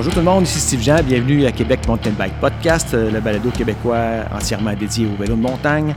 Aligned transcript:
Bonjour 0.00 0.14
tout 0.14 0.20
le 0.20 0.24
monde, 0.24 0.44
ici 0.44 0.60
Steve 0.60 0.80
Jean, 0.80 1.02
bienvenue 1.02 1.44
à 1.44 1.52
Québec 1.52 1.86
Mountain 1.86 2.12
Bike 2.12 2.32
Podcast, 2.40 2.94
euh, 2.94 3.10
le 3.10 3.20
balado 3.20 3.50
québécois 3.50 4.24
entièrement 4.32 4.72
dédié 4.72 5.06
au 5.06 5.14
vélo 5.20 5.36
de 5.36 5.42
montagne. 5.42 5.94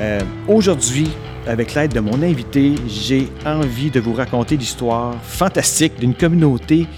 Euh, 0.00 0.18
Aujourd'hui, 0.48 1.08
avec 1.46 1.72
l'aide 1.74 1.92
de 1.92 2.00
mon 2.00 2.20
invité, 2.20 2.74
j'ai 2.88 3.28
envie 3.46 3.92
de 3.92 4.00
vous 4.00 4.12
raconter 4.12 4.56
l'histoire 4.56 5.14
fantastique 5.22 6.00
d'une 6.00 6.14
communauté 6.14 6.88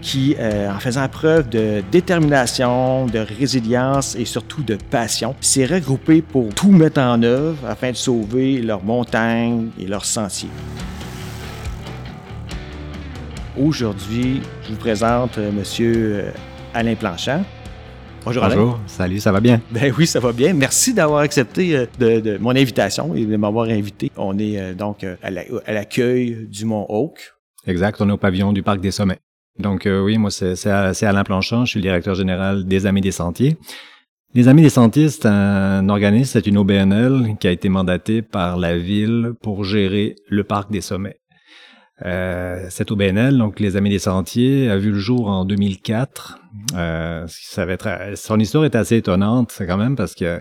qui, 0.00 0.36
euh, 0.38 0.70
en 0.70 0.78
faisant 0.78 1.08
preuve 1.08 1.48
de 1.48 1.82
détermination, 1.90 3.06
de 3.06 3.18
résilience 3.18 4.14
et 4.14 4.24
surtout 4.24 4.62
de 4.62 4.78
passion, 4.88 5.34
s'est 5.40 5.66
regroupée 5.66 6.22
pour 6.22 6.54
tout 6.54 6.70
mettre 6.70 7.00
en 7.00 7.20
œuvre 7.24 7.58
afin 7.68 7.90
de 7.90 7.96
sauver 7.96 8.62
leurs 8.62 8.84
montagnes 8.84 9.70
et 9.80 9.88
leurs 9.88 10.04
sentiers. 10.04 10.50
Aujourd'hui, 13.58 14.40
je 14.64 14.70
vous 14.70 14.78
présente 14.78 15.36
euh, 15.38 15.52
Monsieur 15.52 15.92
euh, 16.24 16.30
Alain 16.72 16.94
Planchant. 16.94 17.44
Bonjour, 18.24 18.44
Alain. 18.44 18.56
Bonjour, 18.56 18.80
salut, 18.86 19.20
ça 19.20 19.30
va 19.30 19.40
bien? 19.40 19.60
Ben 19.70 19.92
oui, 19.98 20.06
ça 20.06 20.20
va 20.20 20.32
bien. 20.32 20.54
Merci 20.54 20.94
d'avoir 20.94 21.20
accepté 21.20 21.76
euh, 21.76 21.86
de, 21.98 22.20
de 22.20 22.38
mon 22.38 22.50
invitation 22.56 23.14
et 23.14 23.26
de 23.26 23.36
m'avoir 23.36 23.66
invité. 23.68 24.10
On 24.16 24.38
est 24.38 24.58
euh, 24.58 24.74
donc 24.74 25.04
à 25.22 25.30
la- 25.30 25.42
à 25.66 25.72
l'accueil 25.72 26.46
du 26.48 26.64
Mont 26.64 26.86
Oak. 26.88 27.34
Exact, 27.66 28.00
on 28.00 28.08
est 28.08 28.12
au 28.12 28.16
pavillon 28.16 28.52
du 28.54 28.62
Parc 28.62 28.80
des 28.80 28.90
Sommets. 28.90 29.18
Donc 29.58 29.84
euh, 29.86 30.02
oui, 30.02 30.16
moi 30.16 30.30
c'est 30.30 30.56
c'est- 30.56 30.94
c'est 30.94 31.04
Alain 31.06 31.24
Planchon, 31.24 31.66
je 31.66 31.72
suis 31.72 31.78
le 31.78 31.82
directeur 31.82 32.14
général 32.14 32.64
des 32.64 32.86
Amis 32.86 33.02
des 33.02 33.12
Sentiers. 33.12 33.58
Les 34.34 34.48
Amis 34.48 34.62
des 34.62 34.70
Sentiers, 34.70 35.10
c'est 35.10 35.26
un 35.26 35.90
organisme, 35.90 36.30
c'est 36.32 36.46
une 36.46 36.56
OBNL 36.56 37.36
qui 37.38 37.48
a 37.48 37.50
été 37.50 37.68
mandatée 37.68 38.22
par 38.22 38.56
la 38.56 38.78
ville 38.78 39.32
pour 39.42 39.62
gérer 39.62 40.16
le 40.26 40.42
Parc 40.42 40.70
des 40.72 40.80
Sommets. 40.80 41.16
Euh, 42.04 42.66
cette 42.68 42.90
OBNL, 42.90 43.38
donc 43.38 43.60
les 43.60 43.76
Amis 43.76 43.90
des 43.90 43.98
Sentiers, 43.98 44.68
a 44.70 44.76
vu 44.76 44.90
le 44.90 44.98
jour 44.98 45.28
en 45.28 45.44
2004. 45.44 46.38
Euh, 46.76 47.24
ça 47.28 47.64
va 47.64 47.72
être, 47.72 47.88
son 48.16 48.38
histoire 48.40 48.64
est 48.64 48.74
assez 48.74 48.96
étonnante 48.96 49.54
quand 49.66 49.76
même 49.76 49.94
parce 49.96 50.14
que 50.14 50.40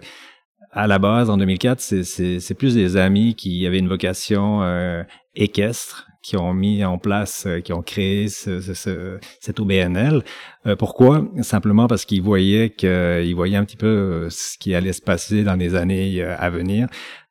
à 0.73 0.87
la 0.87 0.99
base, 0.99 1.29
en 1.29 1.37
2004, 1.37 1.81
c'est- 1.81 2.53
plus 2.53 2.75
des 2.75 2.95
amis 2.95 3.35
qui 3.35 3.67
avaient 3.67 3.79
une 3.79 3.89
vocation 3.89 4.63
euh, 4.63 5.03
équestre, 5.35 6.07
qui 6.23 6.37
ont 6.37 6.53
mis 6.53 6.85
en 6.85 6.97
place, 6.97 7.45
euh, 7.47 7.59
qui 7.59 7.73
ont 7.73 7.81
créé 7.81 8.29
ce, 8.29 8.61
ce- 8.61 8.73
ce- 8.73 9.19
cette 9.41 9.59
OBNL. 9.59 10.23
Euh, 10.67 10.75
pourquoi? 10.77 11.25
Simplement 11.41 11.87
parce 11.87 12.05
qu'ils 12.05 12.21
voyaient 12.21 12.69
que, 12.69 13.21
ils 13.25 13.33
voyaient 13.33 13.57
un 13.57 13.65
petit 13.65 13.75
peu 13.75 13.87
euh, 13.87 14.29
ce 14.29 14.57
qui 14.57 14.73
allait 14.73 14.93
se 14.93 15.01
passer 15.01 15.43
dans 15.43 15.55
les 15.55 15.75
années 15.75 16.21
euh, 16.21 16.35
à 16.37 16.49
venir. 16.49 16.87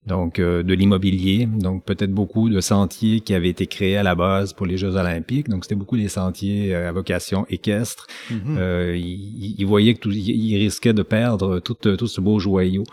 Donc, 0.07 0.39
euh, 0.39 0.63
de 0.63 0.73
l'immobilier, 0.73 1.47
donc 1.47 1.85
peut-être 1.85 2.11
beaucoup 2.11 2.49
de 2.49 2.61
sentiers 2.61 3.21
qui 3.21 3.35
avaient 3.35 3.51
été 3.51 3.67
créés 3.67 3.99
à 3.99 4.03
la 4.03 4.15
base 4.15 4.55
pour 4.55 4.65
les 4.67 4.79
Jeux 4.79 4.97
olympiques. 4.97 5.49
Donc, 5.49 5.65
c'était 5.65 5.75
beaucoup 5.75 5.99
des 5.99 6.09
sentiers 6.09 6.75
euh, 6.75 6.89
à 6.89 6.93
vocation 6.93 7.45
équestre. 7.51 8.07
Euh, 8.31 8.97
ils, 8.97 9.57
ils 9.59 9.67
voyaient 9.67 9.95
que 9.95 10.01
tout, 10.01 10.11
ils 10.11 10.57
risquaient 10.57 10.95
de 10.95 11.03
perdre 11.03 11.61
tout, 11.61 11.75
tout 11.75 12.07
ce 12.07 12.21
beau 12.21 12.39
joyau. 12.39 12.85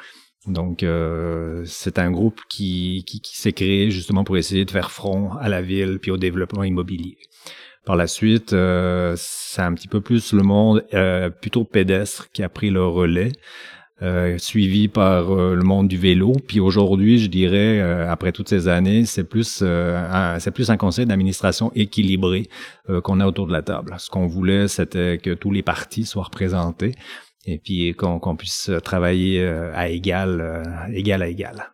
Donc, 0.48 0.84
euh, 0.84 1.64
c'est 1.66 2.00
un 2.00 2.12
groupe 2.12 2.42
qui, 2.50 3.04
qui, 3.06 3.20
qui 3.22 3.38
s'est 3.38 3.54
créé 3.54 3.92
justement 3.92 4.24
pour 4.24 4.38
essayer 4.38 4.66
de 4.66 4.72
faire 4.72 4.92
front 4.92 5.34
à 5.34 5.50
la 5.50 5.62
ville 5.62 6.00
puis 6.02 6.12
au 6.12 6.18
développement 6.18 6.64
immobilier. 6.64 7.18
Par 7.86 7.96
la 7.96 8.08
suite, 8.08 8.52
euh, 8.52 9.14
c'est 9.18 9.62
un 9.62 9.74
petit 9.74 9.88
peu 9.88 10.02
plus 10.02 10.34
le 10.34 10.44
monde 10.44 10.86
euh, 10.94 11.30
plutôt 11.30 11.64
pédestre 11.64 12.30
qui 12.32 12.44
a 12.44 12.50
pris 12.50 12.70
le 12.70 12.86
relais, 12.86 13.32
euh, 14.04 14.38
suivi 14.38 14.88
par 14.88 15.34
euh, 15.34 15.56
le 15.56 15.64
monde 15.64 15.88
du 15.88 15.98
vélo. 15.98 16.34
Puis 16.48 16.60
aujourd'hui, 16.60 17.18
je 17.18 17.28
dirais, 17.28 17.80
euh, 17.80 18.12
après 18.12 18.32
toutes 18.32 18.48
ces 18.48 18.68
années, 18.68 19.06
c'est 19.06 19.24
plus 19.24 19.64
un, 19.64 20.38
c'est 20.40 20.52
plus 20.52 20.70
un 20.70 20.78
conseil 20.78 21.08
d'administration 21.08 21.72
équilibré 21.74 22.48
qu'on 23.04 23.20
a 23.20 23.26
autour 23.26 23.48
de 23.48 23.54
la 23.54 23.64
table. 23.64 23.96
Ce 23.98 24.10
qu'on 24.10 24.28
voulait, 24.28 24.68
c'était 24.68 25.18
que 25.18 25.34
tous 25.34 25.52
les 25.52 25.64
partis 25.64 26.06
soient 26.06 26.24
représentés 26.24 26.94
et 27.46 27.58
puis 27.58 27.96
qu'on 27.96 28.36
puisse 28.36 28.70
travailler 28.84 29.46
à 29.46 29.90
égal, 29.90 30.88
égal 30.94 31.24
à 31.24 31.28
égal. 31.28 31.72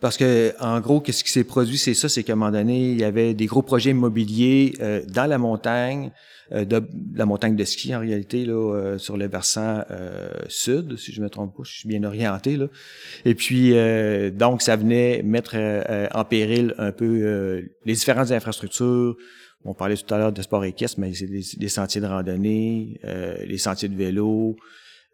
Parce 0.00 0.16
que, 0.16 0.54
en 0.60 0.80
gros, 0.80 1.00
qu'est-ce 1.00 1.22
qui 1.22 1.30
s'est 1.30 1.44
produit, 1.44 1.76
c'est 1.76 1.92
ça, 1.92 2.08
c'est 2.08 2.22
qu'à 2.22 2.32
un 2.32 2.36
moment 2.36 2.50
donné, 2.50 2.90
il 2.90 2.98
y 2.98 3.04
avait 3.04 3.34
des 3.34 3.46
gros 3.46 3.60
projets 3.60 3.90
immobiliers 3.90 4.72
euh, 4.80 5.02
dans 5.06 5.26
la 5.26 5.36
montagne, 5.36 6.10
euh, 6.52 6.64
de, 6.64 6.82
la 7.14 7.26
montagne 7.26 7.54
de 7.54 7.64
ski 7.64 7.94
en 7.94 8.00
réalité, 8.00 8.46
là, 8.46 8.54
euh, 8.54 8.98
sur 8.98 9.18
le 9.18 9.28
versant 9.28 9.82
euh, 9.90 10.30
sud, 10.48 10.96
si 10.96 11.12
je 11.12 11.20
me 11.20 11.28
trompe 11.28 11.54
pas, 11.54 11.64
je 11.64 11.72
suis 11.72 11.88
bien 11.88 12.02
orienté 12.02 12.56
là. 12.56 12.66
Et 13.26 13.34
puis, 13.34 13.72
euh, 13.74 14.30
donc, 14.30 14.62
ça 14.62 14.74
venait 14.74 15.22
mettre 15.22 15.52
euh, 15.54 16.06
en 16.14 16.24
péril 16.24 16.74
un 16.78 16.92
peu 16.92 17.62
les 17.84 17.92
différentes 17.92 18.32
infrastructures. 18.32 19.16
On 19.66 19.74
parlait 19.74 19.96
tout 19.96 20.14
à 20.14 20.16
l'heure 20.16 20.32
de 20.32 20.40
sport 20.40 20.64
équestre, 20.64 20.98
mais 20.98 21.12
c'est 21.12 21.26
des, 21.26 21.44
des 21.58 21.68
sentiers 21.68 22.00
de 22.00 22.06
randonnée, 22.06 22.98
les 23.44 23.58
sentiers 23.58 23.90
de 23.90 23.96
vélo, 23.96 24.56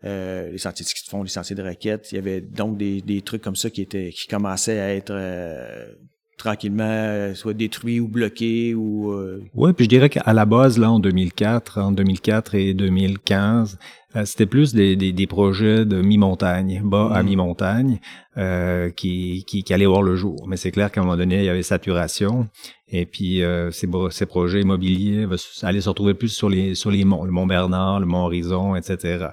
euh, 0.04 0.50
les 0.50 0.58
sentiers 0.58 0.84
de 0.84 0.88
ski 0.88 1.04
de 1.04 1.10
fond, 1.10 1.22
les 1.22 1.28
sentiers 1.28 1.56
de 1.56 1.62
raquettes. 1.62 2.12
Il 2.12 2.16
y 2.16 2.18
avait 2.18 2.40
donc 2.40 2.76
des, 2.76 3.00
des 3.00 3.22
trucs 3.22 3.42
comme 3.42 3.56
ça 3.56 3.70
qui 3.70 3.82
étaient 3.82 4.10
qui 4.10 4.26
commençaient 4.28 4.78
à 4.80 4.94
être 4.94 5.12
euh, 5.12 5.86
tranquillement 6.38 6.84
euh, 6.84 7.34
soit 7.34 7.54
détruits 7.54 7.98
ou 7.98 8.08
bloqués 8.08 8.74
ou 8.74 9.10
euh, 9.12 9.42
Ouais, 9.54 9.72
puis 9.72 9.84
je 9.86 9.88
dirais 9.88 10.10
qu'à 10.10 10.32
la 10.34 10.44
base, 10.44 10.78
là, 10.78 10.90
en 10.90 10.98
2004, 11.00 11.78
en 11.80 11.92
2004 11.92 12.54
et 12.54 12.74
2015, 12.74 13.78
euh, 14.16 14.24
c'était 14.26 14.44
plus 14.46 14.74
des, 14.74 14.96
des, 14.96 15.12
des 15.12 15.26
projets 15.26 15.86
de 15.86 16.00
mi-montagne, 16.02 16.82
bas 16.84 17.10
à 17.12 17.22
Mhm. 17.22 17.28
mi-montagne, 17.30 18.00
euh, 18.36 18.90
qui, 18.90 19.44
qui, 19.46 19.62
qui 19.62 19.72
allaient 19.72 19.86
voir 19.86 20.02
le 20.02 20.14
jour. 20.14 20.46
Mais 20.46 20.56
c'est 20.58 20.70
clair 20.70 20.90
qu'à 20.92 21.00
un 21.00 21.04
moment 21.04 21.16
donné, 21.16 21.38
il 21.38 21.44
y 21.44 21.48
avait 21.48 21.62
saturation. 21.62 22.46
Et 22.88 23.06
puis, 23.06 23.42
euh, 23.42 23.70
ces, 23.70 23.88
ces 24.10 24.26
projets 24.26 24.60
immobiliers 24.60 25.26
s- 25.32 25.60
allaient 25.64 25.80
se 25.80 25.88
retrouver 25.88 26.12
plus 26.14 26.28
sur 26.28 26.48
les, 26.50 26.74
sur 26.74 26.90
les 26.90 27.04
monts, 27.04 27.24
le 27.24 27.32
Mont 27.32 27.46
Bernard, 27.46 27.98
le 28.00 28.06
Mont 28.06 28.24
Horizon, 28.26 28.76
etc. 28.76 29.28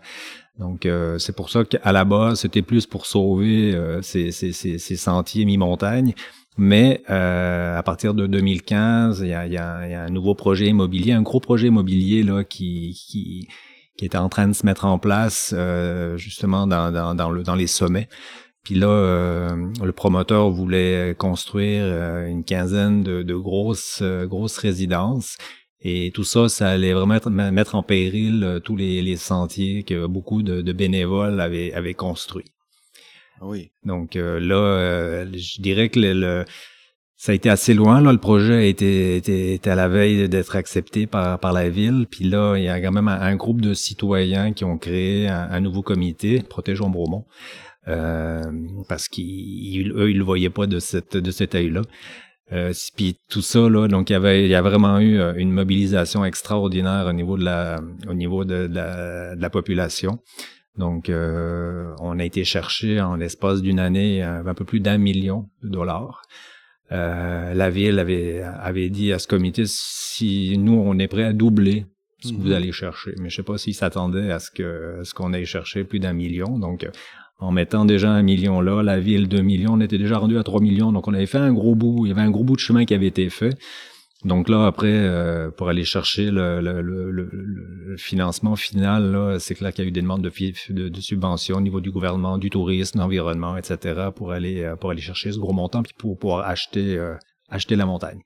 Donc, 0.59 0.85
euh, 0.85 1.17
c'est 1.17 1.35
pour 1.35 1.49
ça 1.49 1.63
qu'à 1.63 1.91
la 1.91 2.05
base, 2.05 2.41
c'était 2.41 2.61
plus 2.61 2.85
pour 2.85 3.05
sauver 3.05 3.73
euh, 3.73 4.01
ces, 4.01 4.31
ces, 4.31 4.51
ces, 4.51 4.77
ces 4.77 4.95
sentiers 4.95 5.45
mi-montagne. 5.45 6.13
Mais 6.57 7.01
euh, 7.09 7.77
à 7.77 7.81
partir 7.81 8.13
de 8.13 8.27
2015, 8.27 9.21
il 9.21 9.29
y 9.29 9.33
a, 9.33 9.47
y, 9.47 9.57
a, 9.57 9.87
y 9.87 9.93
a 9.93 10.03
un 10.03 10.09
nouveau 10.09 10.35
projet 10.35 10.67
immobilier, 10.67 11.11
un 11.13 11.23
gros 11.23 11.39
projet 11.39 11.67
immobilier 11.67 12.21
là 12.21 12.43
qui, 12.43 12.93
qui, 13.07 13.47
qui 13.97 14.05
était 14.05 14.19
en 14.19 14.29
train 14.29 14.47
de 14.47 14.53
se 14.53 14.63
mettre 14.63 14.85
en 14.85 14.99
place 14.99 15.53
euh, 15.57 16.15
justement 16.17 16.67
dans, 16.67 16.91
dans, 16.91 17.15
dans, 17.15 17.31
le, 17.31 17.41
dans 17.41 17.55
les 17.55 17.65
sommets. 17.65 18.07
Puis 18.63 18.75
là, 18.75 18.87
euh, 18.87 19.67
le 19.83 19.91
promoteur 19.91 20.49
voulait 20.49 21.15
construire 21.17 21.83
euh, 21.83 22.27
une 22.27 22.45
quinzaine 22.45 23.03
de, 23.03 23.21
de 23.21 23.35
grosses, 23.35 23.99
euh, 24.01 24.25
grosses 24.25 24.57
résidences. 24.57 25.37
Et 25.85 26.11
tout 26.13 26.23
ça, 26.23 26.47
ça 26.49 26.69
allait 26.69 26.93
vraiment 26.93 27.15
être- 27.15 27.29
mettre 27.29 27.75
en 27.75 27.83
péril 27.83 28.43
euh, 28.43 28.59
tous 28.59 28.75
les, 28.77 29.01
les 29.01 29.17
sentiers 29.17 29.83
que 29.83 30.05
beaucoup 30.07 30.41
de, 30.41 30.61
de 30.61 30.71
bénévoles 30.73 31.39
avaient, 31.41 31.73
avaient 31.73 31.93
construits. 31.93 32.45
oui. 33.41 33.71
Donc 33.83 34.15
euh, 34.15 34.39
là, 34.39 34.55
euh, 34.55 35.25
je 35.33 35.61
dirais 35.61 35.89
que 35.89 35.99
le, 35.99 36.13
le- 36.13 36.45
ça 37.17 37.31
a 37.31 37.35
été 37.35 37.49
assez 37.49 37.73
loin. 37.73 38.01
Là, 38.01 38.11
le 38.11 38.17
projet 38.17 38.53
a 38.55 38.63
été, 38.65 39.15
était, 39.17 39.53
était 39.53 39.69
à 39.69 39.75
la 39.75 39.87
veille 39.87 40.27
d'être 40.29 40.55
accepté 40.55 41.05
par, 41.07 41.39
par 41.39 41.53
la 41.53 41.69
ville. 41.69 42.05
Puis 42.09 42.25
là, 42.25 42.55
il 42.57 42.63
y 42.63 42.69
a 42.69 42.81
quand 42.81 42.91
même 42.91 43.07
un, 43.07 43.19
un 43.19 43.35
groupe 43.35 43.61
de 43.61 43.73
citoyens 43.73 44.51
qui 44.53 44.63
ont 44.65 44.77
créé 44.77 45.27
un, 45.29 45.47
un 45.51 45.59
nouveau 45.61 45.81
comité, 45.83 46.41
Protégeons 46.41 46.89
Bromont, 46.89 47.25
parce 48.87 49.07
qu'ils 49.07 49.91
eux, 49.91 50.09
ils 50.11 50.17
le 50.17 50.23
voyaient 50.23 50.49
pas 50.49 50.67
de 50.67 50.79
cette 50.79 51.17
de 51.17 51.31
cet 51.31 51.55
œil-là. 51.55 51.81
Euh, 52.51 52.73
puis 52.95 53.17
tout 53.29 53.41
ça 53.41 53.69
là, 53.69 53.87
donc 53.87 54.09
il 54.09 54.13
y 54.13 54.15
avait 54.15 54.43
il 54.43 54.49
y 54.49 54.55
a 54.55 54.61
vraiment 54.61 54.99
eu 54.99 55.17
euh, 55.17 55.33
une 55.37 55.51
mobilisation 55.51 56.25
extraordinaire 56.25 57.05
au 57.07 57.13
niveau 57.13 57.37
de 57.37 57.45
la 57.45 57.79
au 58.07 58.13
niveau 58.13 58.43
de, 58.43 58.67
de 58.67 58.75
la, 58.75 59.35
de 59.35 59.41
la 59.41 59.49
population. 59.49 60.19
Donc, 60.77 61.09
euh, 61.09 61.93
on 61.99 62.17
a 62.17 62.23
été 62.25 62.43
chercher 62.43 62.99
en 62.99 63.15
l'espace 63.15 63.61
d'une 63.61 63.79
année 63.79 64.23
euh, 64.23 64.43
un 64.43 64.53
peu 64.55 64.65
plus 64.65 64.79
d'un 64.79 64.97
million 64.97 65.47
de 65.61 65.69
dollars. 65.69 66.23
Euh, 66.91 67.53
la 67.53 67.69
ville 67.69 67.99
avait, 67.99 68.41
avait 68.41 68.89
dit 68.89 69.13
à 69.13 69.19
ce 69.19 69.27
comité 69.27 69.63
si 69.67 70.57
nous 70.57 70.73
on 70.73 70.97
est 70.99 71.07
prêt 71.07 71.25
à 71.25 71.33
doubler 71.33 71.85
ce 72.21 72.29
que 72.31 72.37
Mhm. 72.37 72.41
vous 72.41 72.51
allez 72.53 72.71
chercher, 72.71 73.13
mais 73.19 73.29
je 73.29 73.35
sais 73.35 73.43
pas 73.43 73.57
s'ils 73.57 73.75
s'attendaient 73.75 74.31
à 74.31 74.39
ce 74.39 74.49
que 74.49 74.99
à 75.01 75.03
ce 75.03 75.13
qu'on 75.13 75.31
aille 75.33 75.45
chercher 75.45 75.83
plus 75.83 75.99
d'un 75.99 76.13
million. 76.13 76.57
Donc, 76.57 76.87
en 77.43 77.51
mettant 77.51 77.85
déjà 77.85 78.09
un 78.11 78.23
million 78.23 78.61
là, 78.61 78.81
la 78.83 78.99
ville 78.99 79.27
deux 79.27 79.41
millions, 79.41 79.73
on 79.73 79.81
était 79.81 79.97
déjà 79.97 80.17
rendu 80.17 80.37
à 80.37 80.43
trois 80.43 80.61
millions. 80.61 80.91
Donc, 80.91 81.07
on 81.07 81.13
avait 81.13 81.25
fait 81.25 81.37
un 81.37 81.53
gros 81.53 81.75
bout. 81.75 82.05
Il 82.05 82.09
y 82.09 82.11
avait 82.11 82.21
un 82.21 82.31
gros 82.31 82.43
bout 82.43 82.55
de 82.55 82.61
chemin 82.61 82.85
qui 82.85 82.93
avait 82.93 83.07
été 83.07 83.29
fait. 83.29 83.57
Donc 84.25 84.47
là, 84.47 84.65
après, 84.65 84.87
euh, 84.93 85.51
pour 85.51 85.67
aller 85.67 85.83
chercher 85.83 86.31
le, 86.31 86.61
le, 86.61 86.81
le, 86.81 87.11
le- 87.11 87.97
financement 87.97 88.55
final, 88.55 89.11
là, 89.11 89.37
c'est 89.39 89.53
clair 89.53 89.73
qu'il 89.73 89.83
y 89.83 89.87
a 89.87 89.89
eu 89.89 89.91
des 89.91 90.01
demandes 90.01 90.21
de, 90.21 91.01
subventions 91.01 91.57
au 91.57 91.61
niveau 91.61 91.81
du 91.81 91.91
gouvernement, 91.91 92.37
du 92.37 92.49
tourisme, 92.49 92.97
de 92.97 93.03
l'environnement, 93.03 93.57
etc., 93.57 94.09
pour 94.15 94.31
aller 94.31 94.63
euh, 94.63 94.77
pour 94.77 94.91
aller 94.91 95.01
chercher 95.01 95.33
ce 95.33 95.39
gros 95.39 95.51
montant, 95.51 95.83
puis 95.83 95.93
pour 95.97 96.17
pouvoir 96.17 96.47
acheter 96.47 96.97
euh, 96.97 97.15
acheter 97.49 97.75
la 97.75 97.85
montagne. 97.85 98.21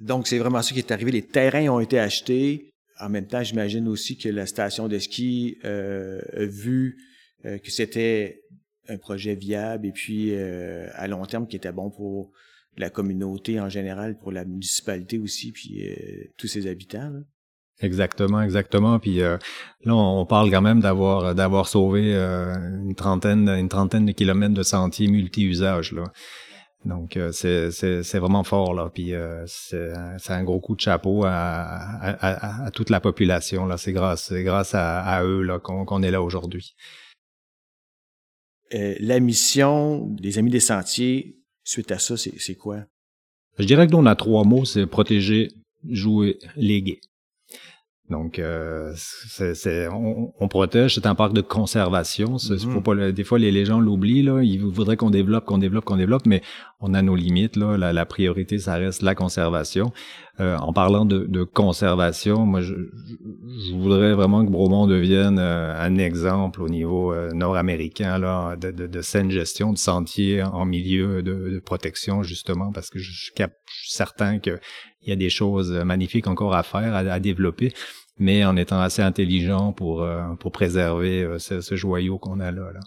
Donc 0.00 0.26
c'est 0.26 0.38
vraiment 0.38 0.62
ça 0.62 0.72
qui 0.72 0.80
est 0.80 0.90
arrivé. 0.90 1.12
Les 1.12 1.22
terrains 1.22 1.68
ont 1.68 1.80
été 1.80 1.98
achetés. 2.00 2.72
En 2.98 3.08
même 3.08 3.26
temps, 3.28 3.42
j'imagine 3.42 3.86
aussi 3.86 4.18
que 4.18 4.28
la 4.28 4.46
station 4.46 4.88
de 4.88 4.98
ski 4.98 5.56
euh, 5.64 6.20
a 6.36 6.44
vu 6.44 6.98
euh, 7.44 7.58
que 7.58 7.70
c'était 7.70 8.39
un 8.90 8.98
projet 8.98 9.34
viable 9.34 9.86
et 9.86 9.92
puis 9.92 10.34
euh, 10.34 10.88
à 10.94 11.06
long 11.08 11.24
terme 11.24 11.46
qui 11.46 11.56
était 11.56 11.72
bon 11.72 11.90
pour 11.90 12.30
la 12.76 12.90
communauté 12.90 13.60
en 13.60 13.68
général, 13.68 14.18
pour 14.18 14.32
la 14.32 14.44
municipalité 14.44 15.18
aussi, 15.18 15.52
puis 15.52 15.88
euh, 15.88 16.24
tous 16.36 16.46
ses 16.46 16.66
habitants. 16.66 17.10
là. 17.10 17.20
Exactement, 17.82 18.42
exactement. 18.42 18.98
Puis 18.98 19.22
euh, 19.22 19.38
là, 19.84 19.94
on 19.94 20.26
parle 20.26 20.50
quand 20.50 20.60
même 20.60 20.80
d'avoir 20.80 21.34
d'avoir 21.34 21.66
sauvé 21.66 22.14
euh, 22.14 22.54
une 22.84 22.94
trentaine 22.94 23.48
une 23.48 23.68
trentaine 23.68 24.04
de 24.04 24.12
kilomètres 24.12 24.54
de 24.54 24.62
sentiers 24.62 25.08
multi-usages 25.08 25.92
là. 25.92 26.04
Donc 26.84 27.16
euh, 27.16 27.32
c'est 27.32 27.70
c'est 27.70 28.18
vraiment 28.18 28.44
fort 28.44 28.74
là. 28.74 28.90
Puis 28.92 29.12
c'est 29.46 30.32
un 30.32 30.44
gros 30.44 30.60
coup 30.60 30.76
de 30.76 30.80
chapeau 30.80 31.24
à, 31.24 31.30
à, 31.30 32.66
à, 32.66 32.70
toute 32.70 32.90
la 32.90 33.00
population 33.00 33.64
là. 33.64 33.78
C'est 33.78 33.92
grâce 33.92 34.32
grâce 34.32 34.74
à, 34.74 35.00
à, 35.00 35.24
eux 35.24 35.42
là 35.42 35.58
qu'on 35.58 36.02
est 36.02 36.10
là 36.10 36.20
aujourd'hui. 36.22 36.74
La 38.72 39.20
mission 39.20 40.06
des 40.06 40.38
Amis 40.38 40.50
des 40.50 40.60
Sentiers 40.60 41.36
suite 41.64 41.90
à 41.90 41.98
ça, 41.98 42.16
c'est 42.16 42.54
quoi? 42.54 42.84
Je 43.58 43.64
dirais 43.64 43.86
que 43.86 43.92
nous 43.92 43.98
on 43.98 44.06
a 44.06 44.16
trois 44.16 44.44
mots, 44.44 44.64
c'est 44.64 44.86
protéger, 44.86 45.48
jouer, 45.88 46.38
léguer. 46.56 47.00
Donc, 48.10 48.40
euh, 48.40 48.92
c'est, 48.96 49.86
on, 49.88 50.32
on, 50.38 50.48
protège, 50.48 50.96
c'est 50.96 51.06
un 51.06 51.14
parc 51.14 51.32
de 51.32 51.40
conservation. 51.40 52.38
faut 52.38 52.68
mhm. 52.68 52.82
pas 52.82 53.12
des 53.12 53.24
fois, 53.24 53.38
les, 53.38 53.52
les 53.52 53.64
gens 53.64 53.78
l'oublient, 53.78 54.24
là. 54.24 54.42
Ils 54.42 54.60
voudraient 54.60 54.96
qu'on 54.96 55.10
développe, 55.10 55.44
qu'on 55.44 55.58
développe, 55.58 55.84
qu'on 55.84 55.96
développe, 55.96 56.26
mais 56.26 56.42
on 56.80 56.92
a 56.94 57.02
nos 57.02 57.14
limites, 57.14 57.56
là. 57.56 57.76
La, 57.76 57.92
la 57.92 58.06
priorité, 58.06 58.58
ça 58.58 58.74
reste 58.74 59.02
la 59.02 59.14
conservation. 59.14 59.92
Euh, 60.40 60.56
en 60.56 60.72
parlant 60.72 61.04
de, 61.04 61.26
de, 61.28 61.44
conservation, 61.44 62.46
moi, 62.46 62.62
je, 62.62 62.74
je, 62.74 63.74
voudrais 63.74 64.14
vraiment 64.14 64.44
que 64.44 64.50
Bromont 64.50 64.86
devienne 64.86 65.38
euh, 65.38 65.78
un 65.78 65.98
exemple 65.98 66.62
au 66.62 66.68
niveau 66.68 67.12
euh, 67.12 67.30
nord-américain, 67.32 68.18
là, 68.18 68.56
de, 68.56 68.70
de, 68.70 68.86
de, 68.86 69.02
saine 69.02 69.30
gestion 69.30 69.72
de 69.72 69.78
sentiers 69.78 70.42
en 70.42 70.64
milieu 70.64 71.22
de, 71.22 71.50
de 71.50 71.58
protection, 71.58 72.22
justement, 72.22 72.72
parce 72.72 72.88
que 72.88 72.98
je, 72.98 73.12
je 73.12 73.30
suis 73.32 73.92
certain 73.92 74.38
que 74.38 74.58
il 75.02 75.08
y 75.08 75.12
a 75.12 75.16
des 75.16 75.30
choses 75.30 75.72
magnifiques 75.72 76.26
encore 76.26 76.54
à 76.54 76.62
faire, 76.62 76.94
à, 76.94 77.20
développer, 77.20 77.72
mais 78.20 78.44
en 78.44 78.56
étant 78.56 78.80
assez 78.80 79.02
intelligent 79.02 79.72
pour, 79.72 80.02
euh, 80.02 80.22
pour 80.38 80.52
préserver 80.52 81.22
euh, 81.22 81.38
ce, 81.38 81.74
joyau 81.74 82.18
qu'on 82.18 82.38
a 82.38 82.52
là, 82.52 82.70
là. 82.72 82.80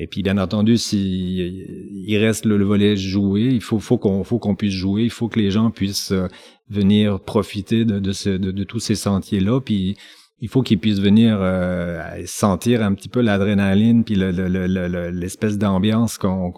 Et 0.00 0.06
puis 0.06 0.22
bien 0.22 0.38
entendu, 0.38 0.76
si 0.76 1.64
il 2.06 2.16
reste 2.18 2.44
le, 2.44 2.62
volet 2.62 2.94
jouer, 2.94 3.48
il 3.50 3.60
faut, 3.60 3.80
faut 3.80 3.98
qu'on 3.98 4.22
faut 4.22 4.38
qu'on 4.38 4.54
puisse 4.54 4.74
jouer, 4.74 5.02
il 5.02 5.10
faut 5.10 5.28
que 5.28 5.40
les 5.40 5.50
gens 5.50 5.72
puissent 5.72 6.12
euh, 6.12 6.28
venir 6.70 7.18
profiter 7.18 7.84
de, 7.84 7.98
de, 7.98 8.12
ce, 8.12 8.28
de, 8.28 8.52
de 8.52 8.64
tous 8.64 8.78
ces 8.78 8.94
sentiers 8.94 9.40
là, 9.40 9.60
puis 9.60 9.96
il 10.40 10.48
faut 10.48 10.62
qu'ils 10.62 10.78
puissent 10.78 11.00
venir 11.00 11.38
euh, 11.40 12.22
sentir 12.26 12.82
un 12.82 12.94
petit 12.94 13.08
peu 13.08 13.20
l'adrénaline 13.20 14.04
puis 14.04 14.14
l'espèce 14.14 15.52
le, 15.52 15.58
d'ambiance 15.58 16.16
qu'on 16.16 16.50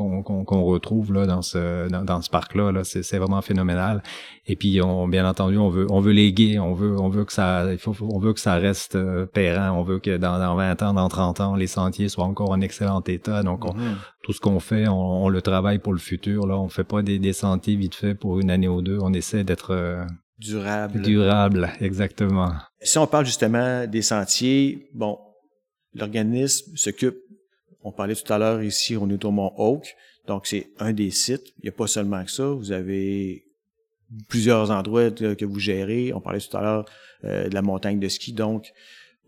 retrouve 0.65 1.15
là 1.15 1.27
dans 1.27 1.41
ce 1.41 1.89
dans, 1.89 2.21
ce 2.21 2.29
parc 2.29 2.55
là, 2.55 2.73
là. 2.73 2.85
c'est 2.85 3.17
vraiment 3.17 3.41
phénoménal 3.41 4.03
et 4.47 4.57
puis 4.57 4.83
on 4.83 5.09
bien 5.09 5.27
entendu 5.27 5.57
on 5.57 5.71
veut 5.71 5.87
on 5.89 6.01
veut 6.01 6.13
léguer 6.13 6.59
on 6.59 6.75
veut 6.75 6.99
on 7.01 7.09
veut 7.09 7.25
que 7.25 7.33
ça 7.33 7.73
il 7.73 7.79
faut 7.79 7.95
on 8.03 8.19
veut 8.19 8.35
que 8.35 8.41
ça 8.41 8.57
reste 8.57 8.97
euh, 8.97 9.25
pérenne 9.25 9.71
on 9.71 9.83
veut 9.83 9.99
que 9.99 10.19
dans, 10.19 10.39
dans 10.39 10.57
20 10.57 10.83
ans 10.83 10.95
dans 10.95 11.09
30 11.09 11.41
ans 11.41 11.55
les 11.57 11.67
sentiers 11.67 12.11
soient 12.11 12.27
encore 12.27 12.51
en 12.51 12.61
excellent 12.61 13.03
état 13.07 13.43
donc 13.43 13.65
mm-hmm. 13.65 13.95
tout 14.23 14.33
ce 14.35 14.41
qu'on 14.41 14.61
fait 14.61 14.89
on, 14.89 15.29
le 15.31 15.41
travaille 15.41 15.79
pour 15.79 15.95
le 15.95 15.99
futur 15.99 16.47
là 16.47 16.59
on 16.59 16.69
fait 16.69 16.85
pas 16.85 17.01
des, 17.01 17.19
des 17.19 17.33
sentiers 17.33 17.77
vite 17.77 17.95
fait 17.95 18.15
pour 18.15 18.41
une 18.41 18.51
année 18.51 18.69
ou 18.69 18.83
deux 18.83 18.99
on 19.01 19.15
essaie 19.15 19.45
d'être 19.45 19.71
euh, 19.71 20.05
Durable. 20.41 21.03
Durable, 21.03 21.71
exactement. 21.81 22.53
Si 22.81 22.97
on 22.99 23.07
parle 23.07 23.27
justement 23.27 23.87
des 23.87 24.03
sentiers, 24.03 24.89
bon, 24.95 25.19
l'organisme 25.95 26.75
s'occupe, 26.77 27.19
on 27.83 27.93
parlait 27.93 28.15
tout 28.15 28.33
à 28.33 28.39
l'heure 28.39 28.63
ici, 28.63 28.97
on 28.97 29.09
est 29.11 29.25
au 29.25 29.31
Mont 29.31 29.53
Oak, 29.57 29.95
donc 30.27 30.47
c'est 30.47 30.71
un 30.79 30.93
des 30.93 31.11
sites. 31.11 31.47
Il 31.59 31.65
n'y 31.65 31.69
a 31.69 31.73
pas 31.73 31.87
seulement 31.87 32.25
que 32.25 32.31
ça, 32.31 32.47
vous 32.47 32.73
avez 32.73 33.45
plusieurs 34.29 34.71
endroits 34.71 35.11
que 35.11 35.45
vous 35.45 35.59
gérez. 35.59 36.13
On 36.13 36.21
parlait 36.21 36.41
tout 36.41 36.57
à 36.57 36.63
l'heure 36.63 36.85
euh, 37.25 37.49
de 37.49 37.55
la 37.55 37.63
montagne 37.63 38.01
de 38.01 38.09
ski, 38.09 38.33
donc 38.33 38.73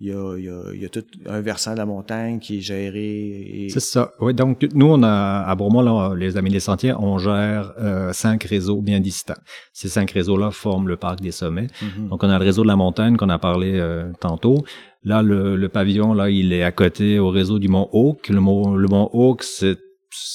il 0.00 0.08
y 0.08 0.12
a, 0.12 0.36
il 0.36 0.44
y 0.44 0.48
a, 0.48 0.62
il 0.74 0.82
y 0.82 0.84
a 0.84 0.88
tout 0.88 1.04
un 1.26 1.40
versant 1.40 1.72
de 1.72 1.78
la 1.78 1.86
montagne 1.86 2.40
qui 2.40 2.58
est 2.58 2.60
géré. 2.60 3.68
C'est 3.70 3.80
ça. 3.80 4.12
Oui, 4.20 4.34
donc 4.34 4.66
nous, 4.74 4.86
on 4.86 5.02
a 5.02 5.44
à 5.46 5.54
Bromont, 5.54 5.80
là, 5.80 6.14
les 6.16 6.36
Amis 6.36 6.50
des 6.50 6.60
Sentiers, 6.60 6.94
on 6.94 7.18
gère 7.18 7.72
euh, 7.78 8.12
cinq 8.12 8.44
réseaux 8.44 8.80
bien 8.80 8.98
distincts. 9.00 9.40
Ces 9.72 9.88
cinq 9.88 10.10
réseaux-là 10.10 10.50
forment 10.50 10.88
le 10.88 10.96
parc 10.96 11.20
des 11.20 11.30
sommets. 11.30 11.68
Mm-hmm. 11.80 12.08
Donc 12.08 12.24
on 12.24 12.30
a 12.30 12.38
le 12.38 12.44
réseau 12.44 12.62
de 12.62 12.68
la 12.68 12.76
montagne 12.76 13.16
qu'on 13.16 13.28
a 13.28 13.38
parlé 13.38 13.74
euh, 13.74 14.10
tantôt. 14.18 14.64
Là, 15.04 15.22
le, 15.22 15.56
le, 15.56 15.68
pavillon, 15.68 16.14
là, 16.14 16.30
il 16.30 16.52
est 16.52 16.62
à 16.62 16.72
côté 16.72 17.18
au 17.18 17.30
réseau 17.30 17.58
du 17.58 17.68
Mont 17.68 17.88
Hawk. 17.92 18.28
Le 18.28 18.40
Mont, 18.40 18.74
le 18.74 18.88
Mont 18.88 19.08
Hawk, 19.12 19.42
c'est 19.42 19.78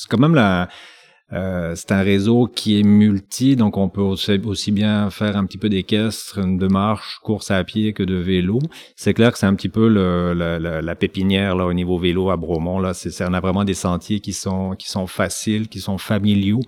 quand 0.10 0.19
même 0.19 0.36
la 0.36 0.69
euh, 1.33 1.74
c'est 1.75 1.91
un 1.91 2.01
réseau 2.01 2.47
qui 2.47 2.79
est 2.79 2.83
multi, 2.83 3.57
donc 3.57 3.75
on 3.75 3.89
peut 3.89 4.01
aussi, 4.01 4.71
bien 4.71 5.09
faire 5.09 5.35
un 5.35 5.45
petit 5.45 5.57
peu 5.57 5.68
d'équestre, 5.68 6.39
de 6.39 6.68
marche, 6.68 7.19
course 7.21 7.51
à 7.51 7.63
pied 7.63 7.91
que 7.91 8.03
de 8.03 8.15
vélo. 8.15 8.59
C'est 8.95 9.13
clair 9.13 9.33
que 9.33 9.38
c'est 9.38 9.45
un 9.45 9.56
petit 9.56 9.69
peu 9.69 9.89
le, 9.89 10.33
la, 10.33 10.95
pépinière 10.95 11.56
là 11.56 11.65
au 11.65 11.74
niveau 11.74 11.97
vélo 11.97 12.29
à 12.29 12.38
Bromont. 12.38 12.79
Là, 12.79 12.94
c'est, 12.94 13.24
on 13.25 13.33
a 13.33 13.41
vraiment 13.41 13.65
des 13.65 13.74
sentiers 13.74 14.21
qui 14.21 14.31
sont 14.31 14.75
qui 14.75 14.89
sont 14.89 15.07
faciles, 15.07 15.68
qui 15.68 15.79
sont 15.79 15.97
familiaux 15.97 16.62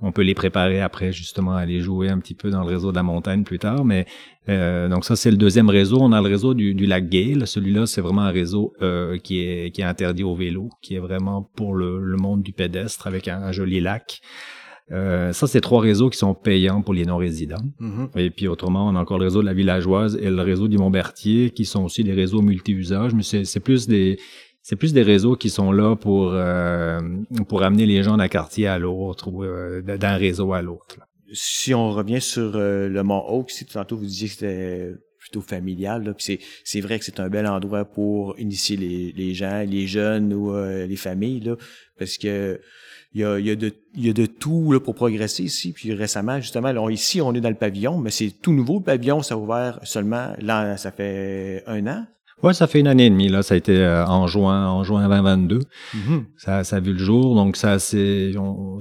on 0.00 0.12
peut 0.12 0.22
les 0.22 0.34
préparer 0.34 0.80
après 0.80 1.12
justement 1.12 1.52
à 1.52 1.60
aller 1.60 1.80
jouer 1.80 2.08
un 2.08 2.18
petit 2.18 2.34
peu 2.34 2.50
dans 2.50 2.60
le 2.60 2.66
réseau 2.66 2.90
de 2.90 2.96
la 2.96 3.02
montagne 3.02 3.44
plus 3.44 3.58
tard. 3.58 3.84
Mais 3.84 4.06
euh, 4.48 4.88
donc 4.88 5.04
ça 5.04 5.16
c'est 5.16 5.30
le 5.30 5.36
deuxième 5.36 5.68
réseau. 5.68 5.98
On 6.00 6.12
a 6.12 6.20
le 6.20 6.28
réseau 6.28 6.54
du, 6.54 6.74
lac 6.74 7.08
Gale. 7.08 7.46
Celui-là 7.46 7.86
c'est 7.86 8.00
vraiment 8.00 8.22
un 8.22 8.30
réseau 8.30 8.74
euh, 8.82 9.18
qui 9.18 9.40
est 9.40 9.74
qui 9.74 9.80
est 9.80 9.84
interdit 9.84 10.24
au 10.24 10.34
vélo, 10.34 10.68
qui 10.82 10.96
est 10.96 11.00
vraiment 11.00 11.48
pour 11.56 11.74
le, 11.74 12.16
monde 12.16 12.42
du 12.42 12.52
pédestre 12.52 13.06
avec 13.06 13.28
un, 13.28 13.52
joli 13.52 13.80
lac. 13.80 14.20
Euh, 14.92 15.32
ça, 15.32 15.46
c'est 15.46 15.62
trois 15.62 15.80
réseaux 15.80 16.10
qui 16.10 16.18
sont 16.18 16.34
payants 16.34 16.82
pour 16.82 16.92
les 16.92 17.06
non-résidents. 17.06 17.64
Mm-hmm. 17.80 18.18
Et 18.18 18.30
puis 18.30 18.48
autrement, 18.48 18.86
on 18.86 18.94
a 18.96 19.00
encore 19.00 19.18
le 19.18 19.24
réseau 19.24 19.40
de 19.40 19.46
la 19.46 19.54
villageoise 19.54 20.18
et 20.20 20.28
le 20.28 20.42
réseau 20.42 20.68
du 20.68 20.76
Montbertier, 20.76 21.50
qui 21.50 21.64
sont 21.64 21.84
aussi 21.84 22.04
des 22.04 22.12
réseaux 22.12 22.42
multi-usages, 22.42 23.14
mais 23.14 23.22
c'est 23.22 23.60
plus 23.60 23.88
des 23.88 24.18
c'est 24.64 24.76
plus 24.76 24.94
des 24.94 25.02
réseaux 25.02 25.36
qui 25.36 25.50
sont 25.50 25.72
là 25.72 25.94
pour 25.94 26.30
euh, 26.32 26.98
pour 27.48 27.62
amener 27.62 27.84
les 27.84 28.02
gens 28.02 28.16
d'un 28.16 28.28
quartier 28.28 28.66
à 28.66 28.78
l'autre 28.78 29.28
ou 29.30 29.44
euh, 29.44 29.82
d'un 29.82 30.16
réseau 30.16 30.54
à 30.54 30.62
l'autre. 30.62 30.96
Si 31.34 31.74
on 31.74 31.90
revient 31.90 32.22
sur 32.22 32.56
euh, 32.56 32.88
le 32.88 33.02
Mont 33.02 33.22
Oak, 33.28 33.50
si 33.50 33.66
tantôt 33.66 33.98
vous 33.98 34.06
disiez 34.06 34.26
que 34.28 34.32
c'était 34.32 34.94
plutôt 35.18 35.42
familial, 35.42 36.14
c'est 36.16 36.38
c'est 36.64 36.80
vrai 36.80 36.98
que 36.98 37.04
c'est 37.04 37.20
un 37.20 37.28
bel 37.28 37.46
endroit 37.46 37.84
pour 37.84 38.38
initier 38.38 38.78
les, 38.78 39.12
les 39.12 39.34
gens, 39.34 39.64
les 39.68 39.86
jeunes 39.86 40.32
ou 40.32 40.56
les 40.56 40.96
familles 40.96 41.40
là, 41.40 41.56
parce 41.98 42.16
que 42.16 42.58
il 43.12 43.20
y 43.20 43.24
a, 43.24 43.38
y 43.38 43.50
a 43.50 43.56
de 43.56 43.70
y 43.96 44.08
a 44.08 44.14
de 44.14 44.24
tout 44.24 44.72
là, 44.72 44.80
pour 44.80 44.94
progresser 44.94 45.42
ici. 45.42 45.72
Puis 45.72 45.92
récemment, 45.92 46.40
justement, 46.40 46.72
là, 46.72 46.90
ici 46.90 47.20
on 47.20 47.34
est 47.34 47.42
dans 47.42 47.50
le 47.50 47.54
pavillon, 47.54 47.98
mais 47.98 48.10
c'est 48.10 48.30
tout 48.30 48.54
nouveau 48.54 48.78
le 48.78 48.84
pavillon, 48.84 49.20
ça 49.20 49.34
a 49.34 49.36
ouvert 49.36 49.78
seulement 49.82 50.32
là, 50.38 50.78
ça 50.78 50.90
fait 50.90 51.62
un 51.66 51.86
an. 51.86 52.06
Ouais, 52.42 52.52
ça 52.52 52.66
fait 52.66 52.80
une 52.80 52.88
année 52.88 53.06
et 53.06 53.10
demie 53.10 53.28
là. 53.28 53.42
Ça 53.42 53.54
a 53.54 53.56
été 53.56 53.78
euh, 53.78 54.04
en 54.06 54.26
juin, 54.26 54.68
en 54.68 54.84
juin 54.84 55.08
2022. 55.08 55.58
Mm-hmm. 55.58 56.24
Ça, 56.36 56.64
ça 56.64 56.76
a 56.76 56.80
vu 56.80 56.92
le 56.92 56.98
jour. 56.98 57.34
Donc 57.34 57.56
ça, 57.56 57.78
c'est, 57.78 58.32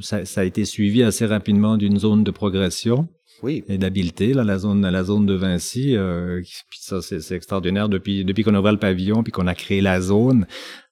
ça, 0.02 0.26
ça, 0.26 0.42
a 0.42 0.44
été 0.44 0.66
suivi 0.66 1.04
assez 1.04 1.26
rapidement 1.26 1.78
d'une 1.78 1.98
zone 1.98 2.24
de 2.24 2.32
progression. 2.32 3.08
Oui. 3.44 3.64
Et 3.68 3.78
d'habileté, 3.78 4.34
là, 4.34 4.44
la 4.44 4.58
zone, 4.58 4.88
la 4.90 5.04
zone 5.04 5.26
de 5.26 5.34
Vinci. 5.34 5.96
Euh, 5.98 6.42
puis 6.70 6.80
ça, 6.82 7.02
c'est 7.02 7.36
extraordinaire 7.36 7.90
depuis, 7.90 8.24
depuis 8.24 8.44
qu'on 8.44 8.56
a 8.56 8.60
ouvert 8.60 8.72
le 8.72 8.80
pavillon, 8.80 9.22
puis 9.22 9.34
qu'on 9.34 9.48
a 9.48 9.54
créé 9.54 9.82
la 9.82 10.00
zone. 10.00 10.48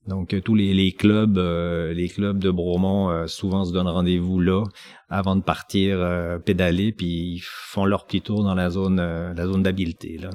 Donc 0.07 0.33
euh, 0.33 0.41
tous 0.41 0.55
les, 0.55 0.73
les 0.73 0.91
clubs, 0.91 1.37
euh, 1.37 1.93
les 1.93 2.09
clubs 2.09 2.39
de 2.39 2.51
Bromont 2.51 3.27
souvent 3.27 3.63
se 3.63 3.71
donnent 3.71 3.87
rendez-vous 3.87 4.41
là 4.41 4.63
avant 5.09 5.35
de 5.35 5.41
partir 5.41 5.99
pédaler, 6.45 6.91
puis 6.91 7.35
ils 7.35 7.41
font 7.43 7.85
leur 7.85 8.05
petit 8.05 8.21
tour 8.21 8.43
dans 8.43 8.55
la 8.55 8.69
zone, 8.69 8.97
la 8.97 9.45
zone 9.45 9.63
d'habileté 9.63 10.17
là 10.17 10.29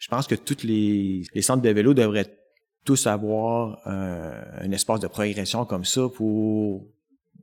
je 0.00 0.08
pense 0.08 0.26
que 0.26 0.34
tous 0.34 0.64
les, 0.64 1.22
centres 1.42 1.62
de 1.62 1.68
vélo 1.68 1.94
devraient 1.94 2.34
tous 2.84 3.06
avoir 3.06 3.78
un, 3.86 4.72
espace 4.72 4.98
de 4.98 5.06
progression 5.06 5.64
comme 5.66 5.84
ça 5.84 6.08
pour 6.12 6.86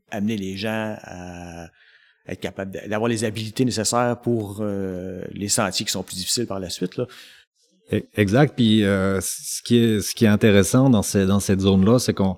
amener 0.10 0.36
les 0.38 0.58
gens 0.58 0.98
à 1.04 1.68
être 2.28 2.42
capables 2.42 2.72
d'avoir 2.90 3.10
les 3.10 3.24
habilités 3.24 3.64
nécessaires 3.64 4.20
pour 4.22 4.58
euh, 4.60 5.24
les 5.32 5.48
sentiers 5.48 5.86
qui 5.86 5.92
sont 5.92 6.04
plus 6.04 6.18
difficiles 6.18 6.48
par 6.48 6.60
la 6.60 6.70
suite. 6.70 6.98
Là. 6.98 7.06
E, 7.94 8.02
exact. 8.16 8.56
Puis 8.56 8.84
euh, 8.84 9.22
ce 9.22 9.62
qui 9.62 9.78
est 9.78 10.02
ce 10.02 10.14
qui 10.14 10.26
est 10.26 10.30
intéressant 10.30 10.90
dans, 10.90 11.04
ces, 11.04 11.26
dans 11.26 11.40
cette 11.40 11.62
zone-là, 11.62 12.00
c'est 12.00 12.14
qu'on 12.14 12.38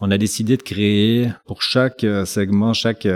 on 0.00 0.10
a 0.10 0.18
décidé 0.18 0.56
de 0.56 0.62
créer 0.62 1.30
pour 1.46 1.62
chaque 1.62 2.04
euh, 2.04 2.24
segment, 2.24 2.74
chaque 2.74 3.06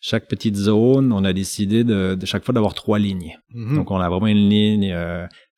chaque 0.00 0.28
petite 0.28 0.56
zone, 0.56 1.14
on 1.14 1.24
a 1.24 1.32
décidé 1.32 1.84
de, 1.84 2.14
de 2.14 2.26
chaque 2.26 2.44
fois 2.44 2.52
d'avoir 2.52 2.74
trois 2.74 2.98
lignes. 2.98 3.38
Mm-hmm. 3.54 3.76
Donc 3.76 3.90
on 3.90 3.96
a 3.96 4.08
vraiment 4.10 4.26
une 4.26 4.50
ligne 4.50 4.94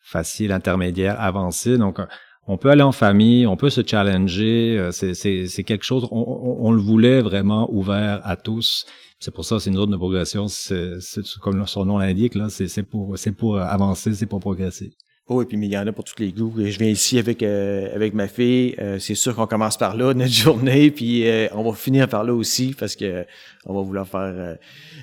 facile, 0.07 0.53
intermédiaire, 0.53 1.21
avancé. 1.21 1.79
Donc, 1.79 1.99
on 2.47 2.59
peut 2.59 2.71
aller 2.71 2.83
en 2.83 2.93
famille, 2.93 3.47
on 3.47 3.57
peut 3.57 3.71
se 3.71 3.81
challenger. 3.85 4.79
Euh, 4.79 4.91
c'est 4.93 5.65
quelque 5.65 5.85
chose, 5.85 6.07
on, 6.11 6.71
le 6.71 6.81
voulait 6.81 7.21
vraiment 7.21 7.69
ouvert 7.73 8.21
à 8.25 8.37
tous. 8.37 8.87
C'est 9.19 9.35
pour 9.35 9.45
ça, 9.45 9.59
c'est 9.59 9.71
une 9.71 9.77
zone 9.77 9.91
de 9.91 9.97
progression. 9.97 10.47
C'est 10.47 10.99
comme 11.41 11.67
son 11.67 11.85
nom 11.85 11.99
l'indique 11.99 12.37
là. 12.37 12.49
C'est 12.49 12.83
pour, 12.85 13.19
c'est 13.19 13.33
pour 13.33 13.59
avancer, 13.59 14.15
c'est 14.15 14.27
pour 14.27 14.41
progresser. 14.41 14.93
Oh, 15.29 15.43
et 15.43 15.45
puis 15.45 15.57
mais 15.57 15.67
il 15.67 15.73
y 15.73 15.79
en 15.79 15.85
a 15.89 15.93
pour 15.93 16.05
tous 16.05 16.21
les 16.21 16.31
goûts. 16.31 16.53
Je 16.57 16.79
viens 16.79 16.89
ici 16.89 17.19
avec 17.19 17.43
euh, 17.43 17.93
avec 17.93 18.15
ma 18.15 18.29
fille. 18.29 18.77
Euh, 18.79 19.01
c'est 19.01 19.17
sûr 19.17 19.35
qu'on 19.35 19.49
commence 19.49 19.77
par 19.77 19.97
là 19.97 20.15
notre 20.15 20.33
journée, 20.33 20.93
puis 20.93 21.27
euh, 21.27 21.49
on 21.53 21.69
va 21.69 21.77
finir 21.77 22.09
par 22.09 22.23
là 22.23 22.33
aussi 22.33 22.77
parce 22.79 22.95
que 22.95 23.27
on 23.65 23.75
va 23.75 23.83
vouloir 23.83 24.07
faire 24.07 24.57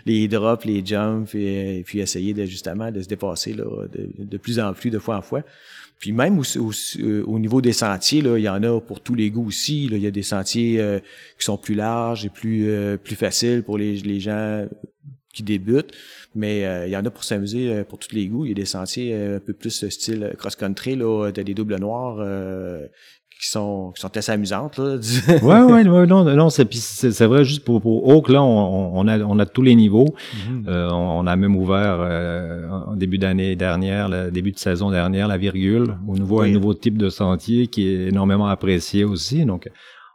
les 0.06 0.30
drops, 0.30 0.63
les 0.63 0.86
jumps, 0.86 1.36
et, 1.36 1.84
puis 1.86 2.00
essayer 2.00 2.34
de 2.34 2.46
justement 2.46 2.89
de 2.89 3.01
se 3.01 3.08
dépasser 3.10 3.53
là 3.53 3.65
de, 3.92 4.38
plus 4.38 4.60
en 4.62 4.74
plus 4.74 4.89
de 4.89 5.00
fois 5.00 5.18
en 5.18 5.22
fois. 5.22 5.42
Puis 6.00 6.13
même 6.13 6.39
au, 6.39 7.39
niveau 7.39 7.62
des 7.62 7.74
sentiers, 7.74 8.22
là, 8.22 8.38
il 8.38 8.44
y 8.44 8.50
en 8.50 8.63
a 8.63 8.80
pour 8.80 9.01
tous 9.01 9.15
les 9.15 9.30
goûts 9.30 9.48
aussi. 9.48 9.88
Là. 9.89 9.98
Il 9.98 10.03
y 10.03 10.08
a 10.08 10.12
des 10.12 10.24
sentiers 10.24 10.82
qui 11.38 11.46
sont 11.46 11.58
plus 11.58 11.75
larges 11.75 12.25
et 12.25 12.30
plus 12.30 12.98
plus 13.03 13.15
faciles 13.15 13.62
pour 13.63 13.77
les, 13.77 13.98
les 13.98 14.22
gens 14.22 14.65
qui 15.34 15.44
débutent, 15.44 15.92
mais 16.36 16.66
euh, 16.66 16.88
il 16.88 16.92
y 16.92 16.98
en 16.98 17.06
a 17.06 17.10
pour 17.10 17.24
s'amuser 17.24 17.74
euh, 17.74 17.84
pour 17.84 18.00
tous 18.00 18.13
les 18.13 18.28
goûts. 18.28 18.46
Il 18.46 18.50
y 18.50 18.52
a 18.52 18.56
des 18.56 18.66
sentiers 18.66 19.13
euh, 19.13 19.38
un 19.38 19.40
peu 19.40 19.54
plus 19.54 19.90
style 19.90 20.34
cross-country, 20.38 20.96
là, 20.96 21.32
t'as 21.34 21.44
des 21.44 21.54
doubles 21.54 21.78
noirs 21.80 22.18
qui 23.40 23.50
sont 23.50 23.92
qui 23.96 24.00
sont 24.00 24.16
assez 24.16 24.32
amusantes 24.32 24.78
là. 24.78 24.96
ouais 25.42 25.62
ouais 25.63 25.90
ouais 25.90 26.06
non 26.06 26.24
non 26.24 26.50
c'est 26.50 26.72
c'est 26.72 27.25
vrai 27.25 27.44
juste 27.44 27.66
pour 27.66 27.82
pour 27.82 28.08
Oak 28.08 28.30
là 28.30 28.44
on, 28.44 28.92
on 28.96 29.08
a 29.08 29.20
on 29.20 29.40
a 29.40 29.46
tous 29.46 29.63
les 29.63 29.75
niveaux. 29.75 30.13
Mm-hmm. 30.36 30.92
on, 30.92 31.28
a 31.28 31.36
même 31.36 31.56
ouvert 31.56 32.00
en 32.88 32.96
début 32.96 33.18
d'année 33.18 33.56
dernière, 33.56 34.08
le 34.08 34.30
début 34.30 34.52
de 34.52 34.60
saison 34.60 34.92
dernière 34.92 35.28
la 35.28 35.38
virgule. 35.38 35.98
On 36.08 36.13
voit 36.13 36.46
un 36.46 36.52
nouveau 36.52 36.74
type 36.74 36.98
de 36.98 37.10
sentier 37.10 37.68
qui 37.68 37.88
est 37.88 38.10
énormément 38.10 38.48
apprécié 38.48 39.04
aussi 39.04 39.46
donc 39.46 39.68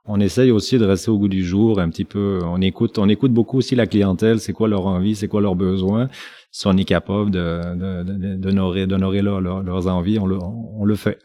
on 0.08 0.18
essaye 0.20 0.50
aussi 0.50 0.78
de 0.78 0.84
rester 0.86 1.10
au 1.10 1.18
goût 1.18 1.28
du 1.28 1.44
jour, 1.44 1.78
un 1.78 1.90
petit 1.90 2.06
peu. 2.06 2.40
On 2.44 2.60
écoute, 2.62 2.98
on 2.98 3.08
écoute 3.08 3.32
beaucoup 3.32 3.58
aussi 3.58 3.76
la 3.76 3.86
clientèle. 3.86 4.40
C'est 4.40 4.54
quoi 4.54 4.66
leur 4.66 4.86
envie, 4.86 5.14
c'est 5.14 5.28
quoi 5.28 5.42
leurs 5.42 5.54
besoins. 5.54 6.08
Si 6.50 6.66
on 6.66 6.76
est 6.78 6.84
capable 6.84 7.30
de 7.30 8.36
d'honorer 8.36 8.86
d'honorer 8.86 9.20
leurs 9.20 9.86
envies, 9.86 10.18
on 10.18 10.84
le 10.84 10.94
fait. 10.96 11.18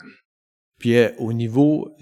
Puis 0.79 0.97
euh, 0.97 1.09
au 1.17 1.31
niveau 1.31 1.95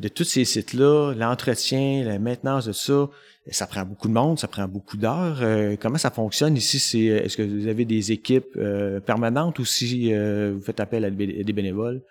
de 0.00 0.08
tous 0.08 0.24
ces 0.24 0.44
sites-là, 0.44 1.14
l'entretien, 1.16 2.02
la 2.04 2.18
maintenance 2.18 2.66
de 2.66 2.72
ça, 2.72 3.08
ça 3.52 3.68
prend 3.68 3.84
beaucoup 3.84 4.08
de 4.08 4.12
monde, 4.12 4.36
ça 4.40 4.48
prend 4.48 4.66
beaucoup 4.66 4.96
d'heures. 4.96 5.38
Euh, 5.42 5.76
comment 5.80 5.98
ça 5.98 6.10
fonctionne 6.10 6.56
ici? 6.56 6.80
C'est 6.80 7.04
est-ce 7.04 7.36
que 7.36 7.42
vous 7.42 7.68
avez 7.68 7.84
des 7.84 8.10
équipes 8.10 8.56
euh, 8.56 8.98
permanentes 8.98 9.60
ou 9.60 9.64
si 9.64 10.12
vous 10.12 10.60
faites 10.60 10.80
appel 10.80 11.04
à 11.04 11.10
des 11.10 11.52
bénévoles? 11.52 12.02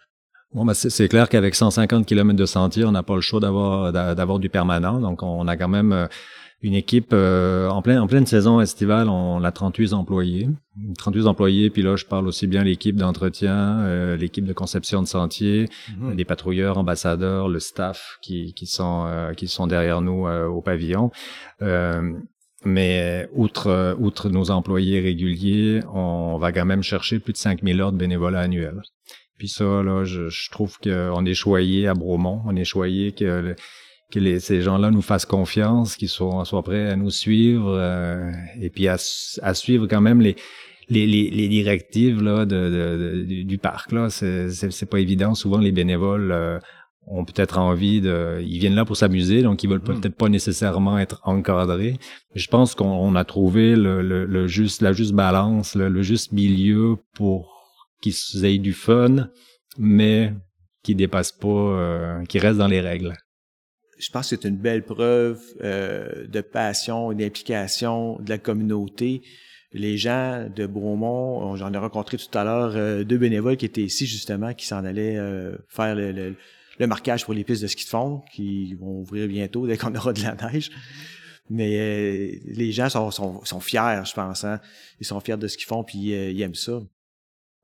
Bon, 0.54 0.66
ben 0.66 0.76
c'est 0.76 1.08
clair 1.08 1.30
qu'avec 1.30 1.56
150 1.56 2.06
km 2.06 2.38
de 2.38 2.46
sentier, 2.46 2.86
on 2.86 2.92
n'a 2.92 3.02
pas 3.02 3.16
le 3.16 3.22
choix 3.22 3.40
d'avoir 3.40 3.92
d'avoir 3.92 4.38
du 4.38 4.50
permanent. 4.50 5.00
Donc, 5.00 5.24
on 5.24 5.48
a 5.48 5.58
quand 5.58 5.68
même 5.68 5.92
euh, 5.92 6.08
une 6.62 6.76
équipe 6.76 7.10
euh, 7.12 7.68
en 7.70 7.82
pleine 7.82 7.98
en 7.98 8.06
pleine 8.06 8.28
saison 8.28 8.62
estivale, 8.62 9.10
on 9.10 9.44
a 9.44 9.52
38 9.52 9.94
employés. 9.94 10.48
38 11.00 11.26
employés, 11.26 11.70
puis 11.72 11.82
là, 11.82 11.96
je 11.96 12.06
parle 12.06 12.28
aussi 12.28 12.46
bien 12.46 12.64
l'équipe 12.64 12.96
d'entretien, 12.96 13.80
euh, 13.80 14.16
l'équipe 14.16 14.46
de 14.46 14.54
conception 14.54 15.02
de 15.02 15.08
sentier, 15.08 15.70
les 16.16 16.26
patrouilleurs, 16.26 16.78
ambassadeurs, 16.78 17.50
le 17.50 17.60
staff 17.60 18.20
qui, 18.22 18.54
qui 18.54 18.68
sont 18.68 19.08
qui 19.36 19.48
sont 19.48 19.66
derrière 19.66 20.02
nous 20.02 20.28
au 20.28 20.62
pavillon. 20.62 21.10
mais 22.64 23.28
outre 23.34 23.96
outre 24.00 24.30
nos 24.30 24.52
employés 24.52 25.00
réguliers, 25.00 25.80
on 25.92 26.38
va 26.38 26.52
quand 26.52 26.66
même 26.66 26.84
chercher 26.84 27.20
plus 27.20 27.34
de 27.34 27.38
5000 27.38 27.82
heures 27.82 27.92
de 27.92 27.98
bénévolat 27.98 28.42
annuels. 28.42 28.84
Puis 29.44 29.50
ça, 29.50 29.84
là, 29.84 30.06
je, 30.06 30.30
je 30.30 30.50
trouve 30.52 30.78
qu'on 30.80 31.26
est 31.26 31.34
choyé 31.34 31.86
à 31.90 31.94
Bromont, 31.94 32.42
on 32.46 32.56
est 32.56 32.64
choyé 32.64 33.12
que, 33.12 33.54
que 34.10 34.18
les, 34.18 34.40
ces 34.40 34.62
gens-là 34.62 34.90
nous 34.90 35.02
fassent 35.02 35.26
confiance, 35.26 35.98
qu'ils 35.98 36.08
soient, 36.08 36.46
soient 36.46 36.64
prêts 36.64 36.90
à 36.90 36.96
nous 36.96 37.10
suivre 37.10 37.76
euh, 37.78 38.32
et 38.62 38.70
puis 38.70 38.88
à, 38.88 38.94
à, 39.42 39.54
suivre 39.54 39.86
quand 39.86 40.00
même 40.00 40.22
les, 40.22 40.38
les, 40.88 41.06
les, 41.06 41.48
directives 41.50 42.24
là, 42.24 42.46
de, 42.46 43.26
du 43.44 43.58
parc. 43.58 43.92
Là, 43.92 44.10
c'est 44.10 44.90
pas 44.90 45.02
évident. 45.02 45.36
Souvent, 45.36 45.58
les 45.58 45.74
bénévoles 45.74 46.32
euh, 46.32 46.58
ont 47.06 47.26
peut-être 47.26 47.58
envie 47.58 48.00
de, 48.00 48.42
ils 48.48 48.60
viennent 48.60 48.76
là 48.76 48.86
pour 48.86 48.96
s'amuser, 48.96 49.42
donc 49.42 49.62
ils 49.62 49.70
veulent 49.70 49.80
hmm. 49.80 50.00
peut-être 50.00 50.16
pas 50.16 50.30
nécessairement 50.30 50.98
être 51.00 51.20
encadrés. 51.26 51.98
Je 52.34 52.48
pense 52.48 52.76
qu'on 52.76 53.14
a 53.16 53.26
trouvé 53.26 53.76
le, 53.76 54.02
le, 54.02 54.48
juste, 54.48 54.82
la 54.82 54.94
juste 54.94 55.12
balance, 55.12 55.76
le, 55.76 55.90
le 55.90 56.02
juste 56.02 56.32
milieu 56.32 56.96
pour 57.14 57.53
qui 58.04 58.46
aient 58.46 58.58
du 58.58 58.74
fun, 58.74 59.30
mais 59.78 60.34
qui 60.84 60.96
dépasse 60.96 61.32
pas, 61.32 61.48
euh, 61.48 62.24
qui 62.26 62.40
reste 62.40 62.58
dans 62.58 62.68
les 62.68 62.82
règles. 62.82 63.16
Je 63.98 64.10
pense 64.12 64.30
que 64.30 64.36
c'est 64.36 64.48
une 64.48 64.58
belle 64.58 64.84
preuve 64.84 65.42
euh, 65.62 66.28
de 66.28 66.42
passion 66.42 67.12
et 67.12 67.16
d'implication 67.16 68.20
de 68.20 68.30
la 68.30 68.38
communauté. 68.38 69.22
Les 69.72 69.98
gens 69.98 70.50
de 70.54 70.68
Bromont, 70.68 71.56
j'en 71.56 71.74
ai 71.74 71.78
rencontré 71.78 72.18
tout 72.18 72.38
à 72.38 72.44
l'heure 72.44 72.74
euh, 72.76 73.04
deux 73.04 73.18
bénévoles 73.18 73.58
qui 73.58 73.66
étaient 73.66 73.82
ici 73.82 74.06
justement, 74.06 74.54
qui 74.54 74.68
s'en 74.68 74.84
allaient 74.84 75.18
faire 75.70 75.96
le, 75.96 76.36
marquage 76.82 77.24
pour 77.24 77.34
les 77.34 77.46
pistes 77.46 77.62
de 77.62 77.68
ski 77.68 77.86
de 77.86 77.90
fond, 77.90 78.22
qui 78.34 78.74
vont 78.76 79.00
ouvrir 79.00 79.28
bientôt 79.28 79.66
dès 79.66 79.78
qu'on 79.78 79.96
aura 79.96 80.12
de 80.12 80.22
la 80.22 80.36
neige. 80.36 80.70
Mais 81.50 82.40
les 82.46 82.72
gens 82.72 82.90
sont, 82.90 83.12
sont, 83.44 83.60
fiers, 83.60 84.02
je 84.06 84.14
pense. 84.14 84.44
Hein. 84.44 84.60
Ils 85.00 85.06
sont 85.06 85.20
fiers 85.20 85.38
de 85.38 85.48
ce 85.48 85.58
qu'ils 85.58 85.68
font, 85.68 85.84
puis 85.84 85.98
ils 85.98 86.42
aiment 86.42 86.56
ça. 86.56 86.82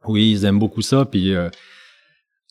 Oui, 0.08 0.32
ils 0.32 0.46
aiment 0.46 0.60
beaucoup 0.60 0.82
ça. 0.82 1.06
Puis 1.06 1.34
euh, 1.34 1.50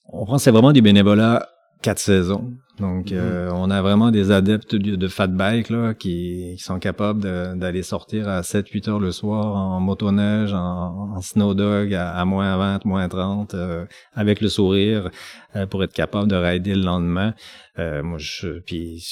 on 0.07 0.25
prend 0.25 0.39
c'est 0.39 0.51
vraiment 0.51 0.73
du 0.73 0.83
bénévolat 0.83 1.49
quatre 1.83 2.01
saisons. 2.01 2.55
Donc, 2.81 3.11
mhm. 3.11 3.19
euh, 3.19 3.51
on 3.53 3.71
a 3.71 3.83
vraiment 3.83 4.11
des 4.11 4.31
adeptes 4.31 4.75
de, 4.75 5.09
fat 5.09 5.29
bike 5.29 5.71
là, 5.71 5.95
qui, 5.95 6.57
sont 6.59 6.79
capables 6.79 7.23
d'aller 7.57 7.83
sortir 7.83 8.29
à 8.29 8.41
7-8 8.43 8.91
heures 8.91 8.99
le 9.01 9.13
soir 9.13 9.57
en 9.57 9.81
motoneige, 9.81 10.53
en, 10.53 11.13
en 11.17 11.21
snow 11.21 11.55
dog 11.55 11.95
à, 11.95 12.25
moins 12.25 12.57
20, 12.57 12.85
moins 12.85 13.09
30, 13.09 13.55
euh, 13.55 13.85
avec 14.13 14.41
le 14.41 14.49
sourire, 14.49 15.11
pour 15.71 15.83
être 15.83 15.93
capable 15.93 16.29
de 16.29 16.37
rider 16.37 16.75
le 16.75 16.83
lendemain. 16.83 17.35
moi, 17.77 18.19
je, 18.19 18.59
puis 18.61 19.05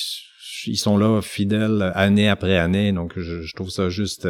ils 0.67 0.77
sont 0.77 0.97
là 0.97 1.21
fidèles 1.21 1.93
année 1.95 2.29
après 2.29 2.57
année, 2.57 2.93
donc 2.93 3.15
je, 3.17 3.55
trouve 3.55 3.71
ça 3.71 3.89
juste 3.89 4.29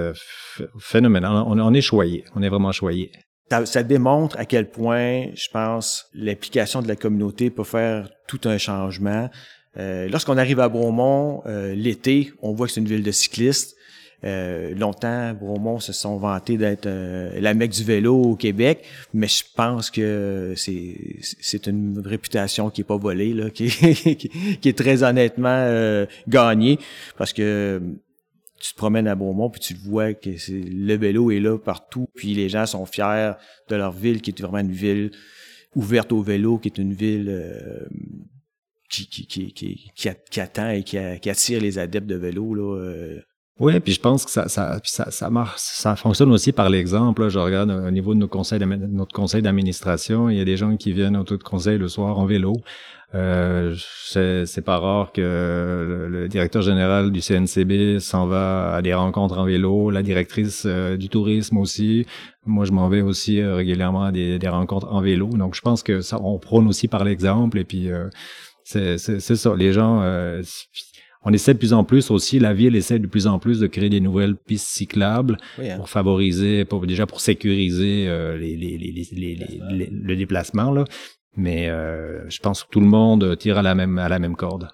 phénoménal. 0.78 1.32
On, 1.46 1.58
on 1.58 1.74
est 1.74 1.80
choyé, 1.82 2.24
on 2.34 2.42
est 2.42 2.48
vraiment 2.48 2.72
choyé 2.72 3.10
ça, 3.48 3.82
démontre 3.82 4.38
à 4.38 4.44
quel 4.44 4.68
point, 4.68 5.26
je 5.34 5.48
pense, 5.52 6.06
l'implication 6.14 6.82
de 6.82 6.88
la 6.88 6.96
communauté 6.96 7.50
peut 7.50 7.64
faire 7.64 8.10
tout 8.26 8.40
un 8.44 8.58
changement. 8.58 9.30
Euh, 9.78 10.08
lorsqu'on 10.08 10.38
arrive 10.38 10.60
à 10.60 10.68
Bromont, 10.68 11.42
euh, 11.46 11.74
l'été, 11.74 12.32
on 12.42 12.52
voit 12.52 12.66
que 12.66 12.72
c'est 12.72 12.80
une 12.80 12.88
ville 12.88 13.02
de 13.02 13.12
cyclistes. 13.12 13.76
Euh, 14.24 14.74
longtemps, 14.74 15.34
Bromont 15.34 15.78
se 15.78 15.92
sont 15.92 16.16
vantés 16.16 16.56
d'être 16.56 16.88
la 16.88 17.54
mecque 17.54 17.72
du 17.72 17.84
vélo 17.84 18.16
au 18.16 18.34
Québec, 18.34 18.82
mais 19.12 19.28
je 19.28 19.44
pense 19.54 19.90
que 19.90 20.54
c'est 20.56 21.66
une 21.66 22.02
réputation 22.04 22.70
qui 22.70 22.80
est 22.80 22.84
pas 22.84 22.96
volée, 22.96 23.34
là, 23.34 23.50
qui, 23.54 23.68
qui 23.68 24.68
est 24.68 24.76
très 24.76 25.02
honnêtement 25.02 26.06
gagnée, 26.26 26.78
parce 27.16 27.32
que 27.32 27.80
tu 28.60 28.72
te 28.72 28.76
promènes 28.76 29.08
à 29.08 29.14
Beaumont 29.14 29.50
puis 29.50 29.60
tu 29.60 29.74
vois 29.74 30.14
que 30.14 30.30
le 30.50 30.94
vélo 30.94 31.30
est 31.30 31.40
là 31.40 31.58
partout 31.58 32.08
puis 32.14 32.34
les 32.34 32.48
gens 32.48 32.66
sont 32.66 32.86
fiers 32.86 33.32
de 33.68 33.76
leur 33.76 33.92
ville 33.92 34.20
qui 34.20 34.30
est 34.30 34.40
vraiment 34.40 34.58
une 34.58 34.72
ville 34.72 35.10
ouverte 35.74 36.12
au 36.12 36.22
vélo 36.22 36.58
qui 36.58 36.68
est 36.68 36.78
une 36.78 36.92
ville 36.92 37.28
euh, 37.28 37.86
qui, 38.88 39.08
qui, 39.08 39.26
qui, 39.26 39.90
qui, 39.94 40.40
attend 40.40 40.70
et 40.70 40.82
qui, 40.82 40.98
attire 40.98 41.60
les 41.60 41.78
adeptes 41.78 42.06
de 42.06 42.14
vélo 42.14 42.54
là 42.54 42.80
euh. 42.80 43.20
oui, 43.58 43.78
puis 43.80 43.92
je 43.92 44.00
pense 44.00 44.24
que 44.24 44.30
ça, 44.30 44.48
ça, 44.48 44.80
ça, 44.84 45.30
marche, 45.30 45.56
ça 45.58 45.96
fonctionne 45.96 46.30
aussi 46.30 46.52
par 46.52 46.70
l'exemple. 46.70 47.28
Je 47.28 47.38
regarde 47.38 47.70
au 47.70 47.90
niveau 47.90 48.14
de 48.14 48.20
notre 48.20 49.12
conseil 49.12 49.42
d'administration, 49.42 50.30
il 50.30 50.38
y 50.38 50.40
a 50.40 50.44
des 50.44 50.56
gens 50.56 50.76
qui 50.76 50.92
viennent 50.92 51.16
au 51.16 51.24
de 51.24 51.36
conseil 51.36 51.78
le 51.78 51.88
soir 51.88 52.18
en 52.18 52.26
vélo. 52.26 52.54
Euh, 53.14 53.74
c'est 54.04 54.64
pas 54.64 54.78
rare 54.78 55.12
que 55.12 56.08
le, 56.10 56.28
directeur 56.28 56.62
général 56.62 57.12
du 57.12 57.20
CNCB 57.20 58.00
s'en 58.00 58.26
va 58.26 58.74
à 58.74 58.82
des 58.82 58.94
rencontres 58.94 59.38
en 59.38 59.44
vélo, 59.44 59.90
la 59.90 60.02
directrice 60.02 60.64
euh, 60.66 60.96
du 60.96 61.08
tourisme 61.08 61.58
aussi. 61.58 62.04
Moi, 62.46 62.64
je 62.64 62.72
m'en 62.72 62.88
vais 62.88 63.02
aussi 63.02 63.40
euh, 63.40 63.54
régulièrement 63.54 64.04
à 64.04 64.12
des, 64.12 64.38
rencontres 64.48 64.92
en 64.92 65.00
vélo. 65.00 65.28
Donc, 65.28 65.54
je 65.54 65.60
pense 65.60 65.82
que 65.82 66.00
ça, 66.00 66.20
on 66.22 66.38
prône 66.38 66.66
aussi 66.66 66.88
par 66.88 67.04
l'exemple. 67.04 67.58
Et 67.58 67.64
puis, 67.64 67.90
euh, 67.90 68.08
c'est 68.64 68.98
ça. 69.20 69.54
Les 69.56 69.72
gens, 69.72 70.02
on 71.22 71.32
essaie 71.32 71.54
de 71.54 71.58
plus 71.58 71.72
en 71.72 71.84
plus 71.84 72.10
aussi, 72.10 72.38
la 72.38 72.54
ville 72.54 72.76
essaie 72.76 72.98
de 72.98 73.06
plus 73.06 73.26
en 73.26 73.38
plus 73.38 73.60
de 73.60 73.66
créer 73.66 73.88
des 73.88 74.00
nouvelles 74.00 74.36
pistes 74.36 74.68
cyclables 74.68 75.38
hein. 75.58 75.76
pour 75.76 75.88
favoriser, 75.88 76.64
pour, 76.64 76.86
déjà 76.86 77.06
pour 77.06 77.20
sécuriser 77.20 78.06
les, 78.38 78.56
les, 78.56 78.78
les, 78.78 79.90
le 79.90 80.16
déplacement 80.16 80.72
là, 80.72 80.84
mais 81.36 81.68
euh, 81.68 82.28
je 82.28 82.40
pense 82.40 82.64
que 82.64 82.70
tout 82.70 82.80
le 82.80 82.86
monde 82.86 83.36
tire 83.38 83.58
à 83.58 83.62
la 83.62 83.74
même 83.74 83.98
à 83.98 84.08
la 84.08 84.18
même 84.18 84.36
corde. 84.36 84.70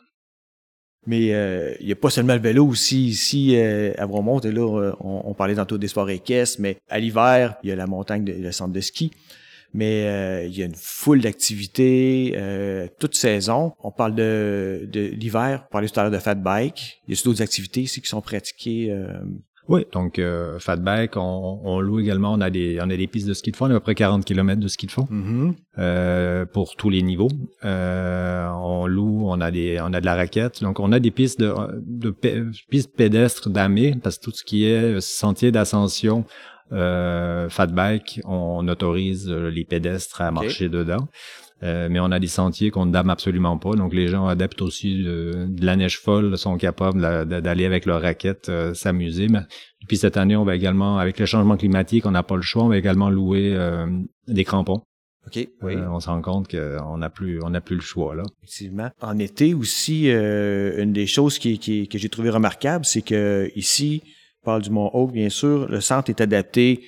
Mais 1.04 1.34
euh, 1.34 1.74
il 1.80 1.86
n'y 1.86 1.92
a 1.92 1.96
pas 1.96 2.10
seulement 2.10 2.34
le 2.34 2.40
vélo 2.40 2.64
aussi 2.64 3.06
ici 3.06 3.56
euh, 3.56 3.92
à 3.98 4.06
Bromont. 4.06 4.38
Et 4.38 4.52
là, 4.52 4.94
on, 5.00 5.34
parlait 5.34 5.56
tantôt 5.56 5.76
des 5.76 5.88
sports 5.88 6.08
équestres, 6.08 6.60
mais 6.60 6.76
à 6.88 7.00
l'hiver, 7.00 7.56
il 7.64 7.70
y 7.70 7.72
a 7.72 7.76
la 7.76 7.88
montagne, 7.88 8.24
de, 8.24 8.32
le 8.32 8.52
centre 8.52 8.72
de 8.72 8.80
ski. 8.80 9.10
Mais 9.74 10.46
il 10.46 10.56
y 10.56 10.62
a 10.62 10.66
une 10.66 10.76
foule 10.76 11.22
d'activités 11.22 12.38
toute 13.00 13.16
saison. 13.16 13.72
On 13.82 13.90
parle 13.90 14.14
de, 14.14 14.86
de 14.92 15.00
l'hiver, 15.00 15.64
on 15.66 15.72
parlait 15.72 15.88
tout 15.88 15.98
à 15.98 16.04
l'heure 16.04 16.12
de 16.12 16.18
fat 16.18 16.36
bike. 16.36 17.00
Il 17.08 17.16
y 17.16 17.18
a 17.18 17.22
d'autres 17.24 17.42
activités 17.42 17.80
ici 17.80 18.00
qui 18.00 18.08
sont 18.08 18.20
pratiquées 18.20 18.94
Oui, 19.68 19.86
donc 19.92 20.18
euh, 20.18 20.58
Fatback, 20.58 21.16
on, 21.16 21.60
on, 21.62 21.80
loue 21.80 22.00
également, 22.00 22.32
on 22.32 22.40
a 22.40 22.50
des 22.50 22.78
on 22.80 22.90
a 22.90 22.96
des 22.96 23.06
pistes 23.06 23.28
de 23.28 23.34
ski 23.34 23.52
de 23.52 23.56
fond, 23.56 23.66
on 23.66 23.70
a 23.70 23.74
à 23.74 23.78
peu 23.78 23.84
près 23.84 23.94
40 23.94 24.24
km 24.24 24.60
de 24.60 24.68
ski 24.68 24.86
de 24.86 24.90
fond 24.90 25.06
Mm-hmm. 25.10 25.54
euh, 25.78 26.46
pour 26.46 26.74
tous 26.76 26.90
les 26.90 27.02
niveaux. 27.02 27.30
Euh, 27.64 28.48
on 28.48 28.86
loue, 28.86 29.22
on 29.26 29.40
a 29.40 29.50
des 29.50 29.78
on 29.80 29.92
a 29.92 30.00
de 30.00 30.06
la 30.06 30.16
raquette, 30.16 30.62
donc 30.62 30.80
on 30.80 30.90
a 30.90 30.98
des 30.98 31.10
pistes 31.10 31.40
de, 31.40 31.54
de 31.84 32.10
pistes 32.70 32.94
pédestres 32.96 33.50
damées 33.50 33.94
parce 34.02 34.18
que 34.18 34.24
tout 34.24 34.32
ce 34.32 34.44
qui 34.44 34.64
est 34.64 35.00
sentier 35.00 35.52
d'ascension 35.52 36.24
euh, 36.72 37.48
Fatback, 37.50 38.20
on 38.24 38.66
autorise 38.68 39.28
euh, 39.30 39.50
les 39.50 39.64
pédestres 39.64 40.22
à 40.22 40.30
marcher 40.30 40.68
dedans. 40.68 41.08
Euh, 41.62 41.86
mais 41.88 42.00
on 42.00 42.10
a 42.10 42.18
des 42.18 42.26
sentiers 42.26 42.70
qu'on 42.72 42.86
ne 42.86 42.92
dame 42.92 43.08
absolument 43.08 43.56
pas. 43.56 43.74
Donc 43.76 43.94
les 43.94 44.08
gens 44.08 44.26
adeptes 44.26 44.62
aussi 44.62 45.02
de, 45.04 45.46
de 45.48 45.64
la 45.64 45.76
neige 45.76 46.00
folle 46.00 46.36
sont 46.36 46.56
capables 46.56 47.00
d'aller 47.26 47.64
avec 47.64 47.86
leur 47.86 48.02
raquette 48.02 48.48
euh, 48.48 48.74
s'amuser. 48.74 49.28
Mais 49.28 49.40
puis 49.86 49.96
cette 49.96 50.16
année, 50.16 50.34
on 50.34 50.44
va 50.44 50.56
également, 50.56 50.98
avec 50.98 51.20
le 51.20 51.26
changement 51.26 51.56
climatique, 51.56 52.04
on 52.06 52.10
n'a 52.10 52.24
pas 52.24 52.34
le 52.36 52.42
choix, 52.42 52.64
on 52.64 52.68
va 52.68 52.78
également 52.78 53.10
louer 53.10 53.52
euh, 53.54 53.86
des 54.26 54.44
crampons. 54.44 54.82
OK, 55.28 55.36
oui, 55.62 55.74
Euh, 55.76 55.88
on 55.88 56.00
se 56.00 56.08
rend 56.08 56.20
compte 56.20 56.48
qu'on 56.50 56.98
n'a 56.98 57.08
plus, 57.08 57.40
on 57.44 57.50
n'a 57.50 57.60
plus 57.60 57.76
le 57.76 57.80
choix 57.82 58.16
là. 58.16 58.24
effectivement. 58.42 58.90
En 59.00 59.16
été 59.20 59.54
aussi, 59.54 60.10
euh, 60.10 60.82
une 60.82 60.92
des 60.92 61.06
choses 61.06 61.38
qui, 61.38 61.60
qui- 61.60 61.86
que 61.86 61.96
j'ai 61.96 62.08
trouvé 62.08 62.30
remarquable, 62.30 62.84
c'est 62.84 63.02
que 63.02 63.48
ici, 63.54 64.02
on 64.42 64.46
parle 64.46 64.62
du 64.62 64.70
Mont 64.70 64.90
Haut, 64.94 65.06
bien 65.06 65.28
sûr, 65.28 65.68
le 65.68 65.80
centre 65.80 66.10
est 66.10 66.20
adapté 66.20 66.82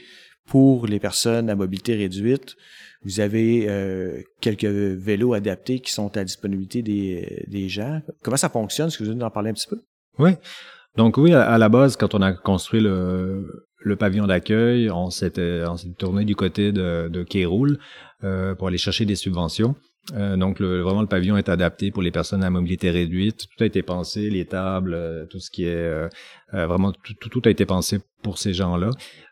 pour 0.49 0.88
les 0.88 0.99
personnes 0.99 1.49
à 1.49 1.54
mobilité 1.54 1.95
réduite. 1.95 2.57
Vous 3.04 3.20
avez 3.20 3.66
euh, 3.68 4.23
quelques 4.40 4.64
vélos 4.64 5.34
adaptés 5.34 5.80
qui 5.80 5.92
sont 5.92 6.16
à 6.16 6.25
disponibilité 6.25 6.82
des, 6.82 7.44
des 7.46 7.68
gens. 7.68 8.00
Comment 8.23 8.37
ça 8.37 8.49
fonctionne? 8.49 8.88
Est-ce 8.88 8.99
que 8.99 9.04
vous 9.04 9.12
voulez 9.12 9.25
en 9.25 9.30
parler 9.30 9.50
un 9.50 9.54
petit 9.54 9.68
peu? 9.68 9.80
Oui. 10.18 10.32
Donc 10.96 11.16
oui, 11.16 11.32
à, 11.32 11.58
la 11.58 11.68
base, 11.68 11.96
quand 11.96 12.14
on 12.14 12.23
a 12.23 12.32
construit 12.32 12.80
le, 12.80 13.96
pavillon 13.99 14.26
d'accueil, 14.26 14.90
on 14.90 15.11
s'est 15.11 15.32
tourné 15.99 16.25
du 16.25 16.37
côté 16.37 16.73
de, 16.73 17.08
de 17.08 17.23
Kéroul 17.25 17.78
euh, 18.23 18.54
pour 18.54 18.68
aller 18.68 18.78
chercher 18.78 19.04
des 19.04 19.16
subventions. 19.16 19.75
Euh, 20.12 20.37
donc 20.37 20.61
le, 20.61 20.82
vraiment 20.82 21.00
le 21.00 21.06
pavillon 21.06 21.37
est 21.38 21.49
adapté 21.49 21.90
pour 21.90 22.02
les 22.02 22.11
personnes 22.11 22.44
à 22.44 22.50
mobilité 22.50 22.90
réduite. 22.90 23.46
Tout 23.49 23.64
a 23.64 23.66
été 23.66 23.82
pensé, 23.82 24.28
les 24.28 24.44
tables, 24.44 24.92
euh, 24.94 25.25
tout 25.26 25.40
ce 25.40 25.50
qui 25.50 25.64
est 25.64 25.75
euh, 25.75 26.08
euh, 26.52 26.66
vraiment 26.66 26.92
tout, 26.92 27.14
tout, 27.18 27.28
tout 27.30 27.40
a 27.46 27.50
été 27.50 27.64
pensé 27.64 28.00
pour 28.23 28.37
ces 28.37 28.52
gens-là. 28.52 28.90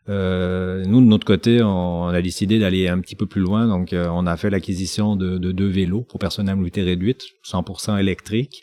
Euh, 0.09 0.83
nous 0.87 1.01
de 1.01 1.07
notre 1.07 1.27
côté, 1.27 1.63
on, 1.63 2.05
on 2.05 2.09
a 2.09 2.23
décidé 2.23 2.59
d'aller 2.59 2.89
un 2.89 3.01
petit 3.01 3.17
peu 3.17 3.27
plus 3.27 3.43
loin. 3.43 3.67
Donc 3.69 3.93
euh, 3.93 4.09
on 4.11 4.27
a 4.27 4.37
fait 4.39 4.49
l'acquisition 4.51 5.15
de, 5.15 5.37
de 5.37 5.53
deux 5.53 5.69
vélos 5.69 6.03
pour 6.09 6.19
personnes 6.19 6.49
à 6.49 6.55
mobilité 6.55 6.83
réduite, 6.83 7.23
100% 7.45 7.99
électriques. 8.01 8.63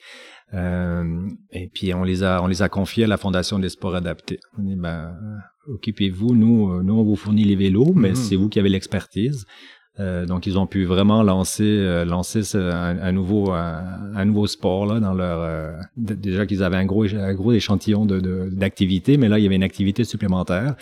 Euh, 0.56 1.28
et 1.52 1.70
puis 1.72 1.94
on 1.94 2.04
les 2.04 2.24
a 2.24 2.42
on 2.42 2.48
les 2.48 2.64
a 2.64 2.70
confiés 2.70 3.04
à 3.04 3.08
la 3.08 3.18
Fondation 3.18 3.60
des 3.60 3.70
sports 3.70 3.94
adaptés. 3.94 4.40
On 4.58 4.64
dit 4.64 4.76
ben 4.76 5.16
occupez-vous, 5.68 6.34
nous 6.36 6.82
nous 6.82 6.94
on 6.96 7.04
vous 7.04 7.16
fournit 7.16 7.44
les 7.44 7.56
vélos, 7.56 7.94
mais 7.96 8.10
Mhm. 8.10 8.16
c'est 8.16 8.36
vous 8.36 8.50
qui 8.50 8.60
avez 8.60 8.70
l'expertise. 8.70 9.46
Euh, 10.00 10.26
donc 10.26 10.46
ils 10.48 10.58
ont 10.58 10.66
pu 10.68 10.86
vraiment 10.86 11.24
lancer 11.24 11.64
euh, 11.66 12.06
lancer 12.06 12.44
ce- 12.44 12.58
un, 12.58 13.12
nouveau 13.12 13.52
un, 13.52 14.26
nouveau 14.26 14.48
sport 14.48 14.86
là 14.86 15.00
dans 15.02 15.14
leur 15.14 15.40
euh, 15.42 15.72
déjà 15.98 16.46
qu'ils 16.46 16.64
avaient 16.64 16.78
un 16.78 16.86
gros 16.86 17.06
un 17.14 17.34
gros 17.34 17.52
échantillon 17.52 18.06
de 18.06 18.50
d'activités, 18.52 19.18
mais 19.18 19.28
là 19.28 19.40
il 19.40 19.44
y 19.44 19.46
avait 19.46 19.56
une 19.58 19.64
activité 19.64 20.06
supplémentaire. 20.06 20.76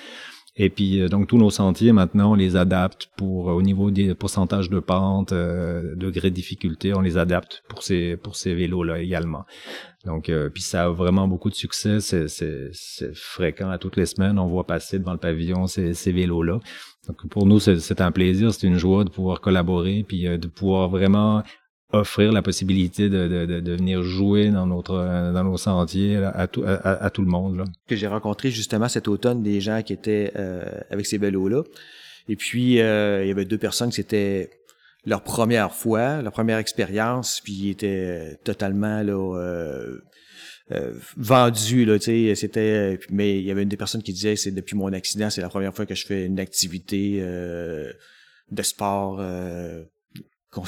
Et 0.58 0.70
puis 0.70 1.02
euh, 1.02 1.08
donc 1.08 1.28
tous 1.28 1.38
nos 1.38 1.52
sentiers 1.52 1.92
maintenant 1.92 2.32
on 2.32 2.36
les 2.36 2.56
adapte 2.56 3.10
pour 3.16 3.50
euh, 3.50 3.54
au 3.54 3.62
niveau 3.62 3.92
des 3.92 4.16
pourcentages 4.16 4.70
de 4.70 4.80
pente, 4.80 5.32
euh, 5.32 5.96
de 5.96 6.10
difficulté, 6.30 6.94
on 6.96 7.02
les 7.02 7.18
adapte 7.18 7.64
pour 7.70 7.84
ces 7.84 8.18
pour 8.18 8.36
ces 8.36 8.56
vélos 8.56 8.84
là 8.84 9.00
également. 9.00 9.46
Donc 10.06 10.30
euh, 10.30 10.50
puis 10.50 10.64
ça 10.64 10.86
a 10.86 10.90
vraiment 10.90 11.28
beaucoup 11.28 11.50
de 11.50 11.56
succès, 11.56 12.00
c'est 12.00 13.14
fréquent 13.14 13.70
à 13.70 13.78
toutes 13.78 13.98
les 13.98 14.06
semaines, 14.06 14.40
on 14.40 14.48
voit 14.48 14.66
passer 14.66 15.00
devant 15.00 15.14
le 15.14 15.20
pavillon 15.20 15.68
ces 15.68 15.94
ces 15.94 16.12
vélos 16.12 16.44
là. 16.44 16.60
Donc 17.08 17.28
pour 17.30 17.46
nous 17.46 17.60
c'est 17.60 17.80
c'est 17.80 18.02
un 18.02 18.12
plaisir, 18.12 18.54
c'est 18.54 18.66
une 18.66 18.78
joie 18.78 19.04
de 19.04 19.10
pouvoir 19.10 19.42
collaborer 19.42 20.04
puis 20.08 20.28
euh, 20.28 20.38
de 20.38 20.48
pouvoir 20.48 20.90
vraiment 20.90 21.44
offrir 21.92 22.32
la 22.32 22.42
possibilité 22.42 23.10
de, 23.10 23.28
de, 23.28 23.60
de, 23.62 23.76
venir 23.76 24.04
jouer 24.04 24.50
dans 24.50 24.68
notre 24.68 24.96
euh, 24.96 25.32
dans 25.32 25.46
nos 25.46 25.58
sentiers 25.58 26.18
là, 26.18 26.32
à 26.36 26.48
tout 26.48 26.64
à, 26.66 27.10
tout 27.10 27.22
le 27.22 27.30
monde 27.30 27.58
là. 27.58 27.64
que 27.88 27.96
j'ai 27.96 28.08
rencontré 28.08 28.52
justement 28.52 28.90
cet 28.90 29.08
automne 29.08 29.42
des 29.42 29.62
gens 29.62 29.82
qui 29.82 29.94
étaient 29.94 30.34
euh, 30.36 30.66
avec 30.90 31.06
ces 31.06 31.18
vélos-là. 31.18 31.64
Et 32.30 32.36
puis, 32.36 32.82
euh, 32.82 33.24
il 33.24 33.30
y 33.30 33.32
avait 33.32 33.46
deux 33.46 33.58
personnes 33.58 33.90
qui 33.90 33.96
c'était 33.96 34.50
leur 35.06 35.24
première 35.24 35.74
fois, 35.74 36.22
leur 36.22 36.34
première 36.34 36.58
expérience, 36.58 37.40
puis 37.42 37.54
ils 37.54 37.70
étaient 37.70 38.38
totalement 38.44 39.02
là, 39.04 39.14
euh, 39.14 40.00
euh, 40.74 40.94
vendus, 41.16 41.86
là, 41.86 41.98
tu 41.98 42.06
sais, 42.06 42.36
c'était... 42.36 43.00
Mais 43.10 43.40
il 43.40 43.46
y 43.46 43.52
avait 43.52 43.64
une 43.64 43.70
des 43.70 43.78
personnes 43.78 44.04
qui 44.04 44.12
disait, 44.12 44.36
c'est 44.36 44.52
depuis 44.52 44.76
mon 44.76 44.92
accident, 44.92 45.30
c'est 45.30 45.42
la 45.42 45.48
première 45.48 45.74
fois 45.74 45.86
que 45.86 45.96
je 45.96 46.06
fais 46.06 46.26
une 46.26 46.42
activité 46.42 47.20
euh, 47.22 47.94
de 48.52 48.62
sport 48.64 49.20
euh, 49.22 49.84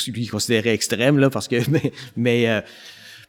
lui 0.08 0.28
considérait 0.28 0.74
extrême, 0.74 1.18
là, 1.20 1.30
parce 1.30 1.48
que... 1.48 1.56
Mais, 1.70 1.92
mais 2.16 2.50
euh, 2.50 2.62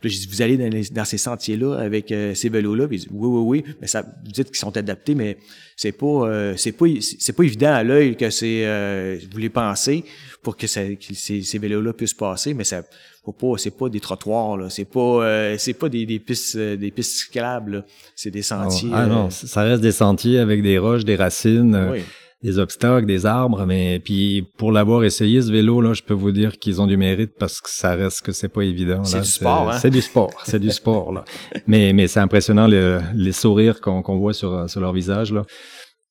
j'ai 0.02 0.08
dit, 0.20 0.28
vous 0.30 0.40
allez 0.40 0.56
dans, 0.56 0.68
les- 0.72 0.88
dans 0.88 1.04
ces 1.04 1.18
sentiers-là 1.18 1.74
avec 1.76 2.10
euh, 2.10 2.34
ces 2.34 2.48
vélos-là? 2.48 2.88
Puis 2.88 2.96
il 2.96 3.00
dit, 3.00 3.08
oui, 3.10 3.28
oui, 3.28 3.62
oui. 3.66 3.74
Mais 3.82 3.86
ça, 3.86 4.00
vous 4.24 4.32
dites 4.32 4.46
qu'ils 4.48 4.56
sont 4.56 4.74
adaptés, 4.76 5.14
mais 5.14 5.36
c'est 5.76 5.92
pas, 5.92 6.06
euh, 6.06 6.54
c'est 6.56 6.72
pas, 6.72 6.86
c'est 7.00 7.34
pas 7.34 7.42
évident 7.42 7.72
à 7.74 7.82
l'œil 7.82 8.16
que 8.16 8.30
c'est, 8.30 8.62
euh, 8.64 9.18
vous 9.30 9.36
les 9.38 9.50
pensez 9.50 10.02
pour 10.42 10.56
que, 10.56 10.66
ça, 10.66 10.82
que 10.86 11.14
ces, 11.14 11.42
ces 11.42 11.58
vélos-là 11.58 11.92
puissent 11.92 12.14
passer, 12.14 12.54
mais 12.54 12.64
ça, 12.64 12.82
faut 13.26 13.32
pas, 13.32 13.58
c'est 13.58 13.76
pas 13.76 13.90
des 13.90 14.00
trottoirs, 14.00 14.56
là. 14.56 14.70
C'est 14.70 14.86
pas, 14.86 15.00
euh, 15.22 15.56
c'est 15.58 15.74
pas 15.74 15.90
des, 15.90 16.06
des 16.06 16.18
pistes, 16.18 16.56
euh, 16.56 16.76
des 16.76 16.90
pistes 16.90 17.16
cyclables. 17.24 17.84
C'est 18.16 18.30
des 18.30 18.40
sentiers. 18.40 18.88
Ah 18.94 19.02
euh, 19.04 19.06
non, 19.06 19.28
ça 19.28 19.64
reste 19.64 19.82
des 19.82 19.92
sentiers 19.92 20.38
avec 20.38 20.62
des 20.62 20.78
roches, 20.78 21.04
des 21.04 21.16
racines. 21.16 21.74
euh, 21.74 21.92
oui. 21.92 22.00
Des 22.42 22.58
obstacles, 22.58 23.06
des 23.06 23.26
arbres, 23.26 23.66
mais 23.66 24.00
puis 24.02 24.46
pour 24.56 24.72
l'avoir 24.72 25.04
essayé 25.04 25.42
ce 25.42 25.52
vélo 25.52 25.80
là, 25.82 25.92
je 25.92 26.02
peux 26.02 26.14
vous 26.14 26.32
dire 26.32 26.58
qu'ils 26.58 26.80
ont 26.80 26.86
du 26.86 26.96
mérite 26.96 27.32
parce 27.38 27.60
que 27.60 27.68
ça 27.68 27.94
reste 27.94 28.22
que 28.22 28.32
c'est 28.32 28.48
pas 28.48 28.62
évident. 28.62 29.04
C'est 29.04 29.18
du 29.20 29.26
sport, 29.26 29.70
hein? 29.70 29.78
C'est 29.78 29.90
du 29.90 30.00
sport, 30.00 30.30
c'est 30.44 30.58
du 30.58 30.70
sport 30.70 31.12
là. 31.12 31.24
Mais 31.66 31.92
mais 31.92 32.06
c'est 32.08 32.20
impressionnant 32.20 32.66
le- 32.66 33.00
les 33.14 33.32
sourires 33.32 33.80
qu'on 33.82 34.00
qu'on 34.02 34.16
voit 34.18 34.32
sur 34.32 34.70
sur 34.70 34.80
leur 34.80 34.92
visage 34.94 35.32
là. 35.32 35.44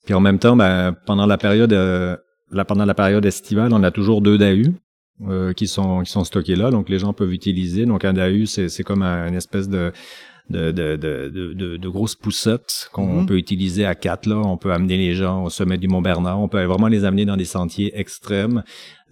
Puis 0.05 0.13
en 0.13 0.19
même 0.19 0.37
temps, 0.39 0.55
ben 0.55 0.95
pendant 1.07 1.25
la 1.25 1.37
période 1.37 1.73
euh, 1.73 2.15
là, 2.51 2.63
pendant 2.63 2.85
la 2.85 2.93
période 2.93 3.25
estivale, 3.25 3.73
on 3.73 3.81
a 3.83 3.91
toujours 3.91 4.21
deux 4.21 4.37
DAU. 4.37 4.73
euh, 5.27 5.51
qui 5.51 5.67
sont 5.67 6.01
qui 6.03 6.11
sont 6.11 6.23
stockés 6.23 6.55
là, 6.55 6.71
donc 6.71 6.87
les 6.89 6.97
gens 6.99 7.11
peuvent 7.11 7.33
utiliser. 7.33 7.85
Donc 7.85 8.05
un 8.05 8.13
DAU, 8.13 8.45
c'est 8.45 8.69
c'est 8.69 8.83
comme 8.83 9.01
un, 9.01 9.27
une 9.27 9.35
espèce 9.35 9.67
de 9.67 9.91
de, 10.49 10.71
de, 10.71 10.95
de, 10.95 11.53
de, 11.53 11.77
de, 11.77 11.89
grosses 11.89 12.15
poussettes 12.15 12.89
qu'on 12.91 13.21
Mhm. 13.21 13.25
peut 13.27 13.37
utiliser 13.37 13.85
à 13.85 13.95
quatre. 13.95 14.25
Là. 14.25 14.37
On 14.37 14.57
peut 14.57 14.71
amener 14.73 14.97
les 14.97 15.13
gens 15.13 15.43
au 15.43 15.49
sommet 15.49 15.77
du 15.77 15.87
Mont 15.87 16.01
Bernard. 16.01 16.39
On 16.39 16.47
peut 16.47 16.63
vraiment 16.63 16.87
les 16.87 17.05
amener 17.05 17.25
dans 17.25 17.37
des 17.37 17.45
sentiers 17.45 17.91
extrêmes 17.99 18.63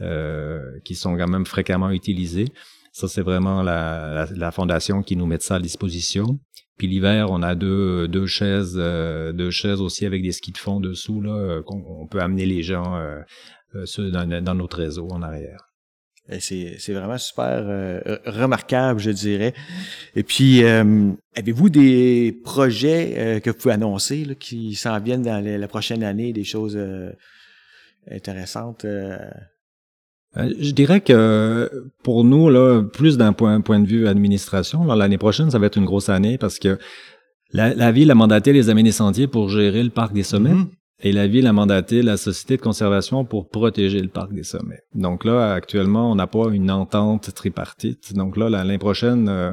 euh, 0.01 0.61
qui 0.83 0.95
sont 0.95 1.15
quand 1.17 1.27
même 1.27 1.45
fréquemment 1.45 1.91
utilisés. 1.91 2.47
Ça, 2.91 3.07
c'est 3.07 3.21
vraiment 3.21 3.61
la, 3.61 4.13
la, 4.13 4.27
la 4.35 4.51
fondation 4.51 5.03
qui 5.03 5.15
nous 5.15 5.27
met 5.27 5.39
ça 5.39 5.55
à 5.55 5.59
disposition. 5.59 6.39
Puis 6.77 6.87
l'hiver, 6.87 7.31
on 7.31 7.41
a 7.41 7.55
deux, 7.55 8.07
deux 8.07 8.27
chaises, 8.27 8.75
euh, 8.77 9.31
deux 9.31 9.49
chaises 9.51 9.81
aussi 9.81 10.05
avec 10.05 10.21
des 10.21 10.31
skis 10.31 10.51
de 10.51 10.57
fond 10.57 10.79
dessous 10.79 11.21
là, 11.21 11.61
qu'on 11.63 11.83
on 11.87 12.07
peut 12.07 12.19
amener 12.21 12.45
les 12.45 12.61
gens 12.63 12.95
euh, 12.95 13.19
euh, 13.75 14.41
dans 14.41 14.53
notre 14.55 14.77
réseau 14.77 15.07
en 15.11 15.21
arrière. 15.21 15.66
Et 16.29 16.39
C'est, 16.39 16.93
vraiment 16.93 17.17
super 17.17 17.63
euh, 17.63 18.01
remarquable, 18.25 18.99
je 18.99 19.11
dirais. 19.11 19.53
Et 20.15 20.23
puis, 20.23 20.63
euh, 20.63 21.11
avez-vous 21.35 21.69
des 21.69 22.37
projets 22.43 23.13
euh, 23.17 23.39
que 23.39 23.49
vous 23.49 23.55
pouvez 23.57 23.73
annoncer 23.73 24.25
là, 24.25 24.35
qui 24.35 24.75
s'en 24.75 24.99
viennent 24.99 25.21
dans 25.21 25.43
la, 25.43 25.57
la 25.57 25.67
prochaine 25.67 26.03
année, 26.03 26.33
des 26.33 26.43
choses 26.43 26.75
euh, 26.75 27.11
intéressantes? 28.11 28.83
euh? 28.85 29.17
Euh, 30.35 30.53
Je 30.59 30.71
dirais 30.71 30.99
que 31.01 31.71
pour 32.03 32.23
nous, 32.25 32.49
là, 32.49 32.83
plus 32.83 33.17
d'un 33.17 33.31
point, 33.33 33.61
point 33.61 33.79
de 33.79 33.87
vue 33.87 34.07
administration, 34.07 34.83
l'année 34.85 35.17
prochaine, 35.17 35.49
ça 35.49 35.59
va 35.59 35.67
être 35.67 35.77
une 35.77 35.85
grosse 35.85 36.09
année 36.09 36.37
parce 36.37 36.59
que 36.59 36.77
la, 37.53 37.73
la 37.73 37.91
ville 37.93 38.11
a 38.11 38.15
mandaté 38.15 38.51
les 38.51 38.69
amis 38.69 38.83
des 38.83 38.91
sentiers 38.91 39.27
pour 39.27 39.49
gérer 39.49 39.81
le 39.81 39.89
parc 39.89 40.13
des 40.13 40.23
sommets 40.23 40.53
Mhm. 40.53 40.69
Et 41.01 41.11
la 41.11 41.27
ville 41.27 41.45
a 41.47 41.53
mandaté 41.53 42.01
la 42.01 42.17
société 42.17 42.57
de 42.57 42.61
conservation 42.61 43.23
pour 43.23 43.49
protéger 43.49 43.99
le 44.01 44.07
parc 44.07 44.33
des 44.33 44.43
sommets. 44.43 44.81
Donc 44.95 45.25
là, 45.25 45.53
actuellement, 45.53 46.11
on 46.11 46.15
n'a 46.15 46.27
pas 46.27 46.49
une 46.51 46.71
entente 46.71 47.33
tripartite. 47.33 48.13
Donc 48.15 48.35
là, 48.37 48.49
la- 48.49 48.63
l'année 48.63 48.77
prochaine, 48.79 49.29
euh, 49.29 49.51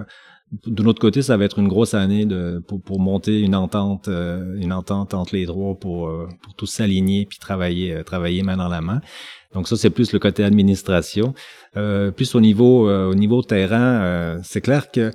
de 0.67 0.83
notre 0.83 1.01
côté, 1.01 1.21
ça 1.21 1.37
va 1.37 1.45
être 1.45 1.59
une 1.59 1.69
grosse 1.69 1.95
année 1.95 2.27
de, 2.27 2.63
pour, 2.67 2.81
pour 2.81 3.01
monter 3.01 3.41
une 3.41 3.55
entente, 3.57 4.09
euh, 4.09 4.55
une 4.57 4.73
entente 4.73 5.13
entre 5.13 5.35
les 5.35 5.47
trois 5.47 5.75
pour, 5.75 6.09
euh, 6.09 6.29
pour 6.43 6.55
tous 6.55 6.67
s'aligner 6.67 7.27
puis 7.27 7.39
travailler, 7.39 7.93
euh, 7.93 8.03
travailler 8.05 8.43
main 8.43 8.57
dans 8.57 8.69
la 8.69 8.81
main. 8.81 9.01
Donc 9.53 9.69
ça, 9.69 9.77
c'est 9.77 9.91
plus 9.91 10.13
le 10.13 10.19
côté 10.19 10.45
administration. 10.45 11.35
Euh, 11.77 12.11
plus 12.11 12.35
au 12.35 12.41
niveau, 12.41 12.89
euh, 12.89 13.11
au 13.11 13.15
niveau 13.15 13.43
terrain, 13.43 14.39
c'est 14.43 14.61
clair 14.61 14.91
que 14.91 15.11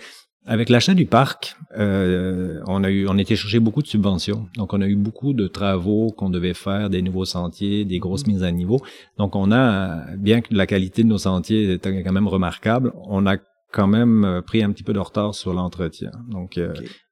avec 0.49 0.69
l'achat 0.69 0.95
du 0.95 1.05
parc, 1.05 1.55
euh, 1.77 2.59
on 2.65 2.83
a 2.83 2.89
eu, 2.89 3.07
on 3.07 3.19
a 3.19 3.21
été 3.21 3.35
chercher 3.35 3.59
beaucoup 3.59 3.83
de 3.83 3.87
subventions. 3.87 4.47
Donc, 4.57 4.73
on 4.73 4.81
a 4.81 4.87
eu 4.87 4.95
beaucoup 4.95 5.33
de 5.33 5.47
travaux 5.47 6.09
qu'on 6.09 6.31
devait 6.31 6.55
faire, 6.55 6.89
des 6.89 7.03
nouveaux 7.03 7.25
sentiers, 7.25 7.85
des 7.85 7.99
grosses 7.99 8.25
mises 8.25 8.41
à 8.41 8.49
niveau. 8.49 8.81
Donc, 9.19 9.35
on 9.35 9.51
a, 9.51 10.15
bien 10.17 10.41
que 10.41 10.51
la 10.51 10.65
qualité 10.65 11.03
de 11.03 11.07
nos 11.07 11.19
sentiers 11.19 11.73
est 11.73 12.03
quand 12.03 12.11
même 12.11 12.27
remarquable, 12.27 12.93
on 13.05 13.27
a 13.27 13.37
quand 13.71 13.85
même 13.85 14.41
pris 14.47 14.63
un 14.63 14.71
petit 14.71 14.81
peu 14.81 14.91
de 14.91 14.97
retard 14.97 15.35
sur 15.35 15.53
l'entretien. 15.53 16.09
Donc, 16.31 16.59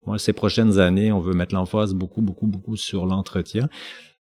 moi, 0.08 0.17
ces 0.17 0.34
prochaines 0.34 0.80
années, 0.80 1.12
on 1.12 1.19
veut 1.19 1.36
mettre 1.36 1.54
l'emphase 1.54 1.93
beaucoup, 1.93 2.23
beaucoup, 2.23 2.47
beaucoup 2.47 2.76
sur 2.76 3.06
l'entretien. 3.06 3.69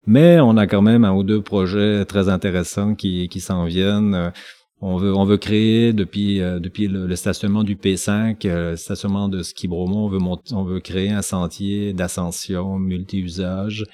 Mais 0.05 0.41
on 0.41 0.57
a 0.57 0.67
quand 0.67 0.81
même 0.81 1.05
un 1.05 1.13
ou 1.13 1.23
deux 1.23 1.41
projets 1.41 2.03
très 2.03 2.27
intéressants 2.27 2.95
qui, 2.95 3.29
qui 3.29 3.39
s'en 3.39 3.63
viennent. 3.63 4.33
On 4.81 4.97
veut, 4.97 5.15
on 5.15 5.23
veut 5.23 5.37
créer 5.37 5.93
depuis, 5.93 6.41
euh, 6.41 6.59
depuis 6.59 6.87
le, 6.87 7.15
stationnement 7.15 7.63
du 7.63 7.75
P5, 7.75 8.45
euh, 8.45 8.71
le 8.71 8.75
stationnement 8.75 9.29
de 9.29 9.41
Ski 9.41 9.67
Bromont, 9.67 10.05
on 10.05 10.09
veut, 10.09 10.19
on 10.51 10.63
veut 10.63 10.79
créer 10.81 11.11
un 11.11 11.21
sentier 11.21 11.93
d'ascension 11.93 12.77
multi-usage 12.77 13.85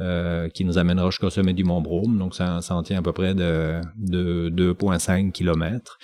euh, 0.00 0.48
qui 0.48 0.64
nous 0.64 0.76
amènera 0.76 1.08
jusqu'au 1.10 1.30
sommet 1.30 1.52
du 1.52 1.62
Mont 1.62 1.80
Brome. 1.80 2.18
Donc, 2.18 2.34
c'est 2.34 2.42
un 2.42 2.62
sentier 2.62 2.96
à 2.96 3.02
peu 3.02 3.12
près 3.12 3.34
de, 3.34 3.80
de 3.96 4.50
2,5 4.50 5.30
km. 5.32 5.98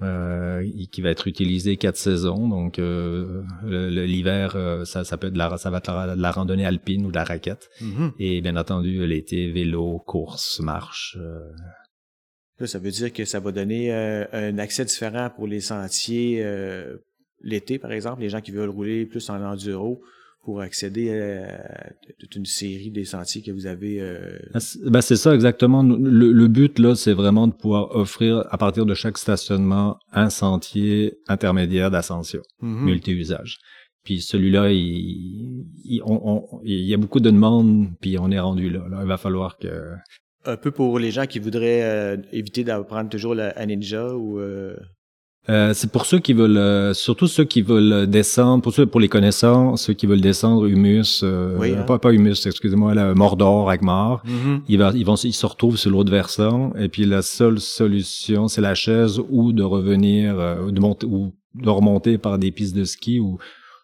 Euh, 0.00 0.64
qui 0.92 1.02
va 1.02 1.10
être 1.10 1.26
utilisé 1.26 1.76
quatre 1.76 1.96
saisons. 1.96 2.46
Donc 2.46 2.80
l'hiver, 3.64 4.56
ça, 4.84 5.02
ça 5.02 5.16
peut 5.16 5.26
être 5.26 5.32
de 5.32 5.38
la, 5.38 5.58
ça 5.58 5.70
va 5.70 5.78
être 5.78 6.14
de 6.14 6.22
la, 6.22 6.30
randonnée 6.30 6.64
alpine 6.64 7.04
ou 7.04 7.10
de 7.10 7.16
la 7.16 7.24
raquette. 7.24 7.68
Mm-hmm. 7.82 8.12
Et 8.20 8.40
bien 8.40 8.54
entendu 8.54 9.04
l'été, 9.08 9.50
vélo, 9.50 9.98
course, 10.06 10.60
marche. 10.60 11.18
Là, 12.58 12.66
ça 12.66 12.78
veut 12.78 12.90
dire 12.90 13.12
que 13.12 13.24
ça 13.24 13.40
va 13.40 13.52
donner 13.52 13.92
euh, 13.92 14.24
un 14.32 14.58
accès 14.58 14.84
différent 14.84 15.30
pour 15.34 15.46
les 15.46 15.60
sentiers 15.60 16.42
euh, 16.42 16.96
l'été, 17.40 17.78
par 17.78 17.92
exemple, 17.92 18.20
les 18.20 18.28
gens 18.28 18.40
qui 18.40 18.50
veulent 18.50 18.70
rouler 18.70 19.06
plus 19.06 19.30
en 19.30 19.40
enduro 19.42 20.02
pour 20.42 20.60
accéder 20.60 21.10
à 21.10 21.90
toute 22.18 22.34
une 22.36 22.46
série 22.46 22.90
des 22.90 23.04
sentiers 23.04 23.42
que 23.42 23.50
vous 23.50 23.66
avez. 23.66 24.00
Euh... 24.00 24.38
Ben, 24.54 24.60
ben 24.86 25.00
c'est 25.02 25.16
ça 25.16 25.34
exactement. 25.34 25.82
Le, 25.82 26.46
but 26.46 26.78
là, 26.78 26.94
c'est 26.94 27.12
vraiment 27.12 27.48
de 27.48 27.52
pouvoir 27.52 27.94
offrir 27.94 28.44
à 28.50 28.56
partir 28.56 28.86
de 28.86 28.94
chaque 28.94 29.18
stationnement 29.18 29.98
un 30.12 30.30
sentier 30.30 31.18
intermédiaire 31.28 31.90
d'ascension, 31.90 32.40
mm-hmm. 32.62 32.84
multi-usage. 32.84 33.58
Puis 34.04 34.22
celui-là, 34.22 34.72
il, 34.72 35.66
il, 35.84 36.02
il, 36.64 36.84
y 36.86 36.94
a 36.94 36.96
beaucoup 36.96 37.20
de 37.20 37.30
demandes, 37.30 37.90
puis 38.00 38.18
on 38.18 38.30
est 38.30 38.40
rendu 38.40 38.70
là. 38.70 38.86
là. 38.88 39.00
Il 39.02 39.06
va 39.06 39.18
falloir 39.18 39.58
que 39.58 39.68
un 40.48 40.56
peu 40.56 40.70
pour 40.70 40.98
les 40.98 41.10
gens 41.10 41.26
qui 41.26 41.38
voudraient 41.38 41.82
euh, 41.82 42.16
éviter 42.32 42.64
d'apprendre 42.64 43.10
toujours 43.10 43.34
la, 43.34 43.66
Ninja 43.66 44.14
ou 44.14 44.40
euh... 44.40 44.74
Euh, 45.50 45.72
c'est 45.72 45.90
pour 45.90 46.04
ceux 46.04 46.18
qui 46.18 46.34
veulent, 46.34 46.58
euh, 46.58 46.92
surtout 46.92 47.26
ceux 47.26 47.44
qui 47.44 47.62
veulent 47.62 48.06
descendre, 48.06 48.62
pour 48.62 48.72
ceux 48.72 48.84
pour 48.84 49.00
les 49.00 49.08
connaissants, 49.08 49.76
ceux 49.76 49.94
qui 49.94 50.06
veulent 50.06 50.20
descendre 50.20 50.66
Humus, 50.66 51.24
oui, 51.58 51.72
hein? 51.74 51.84
pas, 51.86 51.98
pas 51.98 52.12
Humus, 52.12 52.44
excusez-moi, 52.44 53.14
Mordor, 53.14 53.70
Agmar, 53.70 54.22
mm-hmm. 54.26 54.60
ils, 54.68 54.78
vont, 54.78 54.90
ils 54.92 55.06
vont, 55.06 55.14
ils 55.14 55.32
se 55.32 55.46
retrouvent 55.46 55.78
sur 55.78 55.90
l'autre 55.90 56.10
versant, 56.10 56.74
et 56.78 56.90
puis 56.90 57.06
la 57.06 57.22
seule 57.22 57.60
solution, 57.60 58.48
c'est 58.48 58.60
la 58.60 58.74
chaise 58.74 59.22
ou 59.30 59.54
de 59.54 59.62
revenir, 59.62 60.36
de 60.36 60.80
monter 60.80 61.06
ou 61.06 61.32
de 61.54 61.70
remonter 61.70 62.18
par 62.18 62.38
des 62.38 62.52
pistes 62.52 62.76
de 62.76 62.84
ski 62.84 63.18
ou 63.18 63.38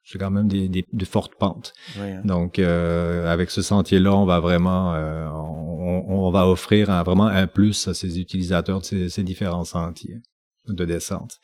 c'est 0.04 0.18
quand 0.18 0.30
même 0.30 0.48
des, 0.48 0.68
des, 0.68 0.84
de 0.92 1.04
fortes 1.04 1.34
pentes. 1.36 1.72
Hein. 1.98 2.20
Donc, 2.24 2.58
euh, 2.58 3.26
avec 3.26 3.50
ce 3.50 3.62
sentier-là, 3.62 4.14
on 4.14 4.26
va 4.26 4.38
vraiment, 4.38 4.94
euh, 4.94 5.26
on, 5.30 6.04
on, 6.08 6.30
va 6.30 6.46
offrir 6.46 6.90
un, 6.90 7.02
vraiment 7.02 7.26
un 7.26 7.46
plus 7.46 7.88
à 7.88 7.94
ces 7.94 8.20
utilisateurs 8.20 8.80
de 8.80 8.84
ces, 8.84 9.08
ces 9.08 9.22
différents 9.22 9.64
sentiers 9.64 10.20
de 10.68 10.84
descente. 10.84 11.40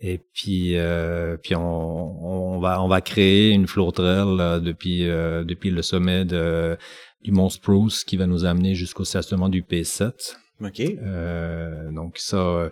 Et 0.00 0.18
puis, 0.32 0.76
euh, 0.76 1.36
puis 1.36 1.54
on, 1.54 1.62
on, 1.62 2.58
va, 2.58 2.82
on 2.82 2.88
va 2.88 3.00
créer 3.00 3.50
une 3.50 3.66
floor 3.66 3.92
trail 3.92 4.60
depuis, 4.60 5.08
euh, 5.08 5.44
depuis 5.44 5.70
le 5.70 5.82
sommet 5.82 6.24
de, 6.24 6.76
du 7.22 7.30
Mont 7.30 7.48
Spruce 7.48 8.04
qui 8.04 8.16
va 8.16 8.26
nous 8.26 8.44
amener 8.44 8.74
jusqu'au 8.74 9.04
stationnement 9.04 9.48
du 9.48 9.62
P7. 9.62 10.36
OK. 10.60 10.80
Euh, 10.80 11.90
donc 11.92 12.18
ça, 12.18 12.70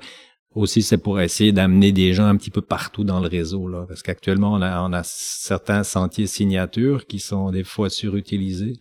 aussi, 0.55 0.83
c'est 0.83 0.99
pour 0.99 1.21
essayer 1.21 1.53
d'amener 1.53 1.93
des 1.93 2.13
gens 2.13 2.27
un 2.27 2.37
petit 2.37 2.51
peu 2.51 2.63
partout 2.63 3.05
dans 3.05 3.21
le 3.21 3.29
réseau, 3.29 3.69
là, 3.69 3.85
parce 3.87 4.03
qu'actuellement, 4.03 4.53
on 4.53 4.63
a, 4.63 4.83
on 4.83 4.93
a 4.93 5.03
certains 5.05 5.83
sentiers 5.83 6.27
signatures 6.27 7.07
qui 7.07 7.19
sont 7.19 7.51
des 7.51 7.65
fois 7.65 7.91
surutilisés. 7.91 8.75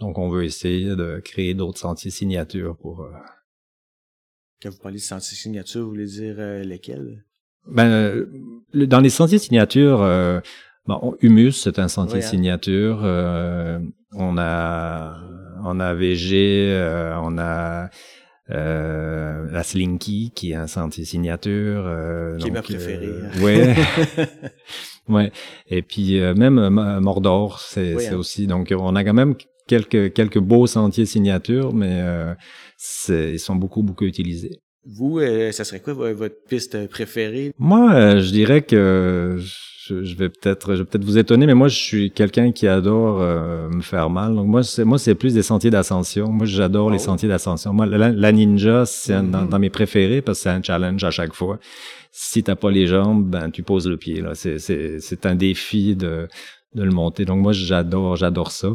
Donc, 0.00 0.18
on 0.18 0.28
veut 0.28 0.44
essayer 0.44 0.96
de 0.96 1.20
créer 1.24 1.54
d'autres 1.54 1.78
sentiers 1.78 2.10
signatures 2.10 2.76
pour... 2.76 3.02
Euh... 3.02 3.10
Quand 4.62 4.70
vous 4.70 4.78
parlez 4.78 4.98
de 4.98 5.02
sentiers 5.02 5.36
signatures, 5.36 5.82
vous 5.82 5.90
voulez 5.90 6.06
dire 6.06 6.36
euh, 6.38 6.62
lesquels? 6.62 7.24
Ben, 7.66 7.88
euh, 7.88 8.26
dans 8.74 9.00
les 9.00 9.10
sentiers 9.10 9.38
signatures, 9.38 10.02
euh, 10.02 10.40
bon, 10.86 11.16
Humus, 11.20 11.52
c'est 11.52 11.78
un 11.78 11.88
sentier 11.88 12.18
hein. 12.18 12.28
signature. 12.28 12.98
on 14.12 14.38
a 14.38 15.20
on 15.64 15.80
a 15.80 15.94
VG, 15.94 16.70
on 17.22 17.38
a 17.38 17.84
euh, 17.84 17.88
la 18.48 19.62
Slinky, 19.62 20.32
qui 20.34 20.52
est 20.52 20.56
un 20.56 20.66
sentier 20.66 21.04
signature. 21.04 21.84
Euh, 21.86 22.36
qui 22.38 22.48
est 22.48 22.50
ma 22.50 22.62
préférée. 22.62 23.06
Euh, 23.06 23.40
ouais. 23.42 23.74
ouais. 25.08 25.32
Et 25.68 25.82
puis 25.82 26.20
euh, 26.20 26.34
même 26.34 26.68
Mordor, 27.00 27.60
c'est 27.60 28.08
hein. 28.08 28.16
aussi. 28.16 28.46
Donc 28.46 28.72
on 28.76 28.96
a 28.96 29.04
quand 29.04 29.14
même 29.14 29.34
quelques 29.66 30.12
quelques 30.12 30.38
beaux 30.38 30.66
sentiers 30.66 31.06
signature, 31.06 31.72
mais 31.72 32.02
ils 33.08 33.38
sont 33.38 33.56
beaucoup 33.56 33.82
beaucoup 33.82 34.04
utilisés. 34.04 34.60
Vous, 34.86 35.20
ça 35.52 35.64
serait 35.64 35.80
quoi 35.80 35.94
votre 35.94 36.36
piste 36.48 36.88
préférée? 36.88 37.52
Moi, 37.58 38.18
je 38.18 38.30
dirais 38.30 38.62
que 38.62 39.38
je, 39.86 40.14
vais 40.14 40.28
peut-être 40.28 40.74
je 40.74 40.78
vais 40.80 40.84
peut-être 40.84 41.04
vous 41.04 41.18
étonner 41.18 41.46
mais 41.46 41.54
moi 41.54 41.68
je 41.68 41.76
suis 41.76 42.10
quelqu'un 42.10 42.52
qui 42.52 42.66
adore 42.66 43.20
euh, 43.20 43.68
me 43.68 43.82
faire 43.82 44.10
mal. 44.10 44.34
Donc 44.34 44.46
moi 44.46 44.62
c'est 44.62 44.84
moi 44.84 44.98
c'est 44.98 45.14
plus 45.14 45.34
des 45.34 45.42
sentiers 45.42 45.70
d'ascension. 45.70 46.28
Moi 46.28 46.46
j'adore 46.46 46.90
les 46.90 47.00
oh. 47.02 47.04
sentiers 47.04 47.28
d'ascension. 47.28 47.72
Moi 47.72 47.86
la, 47.86 48.32
ninja 48.32 48.86
c'est 48.86 49.14
mm-hmm. 49.14 49.48
dans, 49.48 49.58
mes 49.58 49.70
préférés 49.70 50.22
parce 50.22 50.38
que 50.38 50.42
c'est 50.44 50.50
un 50.50 50.62
challenge 50.62 51.04
à 51.04 51.10
chaque 51.10 51.34
fois. 51.34 51.58
Si 52.10 52.42
t'as 52.42 52.56
pas 52.56 52.70
les 52.70 52.86
jambes 52.86 53.28
ben 53.28 53.50
tu 53.50 53.62
poses 53.62 53.88
le 53.88 53.96
pied 53.96 54.20
là. 54.20 54.34
C'est 54.34 54.58
c'est 54.58 55.00
c'est 55.00 55.26
un 55.26 55.34
défi 55.34 55.96
de 55.96 56.28
de 56.74 56.82
le 56.82 56.90
monter. 56.90 57.24
Donc 57.24 57.40
moi 57.40 57.52
j'adore 57.52 58.16
j'adore 58.16 58.52
ça. 58.52 58.68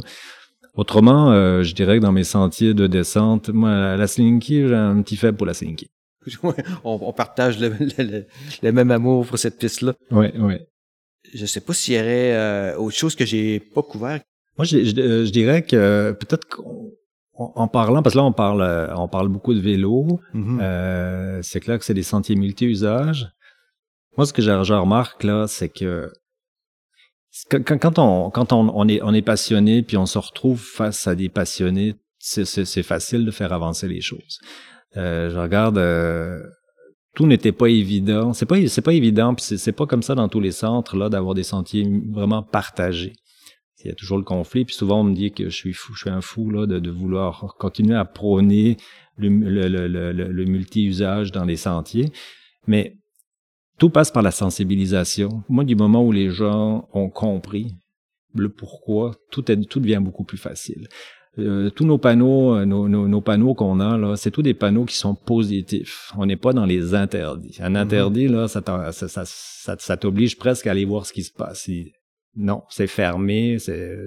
Autrement 0.76 1.32
euh, 1.32 1.64
je 1.64 1.74
dirais 1.74 1.98
que 1.98 2.04
dans 2.04 2.12
mes 2.12 2.24
sentiers 2.24 2.74
de 2.74 2.88
descente 2.88 3.50
moi 3.50 3.96
la 3.96 4.08
slinky 4.08 4.68
j'ai 4.68 4.76
un 4.76 5.02
petit 5.02 5.16
faible 5.16 5.38
pour 5.38 5.48
la 5.48 5.54
slinky 5.54 5.90
on, 6.84 7.14
partage 7.14 7.60
le, 7.60 7.74
le, 8.62 8.72
même 8.72 8.92
amour 8.92 9.26
pour 9.26 9.40
cette 9.40 9.58
piste-là. 9.58 9.94
Oui, 10.12 10.28
oui 10.38 10.56
je 11.34 11.46
sais 11.46 11.62
pas 11.62 11.74
s'il 11.74 11.96
y 11.96 12.00
aurait 12.00 12.36
euh, 12.36 12.78
autre 12.78 12.96
chose 12.96 13.16
que 13.16 13.26
j'ai 13.26 13.60
pas 13.60 13.84
couvert. 13.84 14.22
Moi, 14.58 14.66
je, 14.66 14.84
je, 14.84 15.30
dirais 15.30 15.64
que 15.64 16.16
peut-être 16.20 16.46
qu'en 16.48 17.68
parlant, 17.68 18.04
parce 18.04 18.14
que 18.14 18.20
là, 18.20 18.26
on 18.26 18.34
parle, 18.34 18.62
euh, 18.62 18.94
on 18.96 19.08
parle 19.08 19.30
beaucoup 19.30 19.54
de 19.54 19.60
vélo. 19.60 20.20
Mm-hmm. 20.34 20.62
euh, 20.62 21.40
c'est 21.42 21.60
clair 21.60 21.80
que 21.80 21.86
c'est 21.86 21.94
des 21.94 22.04
sentiers 22.04 22.36
multi-usages. 22.36 23.32
Moi, 24.18 24.26
ce 24.26 24.34
que 24.34 24.42
je, 24.42 24.52
remarque 24.52 25.24
là, 25.24 25.48
c'est 25.48 25.70
que 25.70 26.12
quand, 27.50 27.64
quand, 27.80 28.00
on, 28.00 28.30
quand 28.32 28.52
on, 28.52 28.70
on, 28.76 28.88
est, 28.88 29.02
on 29.02 29.14
est 29.14 29.22
passionné, 29.22 29.82
puis 29.82 29.96
on 29.96 30.06
se 30.06 30.18
retrouve 30.18 30.62
face 30.62 31.08
à 31.08 31.16
des 31.16 31.30
passionnés, 31.30 31.96
c'est 32.18 32.84
facile 32.84 33.24
de 33.26 33.32
faire 33.32 33.54
avancer 33.54 33.88
les 33.88 34.02
choses. 34.02 34.40
Euh, 34.98 35.30
je 35.30 35.38
regarde 35.38 35.78
euh, 35.78 36.42
tout 37.16 37.28
n'était 37.28 37.52
pas 37.52 37.68
évident. 37.68 38.34
C'est 38.34 38.46
pas 38.46 38.56
c'est 38.68 38.82
pas 38.82 38.94
évident, 38.94 39.36
puis 39.36 39.58
c'est 39.58 39.72
pas 39.72 39.86
comme 39.86 40.04
ça 40.04 40.16
dans 40.16 40.30
tous 40.30 40.40
les 40.40 40.52
centres 40.52 40.98
là 40.98 41.10
d'avoir 41.10 41.36
des 41.36 41.44
sentiers 41.44 41.88
vraiment 42.12 42.44
partagés. 42.44 43.14
Il 43.84 43.88
y 43.88 43.92
a 43.92 43.96
toujours 43.96 44.18
le 44.18 44.26
conflit, 44.26 44.66
puis 44.66 44.76
souvent 44.76 45.02
on 45.02 45.04
me 45.06 45.16
dit 45.16 45.32
que 45.32 45.46
je 45.46 45.56
suis 45.56 45.74
fou, 45.74 45.94
je 45.94 46.02
suis 46.02 46.10
un 46.10 46.20
fou 46.20 46.50
là 46.50 46.66
de, 46.66 46.92
vouloir 46.92 47.56
continuer 47.58 47.96
à 47.96 48.04
prôner 48.04 48.76
le, 49.16 49.38
le 49.38 50.46
multi-usage 50.46 51.32
dans 51.32 51.46
les 51.46 51.56
sentiers, 51.56 52.12
mais 52.68 52.98
tout 53.80 53.90
passe 53.90 54.12
par 54.12 54.22
la 54.22 54.32
sensibilisation. 54.32 55.44
Moi, 55.48 55.64
du 55.64 55.76
moment 55.76 56.04
où 56.06 56.12
les 56.12 56.30
gens 56.30 56.90
ont 56.94 57.10
compris 57.10 57.76
le 58.36 58.50
pourquoi, 58.50 59.16
tout, 59.32 59.50
est, 59.52 59.58
tout 59.68 59.80
devient 59.80 60.02
beaucoup 60.02 60.26
plus 60.26 60.38
facile. 60.38 60.88
Euh, 61.40 61.70
tous 61.70 61.86
nos 61.86 61.98
panneaux, 61.98 62.56
euh, 62.56 62.66
nos, 62.66 62.88
nos, 62.88 63.22
panneaux 63.22 63.54
qu'on 63.54 63.80
a 63.80 63.98
là, 63.98 64.16
c'est 64.16 64.32
tous 64.32 64.42
des 64.42 64.54
panneaux 64.54 64.86
qui 64.86 64.96
sont 64.96 65.16
positifs. 65.16 66.12
On 66.18 66.26
n'est 66.26 66.36
pas 66.36 66.54
dans 66.54 66.66
les 66.66 66.94
interdits. 66.94 67.58
Un 67.62 67.72
mhm. 67.72 67.76
interdit 67.78 68.28
là, 68.28 68.48
ça, 68.48 68.62
ça, 68.92 69.26
ça, 69.26 69.76
ça 69.78 69.98
t'oblige 69.98 70.38
presque 70.38 70.68
à 70.68 70.72
aller 70.72 70.86
voir 70.86 71.06
ce 71.06 71.14
qui 71.14 71.24
se 71.24 71.32
passe. 71.32 71.70
Non, 72.36 72.64
c'est 72.70 72.88
fermé. 72.88 73.58
C'est 73.60 73.98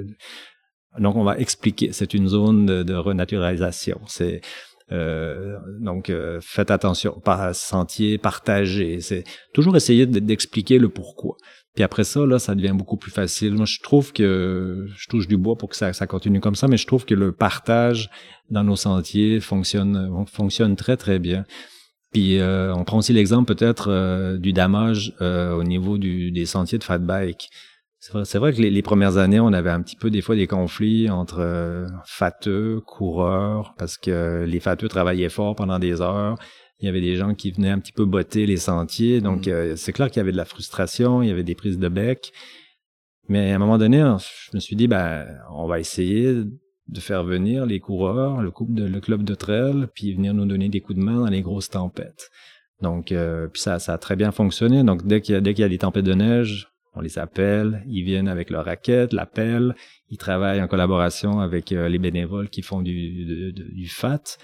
donc 0.98 1.16
on 1.16 1.24
va 1.24 1.38
expliquer. 1.38 1.92
C'est 1.92 2.14
une 2.14 2.28
zone 2.28 2.66
de, 2.66 2.82
de 2.82 2.94
renaturalisation. 2.94 4.00
C'est 4.06 4.42
euh, 4.92 5.58
donc, 5.80 6.10
euh, 6.10 6.38
faites 6.42 6.70
attention, 6.70 7.20
par 7.20 7.54
sentier, 7.54 8.18
partagez. 8.18 9.00
C'est 9.00 9.24
toujours 9.54 9.76
essayer 9.76 10.06
d'expliquer 10.06 10.78
le 10.78 10.88
pourquoi. 10.88 11.36
Puis 11.74 11.84
après 11.84 12.04
ça, 12.04 12.26
là, 12.26 12.38
ça 12.38 12.54
devient 12.54 12.74
beaucoup 12.74 12.96
plus 12.96 13.10
facile. 13.10 13.54
Moi, 13.54 13.64
je 13.64 13.80
trouve 13.80 14.12
que 14.12 14.86
je 14.94 15.08
touche 15.08 15.26
du 15.26 15.36
bois 15.36 15.56
pour 15.56 15.70
que 15.70 15.76
ça, 15.76 15.92
continue 16.06 16.40
comme 16.40 16.54
ça, 16.54 16.68
mais 16.68 16.76
je 16.76 16.86
trouve 16.86 17.04
que 17.04 17.14
le 17.14 17.32
partage 17.32 18.10
dans 18.50 18.62
nos 18.62 18.76
sentiers 18.76 19.40
fonctionne, 19.40 20.26
fonctionne 20.26 20.76
très 20.76 20.96
très 20.96 21.18
bien. 21.18 21.44
Puis 22.12 22.38
euh, 22.38 22.74
on 22.74 22.84
prend 22.84 22.98
aussi 22.98 23.14
l'exemple 23.14 23.54
peut-être 23.54 24.36
du 24.36 24.52
damage 24.52 25.14
au 25.20 25.64
niveau 25.64 25.96
du, 25.96 26.30
des 26.30 26.44
sentiers 26.44 26.78
de 26.78 26.84
fat 26.84 26.98
bike. 26.98 27.48
C'est 28.24 28.38
vrai, 28.38 28.52
que 28.52 28.60
les, 28.60 28.82
premières 28.82 29.16
années, 29.16 29.38
on 29.38 29.52
avait 29.52 29.70
un 29.70 29.80
petit 29.80 29.94
peu 29.94 30.10
des 30.10 30.22
fois 30.22 30.34
des 30.34 30.48
conflits 30.48 31.08
entre 31.08 31.38
euh, 31.38 31.86
fateux, 32.04 32.80
coureurs, 32.84 33.74
parce 33.78 33.96
que 33.96 34.44
les 34.44 34.58
fateux 34.58 34.88
travaillaient 34.88 35.28
fort 35.28 35.54
pendant 35.54 35.78
des 35.78 36.00
heures. 36.00 36.36
Il 36.82 36.86
y 36.86 36.88
avait 36.88 37.00
des 37.00 37.16
gens 37.16 37.34
qui 37.34 37.52
venaient 37.52 37.70
un 37.70 37.78
petit 37.78 37.92
peu 37.92 38.04
botter 38.04 38.44
les 38.44 38.58
sentiers. 38.58 39.20
Donc, 39.20 39.46
mm. 39.46 39.76
c'est 39.76 39.92
clair 39.92 40.10
qu'il 40.10 40.18
y 40.18 40.20
avait 40.20 40.32
de 40.32 40.36
la 40.36 40.44
frustration, 40.44 41.22
il 41.22 41.28
y 41.28 41.32
avait 41.32 41.44
des 41.44 41.54
prises 41.54 41.78
de 41.78 41.88
bec. 41.88 42.32
Mais 43.28 43.52
à 43.52 43.56
un 43.56 43.58
moment 43.58 43.78
donné, 43.78 43.98
je 43.98 44.56
me 44.56 44.60
suis 44.60 44.76
dit, 44.76 44.88
ben, 44.88 45.26
on 45.50 45.66
va 45.66 45.78
essayer 45.78 46.34
de 46.88 47.00
faire 47.00 47.24
venir 47.24 47.64
les 47.66 47.80
coureurs, 47.80 48.42
le, 48.42 48.50
couple 48.50 48.74
de, 48.74 48.84
le 48.84 49.00
club 49.00 49.22
de 49.22 49.34
trail, 49.34 49.86
puis 49.94 50.12
venir 50.12 50.34
nous 50.34 50.44
donner 50.44 50.68
des 50.68 50.80
coups 50.80 50.98
de 50.98 51.04
main 51.04 51.20
dans 51.20 51.30
les 51.30 51.40
grosses 51.40 51.70
tempêtes. 51.70 52.30
Donc, 52.80 53.12
euh, 53.12 53.46
puis 53.46 53.62
ça, 53.62 53.78
ça 53.78 53.94
a 53.94 53.98
très 53.98 54.16
bien 54.16 54.32
fonctionné. 54.32 54.82
Donc, 54.82 55.06
dès 55.06 55.20
qu'il 55.20 55.34
y, 55.34 55.38
a, 55.38 55.40
dès 55.40 55.54
qu'il 55.54 55.62
y 55.62 55.64
a 55.64 55.68
des 55.68 55.78
tempêtes 55.78 56.04
de 56.04 56.14
neige, 56.14 56.68
on 56.94 57.00
les 57.00 57.18
appelle, 57.18 57.82
ils 57.86 58.02
viennent 58.02 58.28
avec 58.28 58.50
leur 58.50 58.64
raquette, 58.64 59.12
l'appel, 59.12 59.74
ils 60.10 60.18
travaillent 60.18 60.60
en 60.60 60.68
collaboration 60.68 61.40
avec 61.40 61.72
euh, 61.72 61.88
les 61.88 61.98
bénévoles 61.98 62.50
qui 62.50 62.60
font 62.60 62.82
du, 62.82 63.52
du 63.52 63.88
FAT. 63.88 64.36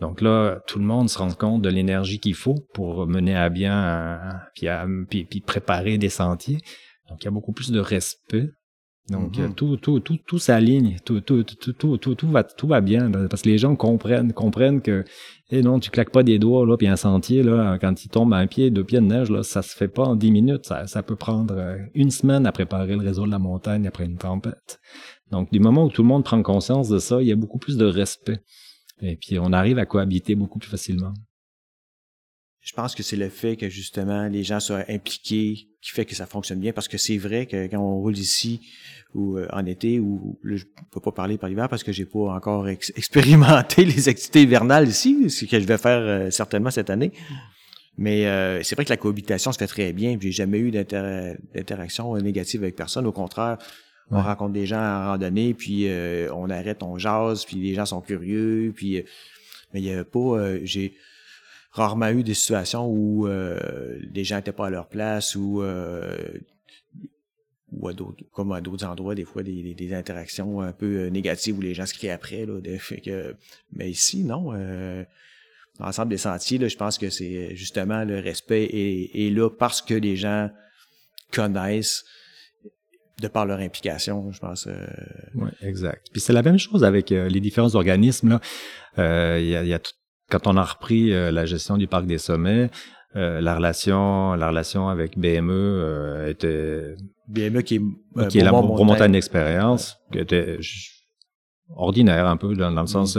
Donc 0.00 0.20
là, 0.20 0.60
tout 0.66 0.78
le 0.78 0.84
monde 0.84 1.08
se 1.10 1.18
rend 1.18 1.32
compte 1.32 1.62
de 1.62 1.68
l'énergie 1.68 2.20
qu'il 2.20 2.34
faut 2.34 2.56
pour 2.72 3.06
mener 3.06 3.36
à 3.36 3.48
bien, 3.50 4.20
puis, 4.54 4.66
puis, 5.08 5.24
puis 5.24 5.40
préparer 5.40 5.98
des 5.98 6.08
sentiers. 6.08 6.58
Donc, 7.08 7.22
il 7.22 7.24
y 7.24 7.28
a 7.28 7.32
beaucoup 7.32 7.52
plus 7.52 7.70
de 7.70 7.80
respect 7.80 8.50
donc, 9.10 9.36
mm-hmm. 9.36 9.54
tout, 9.54 9.76
tout, 9.76 9.98
tout, 9.98 10.18
tout 10.24 10.38
s'aligne, 10.38 10.96
tout, 11.04 11.20
tout, 11.20 11.42
tout, 11.42 11.72
tout, 11.72 11.96
tout, 11.96 12.14
tout, 12.14 12.28
va, 12.28 12.44
tout 12.44 12.68
va 12.68 12.80
bien, 12.80 13.10
parce 13.28 13.42
que 13.42 13.48
les 13.48 13.58
gens 13.58 13.74
comprennent, 13.74 14.32
comprennent 14.32 14.80
que, 14.80 15.04
eh 15.50 15.62
non, 15.62 15.80
tu 15.80 15.90
claques 15.90 16.12
pas 16.12 16.22
des 16.22 16.38
doigts, 16.38 16.64
là, 16.64 16.76
puis 16.76 16.86
un 16.86 16.96
sentier, 16.96 17.42
là, 17.42 17.76
quand 17.80 18.04
il 18.04 18.08
tombe 18.08 18.32
un 18.32 18.46
pied, 18.46 18.70
deux 18.70 18.84
pieds 18.84 19.00
de 19.00 19.06
neige, 19.06 19.28
là, 19.28 19.42
ça 19.42 19.62
se 19.62 19.74
fait 19.74 19.88
pas 19.88 20.04
en 20.04 20.14
dix 20.14 20.30
minutes, 20.30 20.66
ça, 20.66 20.86
ça 20.86 21.02
peut 21.02 21.16
prendre 21.16 21.54
euh, 21.56 21.76
une 21.94 22.12
semaine 22.12 22.46
à 22.46 22.52
préparer 22.52 22.94
le 22.94 23.00
réseau 23.00 23.26
de 23.26 23.32
la 23.32 23.40
montagne 23.40 23.88
après 23.88 24.04
une 24.04 24.16
tempête. 24.16 24.78
Donc, 25.32 25.50
du 25.50 25.58
moment 25.58 25.86
où 25.86 25.90
tout 25.90 26.02
le 26.02 26.08
monde 26.08 26.24
prend 26.24 26.40
conscience 26.42 26.88
de 26.88 26.98
ça, 26.98 27.20
il 27.20 27.26
y 27.26 27.32
a 27.32 27.36
beaucoup 27.36 27.58
plus 27.58 27.76
de 27.76 27.86
respect. 27.86 28.38
Et 29.02 29.16
puis, 29.16 29.38
on 29.38 29.52
arrive 29.52 29.78
à 29.78 29.86
cohabiter 29.86 30.34
beaucoup 30.34 30.58
plus 30.58 30.70
facilement. 30.70 31.14
Je 32.60 32.74
pense 32.74 32.94
que 32.94 33.02
c'est 33.02 33.16
le 33.16 33.30
fait 33.30 33.56
que 33.56 33.70
justement 33.70 34.28
les 34.28 34.44
gens 34.44 34.60
soient 34.60 34.84
impliqués 34.88 35.68
qui 35.80 35.90
fait 35.92 36.04
que 36.04 36.14
ça 36.14 36.26
fonctionne 36.26 36.60
bien 36.60 36.74
parce 36.74 36.88
que 36.88 36.98
c'est 36.98 37.16
vrai 37.16 37.46
que 37.46 37.66
quand 37.68 37.78
on 37.78 38.00
roule 38.00 38.18
ici 38.18 38.60
ou 39.14 39.38
euh, 39.38 39.48
en 39.50 39.64
été 39.64 39.98
ou 39.98 40.38
je 40.44 40.64
peux 40.90 41.00
pas 41.00 41.10
parler 41.10 41.38
par 41.38 41.48
l'hiver 41.48 41.70
parce 41.70 41.82
que 41.82 41.90
j'ai 41.90 42.04
pas 42.04 42.34
encore 42.34 42.68
expérimenté 42.68 43.86
les 43.86 44.10
activités 44.10 44.42
hivernales 44.42 44.88
ici, 44.88 45.30
ce 45.30 45.46
que 45.46 45.58
je 45.58 45.64
vais 45.64 45.78
faire 45.78 46.00
euh, 46.00 46.30
certainement 46.30 46.70
cette 46.70 46.90
année. 46.90 47.12
Mais 47.96 48.26
euh, 48.26 48.62
c'est 48.62 48.74
vrai 48.74 48.84
que 48.84 48.90
la 48.90 48.98
cohabitation 48.98 49.52
se 49.52 49.58
fait 49.58 49.66
très 49.66 49.92
bien. 49.94 50.18
J'ai 50.20 50.32
jamais 50.32 50.58
eu 50.58 50.70
d'interaction 50.70 52.14
négative 52.18 52.62
avec 52.62 52.76
personne. 52.76 53.06
Au 53.06 53.12
contraire, 53.12 53.58
on 54.10 54.22
rencontre 54.22 54.52
des 54.52 54.66
gens 54.66 54.80
en 54.80 55.06
randonnée, 55.06 55.54
puis 55.54 55.88
on 56.32 56.50
arrête, 56.50 56.82
on 56.82 56.98
jase, 56.98 57.44
puis 57.44 57.56
les 57.56 57.74
gens 57.74 57.86
sont 57.86 58.00
curieux, 58.00 58.72
puis 58.74 59.04
mais 59.72 59.80
il 59.80 59.84
y 59.84 59.92
a 59.92 60.04
pas, 60.04 60.56
j'ai 60.64 60.96
rarement 61.72 62.08
eu 62.08 62.22
des 62.22 62.34
situations 62.34 62.86
où 62.86 63.26
euh, 63.26 63.98
les 64.12 64.24
gens 64.24 64.36
n'étaient 64.36 64.52
pas 64.52 64.66
à 64.66 64.70
leur 64.70 64.88
place 64.88 65.36
ou 65.36 65.62
euh, 65.62 66.16
ou 67.72 67.88
à 67.88 67.92
d'autres 67.92 68.24
comme 68.32 68.52
à 68.52 68.60
d'autres 68.60 68.84
endroits 68.84 69.14
des 69.14 69.24
fois 69.24 69.42
des, 69.42 69.74
des, 69.74 69.94
interactions 69.94 70.60
un 70.60 70.72
peu 70.72 70.86
euh, 70.86 71.10
négatives 71.10 71.56
où 71.56 71.60
les 71.60 71.74
gens 71.74 71.86
se 71.86 71.94
crient 71.94 72.10
après 72.10 72.44
là 72.46 72.60
fait 72.78 73.00
que 73.00 73.36
mais 73.72 73.88
ici 73.88 74.24
non 74.24 74.52
euh, 74.52 75.04
l'ensemble 75.78 76.10
des 76.10 76.18
sentiers 76.18 76.58
là 76.58 76.66
je 76.66 76.76
pense 76.76 76.98
que 76.98 77.10
c'est 77.10 77.54
justement 77.54 78.04
le 78.04 78.18
respect 78.18 78.64
est, 78.64 79.30
là 79.30 79.48
parce 79.48 79.80
que 79.80 79.94
les 79.94 80.16
gens 80.16 80.50
connaissent 81.32 82.04
de 83.20 83.28
par 83.28 83.46
leur 83.46 83.60
implication, 83.60 84.32
je 84.32 84.40
pense. 84.40 84.66
Euh... 84.66 84.72
Oui, 85.34 85.50
exact. 85.62 86.06
Puis 86.12 86.20
c'est 86.20 86.32
la 86.32 86.42
même 86.42 86.58
chose 86.58 86.84
avec 86.84 87.10
les 87.10 87.40
différents 87.40 87.74
organismes. 87.74 88.38
Là, 88.96 89.38
il 89.38 89.46
y, 89.46 89.56
a, 89.56 89.64
y 89.64 89.74
a 89.74 89.78
tout, 89.78 89.92
quand 90.30 90.46
on 90.46 90.56
a 90.56 90.64
repris 90.64 91.12
euh, 91.12 91.30
la 91.30 91.44
gestion 91.44 91.76
du 91.76 91.86
parc 91.86 92.06
des 92.06 92.18
sommets, 92.18 92.70
euh, 93.16 93.40
la 93.40 93.56
relation, 93.56 94.34
la 94.34 94.48
relation 94.48 94.88
avec 94.88 95.18
BME 95.18 95.50
euh, 95.50 96.30
était 96.30 96.94
BME 97.28 97.62
qui 97.62 97.76
est, 97.76 98.28
qui 98.28 98.38
est 98.38 98.44
la 98.44 98.52
montagne 98.52 99.12
d'expérience, 99.12 99.98
qui 100.12 100.18
était 100.18 100.58
ordinaire 101.76 102.26
un 102.26 102.36
peu 102.36 102.54
dans, 102.54 102.70
le 102.70 102.86
sens 102.86 103.16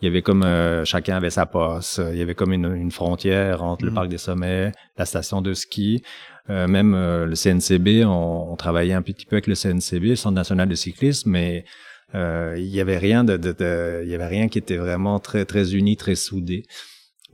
il 0.00 0.04
y 0.04 0.06
avait 0.06 0.22
comme 0.22 0.46
chacun 0.84 1.16
avait 1.16 1.30
sa 1.30 1.46
poste 1.46 2.00
il 2.12 2.18
y 2.18 2.22
avait 2.22 2.34
comme 2.34 2.52
une, 2.52 2.90
frontière 2.90 3.62
entre 3.62 3.84
le 3.84 3.90
mm. 3.90 3.94
parc 3.94 4.08
des 4.08 4.18
sommets 4.18 4.72
la 4.96 5.04
station 5.04 5.42
de 5.42 5.52
ski 5.52 6.02
même 6.48 6.94
le 6.94 7.34
CNCB 7.34 8.06
on, 8.06 8.52
on, 8.52 8.56
travaillait 8.56 8.94
un 8.94 9.02
petit 9.02 9.26
peu 9.26 9.36
avec 9.36 9.46
le 9.46 9.54
CNCB 9.54 10.04
le 10.04 10.16
Centre 10.16 10.34
national 10.34 10.68
de 10.68 10.74
cyclisme 10.74 11.30
mais 11.30 11.64
euh, 12.14 12.54
il 12.56 12.68
y 12.68 12.80
avait 12.80 12.98
rien 12.98 13.24
de, 13.24 13.36
de, 13.36 14.02
il 14.04 14.10
y 14.10 14.14
avait 14.14 14.26
rien 14.26 14.48
qui 14.48 14.58
était 14.58 14.76
vraiment 14.76 15.18
très 15.18 15.44
très 15.44 15.74
uni, 15.74 15.96
très 15.96 16.14
soudé. 16.14 16.64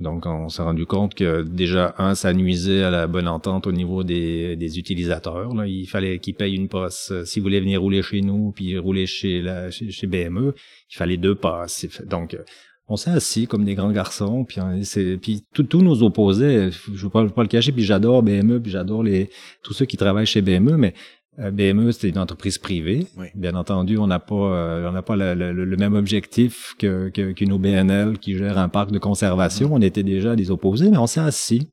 Donc 0.00 0.26
on 0.26 0.48
s'est 0.48 0.62
rendu 0.62 0.87
compte 0.87 1.14
que 1.14 1.42
déjà 1.42 1.94
un, 1.98 2.16
ça 2.16 2.33
nuisait 2.33 2.83
à 2.83 2.90
la 2.90 3.07
bonne 3.07 3.28
entente 3.28 3.68
au 3.68 3.72
niveau 3.72 4.02
des, 4.02 4.57
des 4.57 4.78
utilisateurs. 4.78 5.54
Là. 5.54 5.66
Il 5.66 5.87
fallait 5.87 6.18
qu'ils 6.18 6.35
payent 6.35 6.57
une 6.57 6.68
passe 6.68 7.12
euh, 7.12 7.24
s'ils 7.24 7.42
voulaient 7.42 7.61
venir 7.61 7.80
rouler 7.80 8.02
chez 8.02 8.20
nous 8.20 8.50
puis 8.50 8.76
rouler 8.76 9.07
chez 9.07 9.40
la 9.40 9.70
chez, 9.70 10.07
BME. 10.07 10.52
Il 10.90 10.96
fallait 10.96 11.16
deux 11.16 11.37
passes. 11.37 11.87
Donc 12.07 12.35
euh, 12.35 12.42
on 12.88 12.96
s'est 12.96 13.11
assis 13.11 13.46
comme 13.46 13.64
des 13.64 13.74
grands 13.74 13.92
garçons, 13.92 14.44
puis 14.44 14.61
c'est 14.83 15.16
puis 15.16 15.44
tout, 15.54 15.62
tous 15.62 15.80
nos 15.80 16.02
opposés. 16.02 16.70
Je 16.70 16.90
ne 16.90 16.96
veux 16.96 17.09
pas, 17.09 17.22
le 17.22 17.46
cacher, 17.46 17.72
puis 17.72 17.85
j'adore 17.85 18.22
BME, 18.22 18.61
puis 18.61 18.70
j'adore 18.72 19.02
les 19.02 19.30
tous 19.62 19.72
ceux 19.72 19.87
qui 19.87 19.96
travaillent 19.96 20.26
chez 20.26 20.42
BME, 20.42 20.76
mais 20.76 20.92
BME, 21.38 21.90
c'est 21.92 22.08
une 22.08 22.18
entreprise 22.18 22.58
privée. 22.58 23.06
Bien 23.34 23.54
entendu, 23.54 23.98
on 23.98 24.06
n'a 24.06 24.20
pas, 24.20 24.34
euh, 24.34 24.88
on 24.88 24.92
n'a 24.92 25.02
pas 25.02 25.16
le, 25.16 25.76
même 25.76 25.94
objectif 25.94 26.74
que, 26.78 27.08
qu'une 27.08 27.52
OBNL 27.52 28.18
qui 28.18 28.36
gère 28.36 28.58
un 28.58 28.68
parc 28.68 28.92
de 28.92 28.98
conservation. 28.98 29.70
Mm-hmm. 29.70 29.78
On 29.78 29.82
était 29.82 30.02
déjà 30.02 30.36
des 30.36 30.50
opposés, 30.50 30.90
mais 30.90 30.98
on 30.98 31.06
s'est 31.06 31.20
assis, 31.20 31.70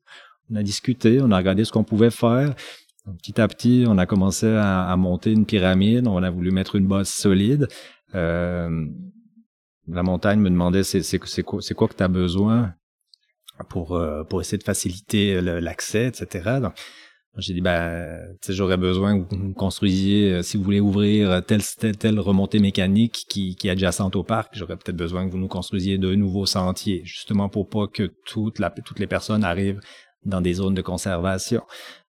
on 0.50 0.56
a 0.56 0.62
discuté, 0.62 1.20
on 1.22 1.30
a 1.30 1.36
regardé 1.36 1.64
ce 1.64 1.70
qu'on 1.70 1.84
pouvait 1.84 2.10
faire. 2.10 2.54
petit 3.18 3.40
à 3.40 3.46
petit, 3.46 3.84
on 3.86 3.98
a 3.98 4.06
commencé 4.06 4.48
à, 4.48 4.94
monter 4.96 5.30
une 5.32 5.46
pyramide. 5.46 6.08
On 6.08 6.22
a 6.22 6.30
voulu 6.30 6.50
mettre 6.50 6.74
une 6.74 6.88
base 6.88 7.08
solide. 7.08 7.68
Euh, 8.14 8.86
la 9.86 10.02
montagne 10.02 10.40
me 10.40 10.50
demandait 10.50 10.82
c'est, 10.82 11.02
c'est, 11.02 11.20
c'est 11.24 11.42
quoi, 11.42 11.62
c'est 11.62 11.74
quoi 11.74 11.86
que 11.86 11.94
tu 11.94 12.02
as 12.02 12.08
besoin 12.08 12.74
pour, 13.68 14.00
pour 14.28 14.40
essayer 14.40 14.58
de 14.58 14.64
faciliter 14.64 15.40
l'accès, 15.40 16.06
etc. 16.08 16.58
Donc, 16.60 16.74
j'ai 17.38 17.54
dit, 17.54 17.62
ben, 17.62 18.36
j'aurais 18.46 18.76
besoin 18.76 19.22
que 19.22 19.34
vous 19.34 19.54
construisiez, 19.54 20.32
euh, 20.32 20.42
si 20.42 20.58
vous 20.58 20.62
voulez 20.62 20.80
ouvrir 20.80 21.42
telle, 21.46 21.62
telle, 21.78 21.96
telle 21.96 22.20
remontée 22.20 22.58
mécanique 22.58 23.24
qui, 23.28 23.56
qui 23.56 23.68
est 23.68 23.70
adjacente 23.70 24.16
au 24.16 24.22
parc, 24.22 24.52
j'aurais 24.54 24.76
peut-être 24.76 24.96
besoin 24.96 25.26
que 25.26 25.32
vous 25.32 25.38
nous 25.38 25.48
construisiez 25.48 25.96
de 25.96 26.14
nouveaux 26.14 26.44
sentiers, 26.44 27.00
justement 27.04 27.48
pour 27.48 27.68
pas 27.68 27.86
que 27.86 28.12
toutes 28.26 28.58
les 28.98 29.06
personnes 29.06 29.44
arrivent 29.44 29.80
dans 30.24 30.42
des 30.42 30.54
zones 30.54 30.74
de 30.74 30.82
conservation. 30.82 31.62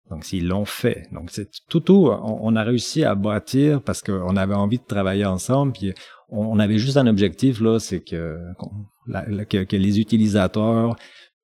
Donc, 0.10 0.26
s'ils 0.26 0.48
l'ont 0.48 0.66
fait. 0.66 1.08
Donc, 1.14 1.32
c'est 1.32 1.50
tout, 1.70 1.80
tout, 1.80 2.10
on, 2.12 2.56
a 2.58 2.64
réussi 2.64 3.06
à 3.06 3.16
bâtir 3.16 3.82
parce 3.82 4.02
qu'on 4.02 4.36
avait 4.36 4.54
envie 4.54 4.78
de 4.78 4.84
travailler 4.84 5.26
ensemble, 5.26 5.72
puis 5.72 5.94
on, 6.30 6.60
avait 6.60 6.78
juste 6.78 6.98
un 6.98 7.08
objectif, 7.08 7.62
là, 7.62 7.80
c'est 7.80 8.02
que, 8.02 8.38
que, 9.50 9.64
que 9.64 9.76
les 9.78 10.00
utilisateurs 10.02 10.98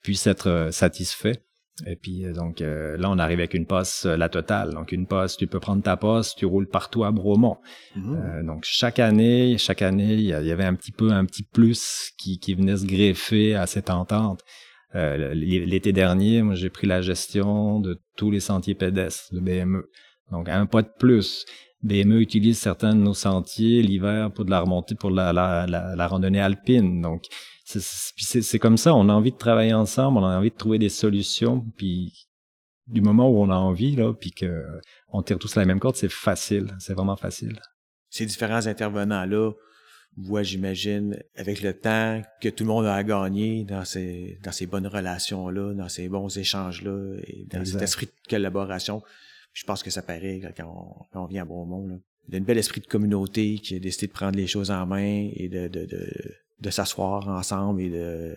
puissent 0.04 0.28
être 0.28 0.48
euh, 0.48 0.72
satisfaits 0.72 1.38
et 1.86 1.96
puis 1.96 2.26
euh, 2.26 2.34
donc 2.34 2.62
euh, 2.62 2.98
là, 2.98 3.10
on 3.10 3.18
arrive 3.20 3.40
avec 3.40 3.54
une 3.54 3.66
passe 3.66 4.06
euh, 4.06 4.18
la 4.18 4.30
totale. 4.30 4.74
Donc 4.74 4.92
une 4.92 5.08
passe, 5.08 5.38
tu 5.38 5.48
peux 5.48 5.60
prendre 5.60 5.82
ta 5.84 5.98
passe, 5.98 6.36
tu 6.36 6.46
roules 6.46 6.68
partout 6.68 7.04
à 7.04 7.12
Bromont. 7.12 7.58
Mmh. 7.96 8.46
donc 8.46 8.64
chaque 8.64 9.00
année, 9.00 9.58
chaque 9.58 9.82
année, 9.82 10.14
il 10.14 10.22
y, 10.22 10.34
avait 10.34 10.66
un 10.66 10.76
petit 10.76 10.92
peu 10.92 11.12
un 11.12 11.26
petit 11.26 11.44
plus 11.44 12.12
qui, 12.18 12.40
qui 12.40 12.54
venait 12.54 12.78
se 12.78 12.86
greffer 12.86 13.56
à 13.56 13.68
cette 13.68 13.90
entente. 13.90 14.42
L'été 14.94 15.92
dernier, 15.94 16.42
moi 16.42 16.56
j'ai 16.56 16.70
pris 16.70 16.88
la 16.88 17.02
gestion 17.02 17.80
de 17.80 18.00
tous 18.16 18.32
les 18.32 18.40
sentiers 18.40 18.76
pédestres 18.76 19.34
de 19.34 19.40
BME. 19.40 19.84
Donc 20.32 20.50
un 20.50 20.66
pas 20.66 20.82
de 20.82 20.92
plus. 20.98 21.46
BME 21.82 22.20
utilise 22.20 22.60
certains 22.60 22.94
de 22.94 23.00
nos 23.00 23.14
sentiers 23.14 23.82
l'hiver 23.82 24.32
pour 24.32 24.46
de 24.46 24.52
la 24.52 24.60
remontée, 24.60 24.96
pour 24.96 25.12
la, 25.12 25.32
la, 25.32 25.66
la, 25.66 25.96
la 25.96 26.08
randonnée 26.08 26.42
alpine. 26.42 27.02
Donc 27.02 27.24
c'est 27.78 28.60
comme 28.60 28.78
ça, 28.78 28.96
on 28.96 29.10
a 29.10 29.14
envie 29.14 29.32
de 29.32 29.38
travailler 29.38 29.74
ensemble, 29.74 30.18
on 30.18 30.26
a 30.26 30.38
envie 30.38 30.50
de 30.50 30.56
trouver 30.56 30.80
des 30.80 30.90
solutions, 30.90 31.64
puis 31.78 32.28
du 32.88 33.02
moment 33.02 33.30
où 33.30 33.38
on 33.38 33.50
a 33.50 33.56
envie, 33.56 33.96
là, 33.96 34.14
puis 34.14 34.32
que 34.32 34.66
on 35.10 35.22
tire 35.22 35.38
tous 35.38 35.56
la 35.56 35.66
même 35.66 35.80
corde, 35.80 35.96
c'est 35.96 36.12
facile, 36.12 36.76
c'est 36.80 36.94
vraiment 36.94 37.16
facile. 37.16 37.60
Ces 38.10 38.26
différents 38.26 38.66
intervenants-là 38.66 39.52
voient, 40.18 40.42
j'imagine, 40.42 41.22
avec 41.36 41.62
le 41.62 41.74
temps, 41.74 42.22
que 42.42 42.50
tout 42.50 42.64
le 42.64 42.70
monde 42.70 42.88
a 42.88 43.04
gagné 43.04 43.64
dans 43.66 43.86
ces, 43.86 44.40
dans 44.44 44.52
ces 44.52 44.66
bonnes 44.66 44.88
relations-là, 44.88 45.76
dans 45.76 45.90
ces 45.90 46.10
bons 46.10 46.36
échanges-là, 46.36 47.18
et 47.24 47.46
dans 47.52 47.64
cet 47.64 47.82
esprit 47.84 48.08
de 48.08 48.30
collaboration. 48.30 49.04
Je 49.54 49.64
pense 49.64 49.84
que 49.84 49.92
ça 49.92 50.02
paraît 50.02 50.42
quand 50.58 51.08
on, 51.14 51.26
vient 51.26 51.44
à 51.44 51.46
Beaumont. 51.46 51.88
Là. 51.88 51.96
Il 52.28 52.34
y 52.34 52.38
a 52.38 52.40
un 52.40 52.44
bel 52.44 52.58
esprit 52.58 52.82
de 52.82 52.88
communauté 52.88 53.60
qui 53.60 53.76
a 53.76 53.80
décidé 53.80 54.08
de 54.08 54.12
prendre 54.12 54.38
les 54.38 54.48
choses 54.48 54.72
en 54.72 54.86
main 54.86 55.30
et 55.34 55.50
de, 55.50 55.68
de, 55.68 55.86
de 55.86 56.10
de 56.62 56.70
s'asseoir 56.70 57.28
ensemble 57.28 57.82
et 57.82 57.90
de. 57.90 58.36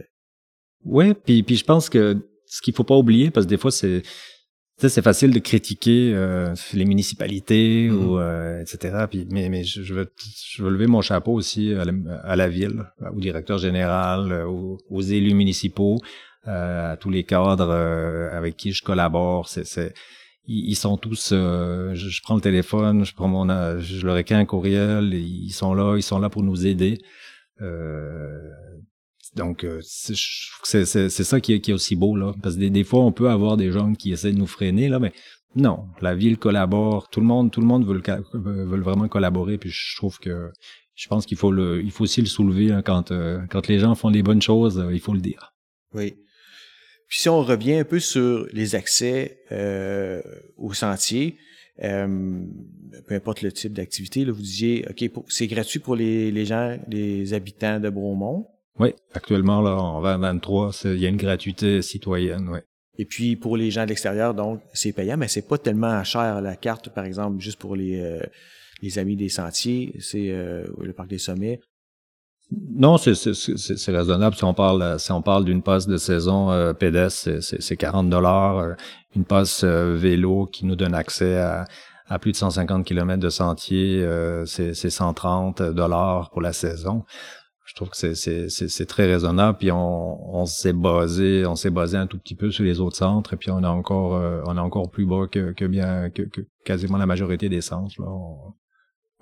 Oui, 0.84 1.14
puis, 1.14 1.42
puis 1.42 1.56
je 1.56 1.64
pense 1.64 1.88
que 1.88 2.16
ce 2.46 2.60
qu'il 2.60 2.74
faut 2.74 2.84
pas 2.84 2.96
oublier, 2.96 3.30
parce 3.30 3.46
que 3.46 3.50
des 3.50 3.56
fois 3.58 3.70
c'est 3.70 4.02
c'est 4.78 5.02
facile 5.02 5.32
de 5.32 5.38
critiquer 5.38 6.12
euh, 6.12 6.54
les 6.72 6.84
municipalités 6.84 7.88
mm-hmm. 7.88 7.92
ou 7.92 8.18
euh, 8.18 8.60
etc. 8.60 9.06
Puis, 9.08 9.26
mais 9.30 9.48
mais 9.48 9.62
je, 9.62 9.94
veux 9.94 10.12
je 10.50 10.62
veux 10.62 10.70
lever 10.70 10.88
mon 10.88 11.02
chapeau 11.02 11.32
aussi 11.32 11.72
à 11.72 12.36
la, 12.36 12.48
ville, 12.48 12.84
au 13.14 13.20
directeur 13.20 13.58
général, 13.58 14.44
aux, 14.46 14.78
aux 14.90 15.02
élus 15.02 15.34
municipaux. 15.34 16.00
à 16.44 16.96
tous 16.98 17.10
les 17.10 17.22
cadres 17.22 17.72
avec 18.32 18.56
qui 18.56 18.72
je 18.72 18.82
collabore. 18.82 19.48
C'est, 19.48 19.94
ils, 20.48 20.74
sont 20.74 20.96
tous. 20.96 21.28
Je, 21.30 22.22
prends 22.22 22.34
le 22.34 22.40
téléphone, 22.40 23.04
je 23.04 23.14
prends 23.14 23.28
mon, 23.28 23.46
je 23.78 24.04
leur 24.04 24.16
écris 24.16 24.34
un 24.34 24.46
courriel. 24.46 25.14
Ils 25.14 25.52
sont 25.52 25.74
là, 25.74 25.96
ils 25.96 26.02
sont 26.02 26.18
là 26.18 26.28
pour 26.28 26.42
nous 26.42 26.66
aider. 26.66 26.98
Donc 29.36 29.66
c'est, 29.82 30.84
c'est, 30.84 31.08
ça 31.10 31.40
qui 31.40 31.54
est, 31.54 31.72
aussi 31.72 31.96
beau 31.96 32.16
là, 32.16 32.32
parce 32.42 32.56
que 32.56 32.60
des, 32.60 32.84
fois 32.84 33.00
on 33.00 33.12
peut 33.12 33.30
avoir 33.30 33.56
des 33.56 33.72
gens 33.72 33.94
qui 33.94 34.12
essaient 34.12 34.32
de 34.32 34.38
nous 34.38 34.46
freiner 34.46 34.88
là, 34.88 34.98
mais 34.98 35.12
non, 35.54 35.86
la 36.00 36.14
ville 36.14 36.38
collabore, 36.38 37.08
tout 37.10 37.20
le 37.20 37.26
monde, 37.26 37.50
tout 37.50 37.60
le 37.60 37.66
monde 37.66 37.84
veut, 37.86 38.80
vraiment 38.80 39.08
collaborer, 39.08 39.58
puis 39.58 39.70
je 39.70 39.96
trouve 39.96 40.18
que 40.18 40.50
je 40.94 41.08
pense 41.08 41.26
qu'il 41.26 41.36
faut 41.36 41.52
faut 41.90 42.04
aussi 42.04 42.20
le 42.20 42.26
soulever 42.26 42.72
hein, 42.72 42.82
quand 42.82 43.10
euh, 43.10 43.40
quand 43.50 43.66
les 43.68 43.78
gens 43.78 43.94
font 43.94 44.10
des 44.10 44.22
bonnes 44.22 44.42
choses, 44.42 44.78
euh, 44.78 44.92
il 44.92 45.00
faut 45.00 45.14
le 45.14 45.20
dire. 45.20 45.52
Oui. 45.94 46.14
Puis 47.08 47.20
si 47.20 47.28
on 47.28 47.42
revient 47.42 47.74
un 47.74 47.84
peu 47.84 47.98
sur 47.98 48.46
les 48.52 48.74
accès 48.74 49.40
euh, 49.52 50.22
au 50.56 50.72
sentier, 50.72 51.36
euh, 51.82 52.44
peu 53.06 53.14
importe 53.14 53.42
le 53.42 53.52
type 53.52 53.72
d'activité, 53.72 54.24
vous 54.24 54.42
disiez, 54.42 54.84
ok, 54.90 55.24
c'est 55.28 55.46
gratuit 55.46 55.78
pour 55.78 55.96
les, 55.96 56.30
les 56.30 56.44
gens, 56.44 56.78
les 56.88 57.34
habitants 57.34 57.80
de 57.80 57.88
Bromont? 57.88 58.46
Oui, 58.78 58.94
actuellement 59.12 59.60
là 59.60 59.76
en 59.76 60.02
2023, 60.02 60.72
il 60.84 60.98
y 60.98 61.06
a 61.06 61.08
une 61.08 61.16
gratuité 61.16 61.82
citoyenne, 61.82 62.48
oui. 62.50 62.58
Et 62.98 63.06
puis 63.06 63.36
pour 63.36 63.56
les 63.56 63.70
gens 63.70 63.84
de 63.84 63.88
l'extérieur, 63.88 64.34
donc 64.34 64.60
c'est 64.74 64.92
payant, 64.92 65.16
mais 65.16 65.28
c'est 65.28 65.48
pas 65.48 65.56
tellement 65.56 66.04
cher 66.04 66.42
la 66.42 66.56
carte, 66.56 66.90
par 66.90 67.06
exemple, 67.06 67.40
juste 67.40 67.58
pour 67.58 67.74
les 67.74 67.98
euh, 67.98 68.20
les 68.82 68.98
amis 68.98 69.16
des 69.16 69.28
sentiers, 69.28 69.94
c'est 70.00 70.30
euh, 70.30 70.66
le 70.80 70.92
parc 70.92 71.08
des 71.08 71.18
sommets. 71.18 71.60
Non, 72.74 72.98
c'est 72.98 73.92
raisonnable. 73.92 74.36
Si 74.36 74.44
on 74.44 74.54
parle 74.54 74.98
si 74.98 75.12
on 75.12 75.22
parle 75.22 75.44
d'une 75.44 75.62
passe 75.62 75.86
de 75.86 75.96
saison 75.96 76.50
euh, 76.50 76.72
pédestre, 76.72 77.40
c'est 77.40 77.76
40 77.76 78.10
dollars. 78.10 78.58
Euh, 78.58 78.72
une 79.14 79.24
passe 79.24 79.64
vélo 79.64 80.46
qui 80.46 80.64
nous 80.64 80.76
donne 80.76 80.94
accès 80.94 81.36
à, 81.36 81.66
plus 82.18 82.32
de 82.32 82.36
150 82.36 82.84
km 82.84 83.20
de 83.20 83.28
sentiers, 83.28 84.06
c'est 84.46 84.74
130 84.74 85.62
dollars 85.62 86.30
pour 86.30 86.40
la 86.40 86.54
saison 86.54 87.04
je 87.72 87.74
trouve 87.74 87.88
que 87.88 87.96
c'est 87.96 88.86
très 88.86 89.06
raisonnable. 89.06 89.56
Puis 89.58 89.70
on, 89.72 90.44
s'est 90.44 90.74
basé, 90.74 91.46
on 91.46 91.56
s'est 91.56 91.70
basé 91.70 91.96
un 91.96 92.06
tout 92.06 92.18
petit 92.18 92.34
peu 92.34 92.50
sur 92.50 92.64
les 92.64 92.80
autres 92.80 92.96
centres, 92.96 93.32
et 93.32 93.36
puis 93.36 93.50
on 93.50 93.62
a 93.62 93.68
encore, 93.70 94.14
euh, 94.14 94.42
on 94.46 94.56
est 94.56 94.60
encore 94.60 94.90
plus 94.90 95.06
bas 95.06 95.26
que, 95.26 95.66
bien 95.66 96.10
que, 96.10 96.22
que, 96.22 96.42
quasiment 96.64 96.98
la 96.98 97.06
majorité 97.06 97.48
des 97.48 97.62
centres. 97.62 97.94
Là. 97.98 98.08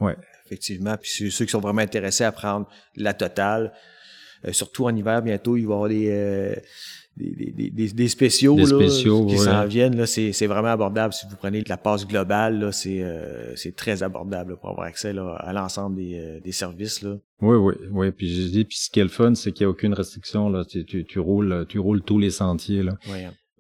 Ouais. 0.00 0.16
Effectivement. 0.50 0.96
Puis 1.00 1.30
ceux 1.30 1.44
qui 1.44 1.50
sont 1.50 1.60
vraiment 1.60 1.82
intéressés 1.82 2.24
à 2.24 2.32
prendre 2.32 2.66
la 2.96 3.14
totale, 3.14 3.72
euh, 4.44 4.52
surtout 4.52 4.86
en 4.86 4.96
hiver, 4.96 5.22
bientôt, 5.22 5.56
il 5.56 5.66
va 5.66 5.70
y 5.70 5.74
avoir 5.74 5.88
des, 5.88 6.08
euh, 6.10 6.54
des, 7.16 7.70
des, 7.70 7.88
des, 7.92 8.08
spéciaux, 8.08 8.56
là, 8.56 8.86
qui 8.86 9.38
s'en 9.38 9.66
viennent. 9.66 9.96
Là, 9.96 10.06
c'est, 10.06 10.32
c'est 10.32 10.48
vraiment 10.48 10.68
abordable. 10.68 11.12
Si 11.12 11.26
vous 11.30 11.36
prenez 11.36 11.62
la 11.68 11.76
passe 11.76 12.06
globale, 12.06 12.58
là, 12.58 12.72
c'est, 12.72 13.00
euh, 13.00 13.54
c'est 13.54 13.76
très 13.76 14.02
abordable 14.02 14.56
pour 14.56 14.70
avoir 14.70 14.86
accès 14.86 15.12
là, 15.12 15.36
à 15.38 15.52
l'ensemble 15.52 15.96
des, 15.96 16.18
euh, 16.18 16.40
des 16.40 16.52
services. 16.52 17.02
Là. 17.02 17.16
Oui, 17.42 17.56
oui, 17.56 17.74
oui. 17.92 18.10
Puis 18.10 18.34
je 18.34 18.48
dis, 18.48 18.64
puis 18.64 18.76
ce 18.76 18.90
qui 18.90 18.98
est 18.98 19.04
le 19.04 19.08
fun, 19.08 19.34
c'est 19.34 19.52
qu'il 19.52 19.66
n'y 19.66 19.68
a 19.68 19.70
aucune 19.70 19.94
restriction. 19.94 20.48
Là. 20.48 20.64
Tu, 20.64 20.84
tu, 20.84 21.04
tu, 21.04 21.20
roules, 21.20 21.66
tu 21.68 21.78
roules 21.78 22.02
tous 22.02 22.18
les 22.18 22.30
sentiers. 22.30 22.82
Là. 22.82 22.98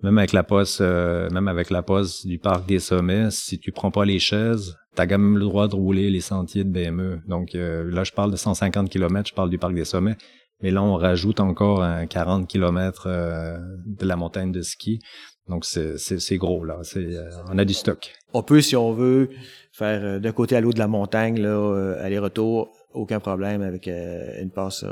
Même 0.02 0.18
avec 0.18 0.32
la 0.32 0.42
poste, 0.42 0.80
euh, 0.80 1.28
même 1.30 1.48
avec 1.48 1.70
la 1.70 1.82
poste 1.82 2.26
du 2.26 2.38
parc 2.38 2.66
des 2.66 2.78
sommets, 2.78 3.30
si 3.30 3.58
tu 3.58 3.70
prends 3.70 3.90
pas 3.90 4.04
les 4.04 4.18
chaises, 4.18 4.76
t'as 4.94 5.06
quand 5.06 5.18
même 5.18 5.36
le 5.36 5.44
droit 5.44 5.68
de 5.68 5.74
rouler 5.74 6.10
les 6.10 6.20
sentiers 6.20 6.64
de 6.64 6.70
BME. 6.70 7.20
Donc 7.28 7.50
là, 7.52 8.04
je 8.04 8.12
parle 8.12 8.30
de 8.30 8.36
150 8.36 8.88
km, 8.88 9.28
je 9.28 9.34
parle 9.34 9.50
du 9.50 9.58
parc 9.58 9.74
des 9.74 9.84
sommets. 9.84 10.16
Mais 10.62 10.70
là, 10.70 10.82
on 10.82 10.94
rajoute 10.94 11.40
encore 11.40 11.82
un 11.82 12.06
40 12.06 12.46
km 12.46 13.04
euh, 13.06 13.58
de 13.86 14.06
la 14.06 14.16
montagne 14.16 14.52
de 14.52 14.62
ski. 14.62 15.00
Donc, 15.48 15.64
c'est 15.64 16.36
gros, 16.36 16.64
là. 16.64 16.80
Euh, 16.96 17.30
on 17.50 17.58
a 17.58 17.64
du 17.64 17.74
stock. 17.74 18.12
On 18.34 18.42
peut, 18.42 18.60
si 18.60 18.76
on 18.76 18.92
veut, 18.92 19.30
faire 19.72 20.04
euh, 20.04 20.18
d'un 20.18 20.32
côté 20.32 20.54
à 20.54 20.60
l'autre 20.60 20.74
de 20.74 20.80
la 20.80 20.86
montagne, 20.86 21.40
là, 21.40 21.96
aller-retour, 22.00 22.70
aucun 22.92 23.20
problème 23.20 23.62
avec 23.62 23.88
une 23.88 24.50
passe. 24.50 24.84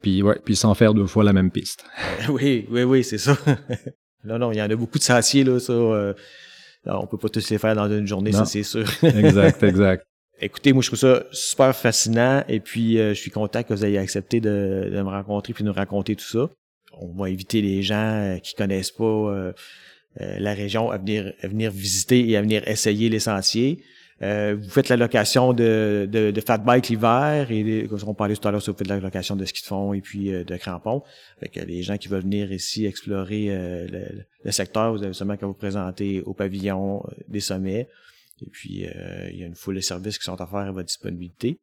Puis, 0.00 0.22
ouais, 0.22 0.40
puis 0.44 0.56
sans 0.56 0.74
faire 0.74 0.94
deux 0.94 1.06
fois 1.06 1.22
la 1.22 1.32
même 1.32 1.50
piste. 1.50 1.84
oui, 2.28 2.66
oui, 2.70 2.82
oui, 2.82 3.04
c'est 3.04 3.18
ça. 3.18 3.36
non, 4.24 4.38
non, 4.38 4.52
il 4.52 4.58
y 4.58 4.62
en 4.62 4.70
a 4.70 4.76
beaucoup 4.76 4.98
de 4.98 5.04
sentiers, 5.04 5.44
là, 5.44 5.58
ça. 5.58 5.72
on 5.72 7.06
peut 7.06 7.18
pas 7.18 7.28
tous 7.28 7.50
les 7.50 7.58
faire 7.58 7.74
dans 7.74 7.90
une 7.90 8.06
journée, 8.06 8.32
ça, 8.32 8.44
c'est 8.44 8.62
sûr. 8.62 8.84
exact, 9.02 9.62
exact. 9.62 10.06
Écoutez, 10.42 10.72
moi, 10.72 10.82
je 10.82 10.88
trouve 10.88 10.98
ça 10.98 11.24
super 11.32 11.76
fascinant 11.76 12.42
et 12.48 12.60
puis 12.60 12.98
euh, 12.98 13.12
je 13.12 13.20
suis 13.20 13.30
content 13.30 13.62
que 13.62 13.74
vous 13.74 13.84
ayez 13.84 13.98
accepté 13.98 14.40
de, 14.40 14.90
me 14.90 15.10
rencontrer 15.10 15.52
puis 15.52 15.64
de 15.64 15.68
nous 15.68 15.74
raconter 15.74 16.16
tout 16.16 16.24
ça. 16.24 16.48
On 16.94 17.08
va 17.08 17.26
inviter 17.26 17.60
les 17.60 17.82
gens 17.82 17.96
euh, 17.96 18.38
qui 18.38 18.54
connaissent 18.54 18.90
pas 18.90 19.04
euh, 19.04 19.52
la 20.16 20.54
région 20.54 20.90
à 20.90 20.96
venir, 20.96 21.34
à 21.42 21.46
venir 21.46 21.70
visiter 21.70 22.26
et 22.26 22.38
à 22.38 22.42
venir 22.42 22.66
essayer 22.66 23.10
les 23.10 23.20
sentiers. 23.20 23.82
Vous 24.20 24.68
faites 24.68 24.88
la 24.88 24.96
location 24.96 25.52
de, 25.52 26.08
de, 26.10 26.30
de 26.30 26.40
fat 26.40 26.58
bike 26.58 26.88
l'hiver 26.88 27.50
et 27.50 27.86
comme 27.88 27.98
on 28.06 28.14
parlait 28.14 28.36
tout 28.36 28.46
à 28.46 28.50
l'heure, 28.50 28.60
vous 28.60 28.74
faites 28.74 28.86
la 28.86 29.00
location 29.00 29.34
de 29.34 29.44
ski 29.44 29.62
de 29.62 29.66
fond 29.66 29.94
et 29.94 30.00
puis 30.00 30.30
de 30.30 30.56
crampons. 30.56 31.02
Fait 31.38 31.48
que 31.48 31.60
les 31.60 31.82
gens 31.82 31.96
qui 31.96 32.08
veulent 32.08 32.22
venir 32.22 32.52
ici 32.52 32.84
explorer 32.84 33.46
le, 33.88 34.50
secteur, 34.50 34.92
vous 34.92 35.02
avez 35.02 35.14
seulement 35.14 35.36
qu'à 35.36 35.46
vous 35.46 35.54
présenter 35.54 36.22
au 36.22 36.34
pavillon 36.34 37.02
des 37.28 37.40
sommets. 37.40 37.88
Et 38.42 38.50
puis, 38.50 38.86
euh, 38.86 39.30
il 39.32 39.38
y 39.38 39.44
a 39.44 39.46
une 39.46 39.54
foule 39.54 39.76
de 39.76 39.80
services 39.80 40.18
qui 40.18 40.24
sont 40.24 40.40
offerts 40.40 40.60
à 40.60 40.72
votre 40.72 40.86
disponibilité. 40.86 41.58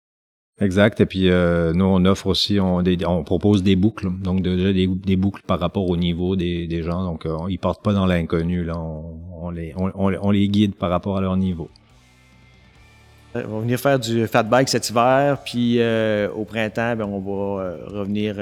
Exact. 0.59 0.99
Et 1.01 1.05
puis, 1.05 1.29
euh, 1.29 1.73
nous, 1.73 1.85
on 1.85 2.03
offre 2.05 2.27
aussi, 2.27 2.59
on, 2.59 2.83
on 3.05 3.23
propose 3.23 3.63
des 3.63 3.75
boucles. 3.75 4.09
Donc, 4.21 4.41
déjà, 4.41 4.73
des, 4.73 5.15
boucles 5.15 5.43
par 5.45 5.59
rapport 5.59 5.87
au 5.87 5.97
niveau 5.97 6.35
des, 6.35 6.67
des 6.67 6.83
gens. 6.83 7.03
Donc, 7.03 7.25
euh, 7.25 7.37
ils 7.49 7.59
partent 7.59 7.83
pas 7.83 7.93
dans 7.93 8.05
l'inconnu. 8.05 8.63
Là, 8.63 8.79
on, 8.79 9.19
on 9.39 9.49
les, 9.51 9.73
on, 9.75 10.31
les 10.31 10.49
guide 10.49 10.75
par 10.75 10.89
rapport 10.89 11.17
à 11.17 11.21
leur 11.21 11.37
niveau. 11.37 11.69
On 13.45 13.55
va 13.55 13.59
venir 13.61 13.79
faire 13.79 13.99
du 13.99 14.27
fat 14.27 14.43
bike 14.43 14.69
cet 14.69 14.89
hiver, 14.89 15.37
puis 15.43 15.79
au 16.35 16.43
printemps, 16.45 16.95
ben, 16.95 17.05
on 17.05 17.19
va 17.19 17.75
revenir 17.87 18.35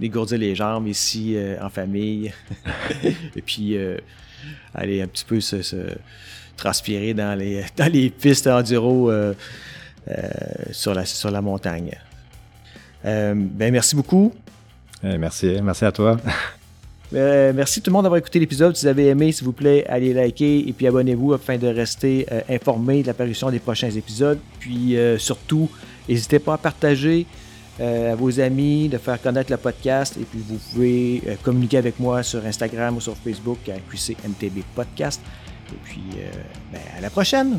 dégourdir 0.00 0.38
les 0.38 0.54
jambes 0.54 0.88
ici 0.88 1.36
en 1.60 1.68
famille. 1.68 2.32
Et 3.36 3.42
puis, 3.42 3.76
aller 4.74 5.02
un 5.02 5.06
petit 5.06 5.24
peu 5.24 5.40
se, 5.40 5.62
se 5.62 5.76
transpirer 6.56 7.14
dans 7.14 7.36
les, 7.38 7.64
dans 7.76 7.90
les 7.90 8.10
pistes 8.10 8.46
enduro 8.46 9.10
euh, 9.10 9.34
euh, 10.08 10.28
sur, 10.70 10.94
la, 10.94 11.04
sur 11.04 11.30
la 11.30 11.40
montagne. 11.40 11.96
Euh, 13.04 13.34
ben, 13.36 13.72
merci 13.72 13.96
beaucoup. 13.96 14.32
Eh, 15.02 15.18
merci, 15.18 15.58
merci 15.62 15.84
à 15.84 15.92
toi. 15.92 16.16
Merci 17.12 17.80
tout 17.82 17.90
le 17.90 17.94
monde 17.94 18.04
d'avoir 18.04 18.18
écouté 18.18 18.38
l'épisode. 18.38 18.76
Si 18.76 18.84
vous 18.84 18.88
avez 18.88 19.08
aimé, 19.08 19.32
s'il 19.32 19.44
vous 19.44 19.52
plaît, 19.52 19.84
allez 19.88 20.12
liker 20.12 20.68
et 20.68 20.72
puis 20.72 20.86
abonnez-vous 20.86 21.34
afin 21.34 21.58
de 21.58 21.66
rester 21.66 22.26
informé 22.48 23.02
de 23.02 23.08
l'apparition 23.08 23.50
des 23.50 23.58
prochains 23.58 23.90
épisodes. 23.90 24.38
Puis 24.58 24.96
surtout, 25.18 25.68
n'hésitez 26.08 26.38
pas 26.38 26.54
à 26.54 26.58
partager 26.58 27.26
à 27.80 28.14
vos 28.14 28.40
amis, 28.40 28.88
de 28.88 28.98
faire 28.98 29.20
connaître 29.20 29.50
le 29.50 29.58
podcast. 29.58 30.16
Et 30.20 30.24
puis 30.24 30.40
vous 30.46 30.58
pouvez 30.72 31.22
communiquer 31.42 31.78
avec 31.78 32.00
moi 32.00 32.22
sur 32.22 32.44
Instagram 32.44 32.96
ou 32.96 33.00
sur 33.00 33.16
Facebook 33.16 33.58
à 33.68 33.78
QCMTB 33.90 34.62
Podcast. 34.74 35.20
Et 35.72 35.78
puis, 35.84 36.02
euh, 36.18 36.30
ben, 36.72 36.80
à 36.96 37.00
la 37.00 37.10
prochaine! 37.10 37.58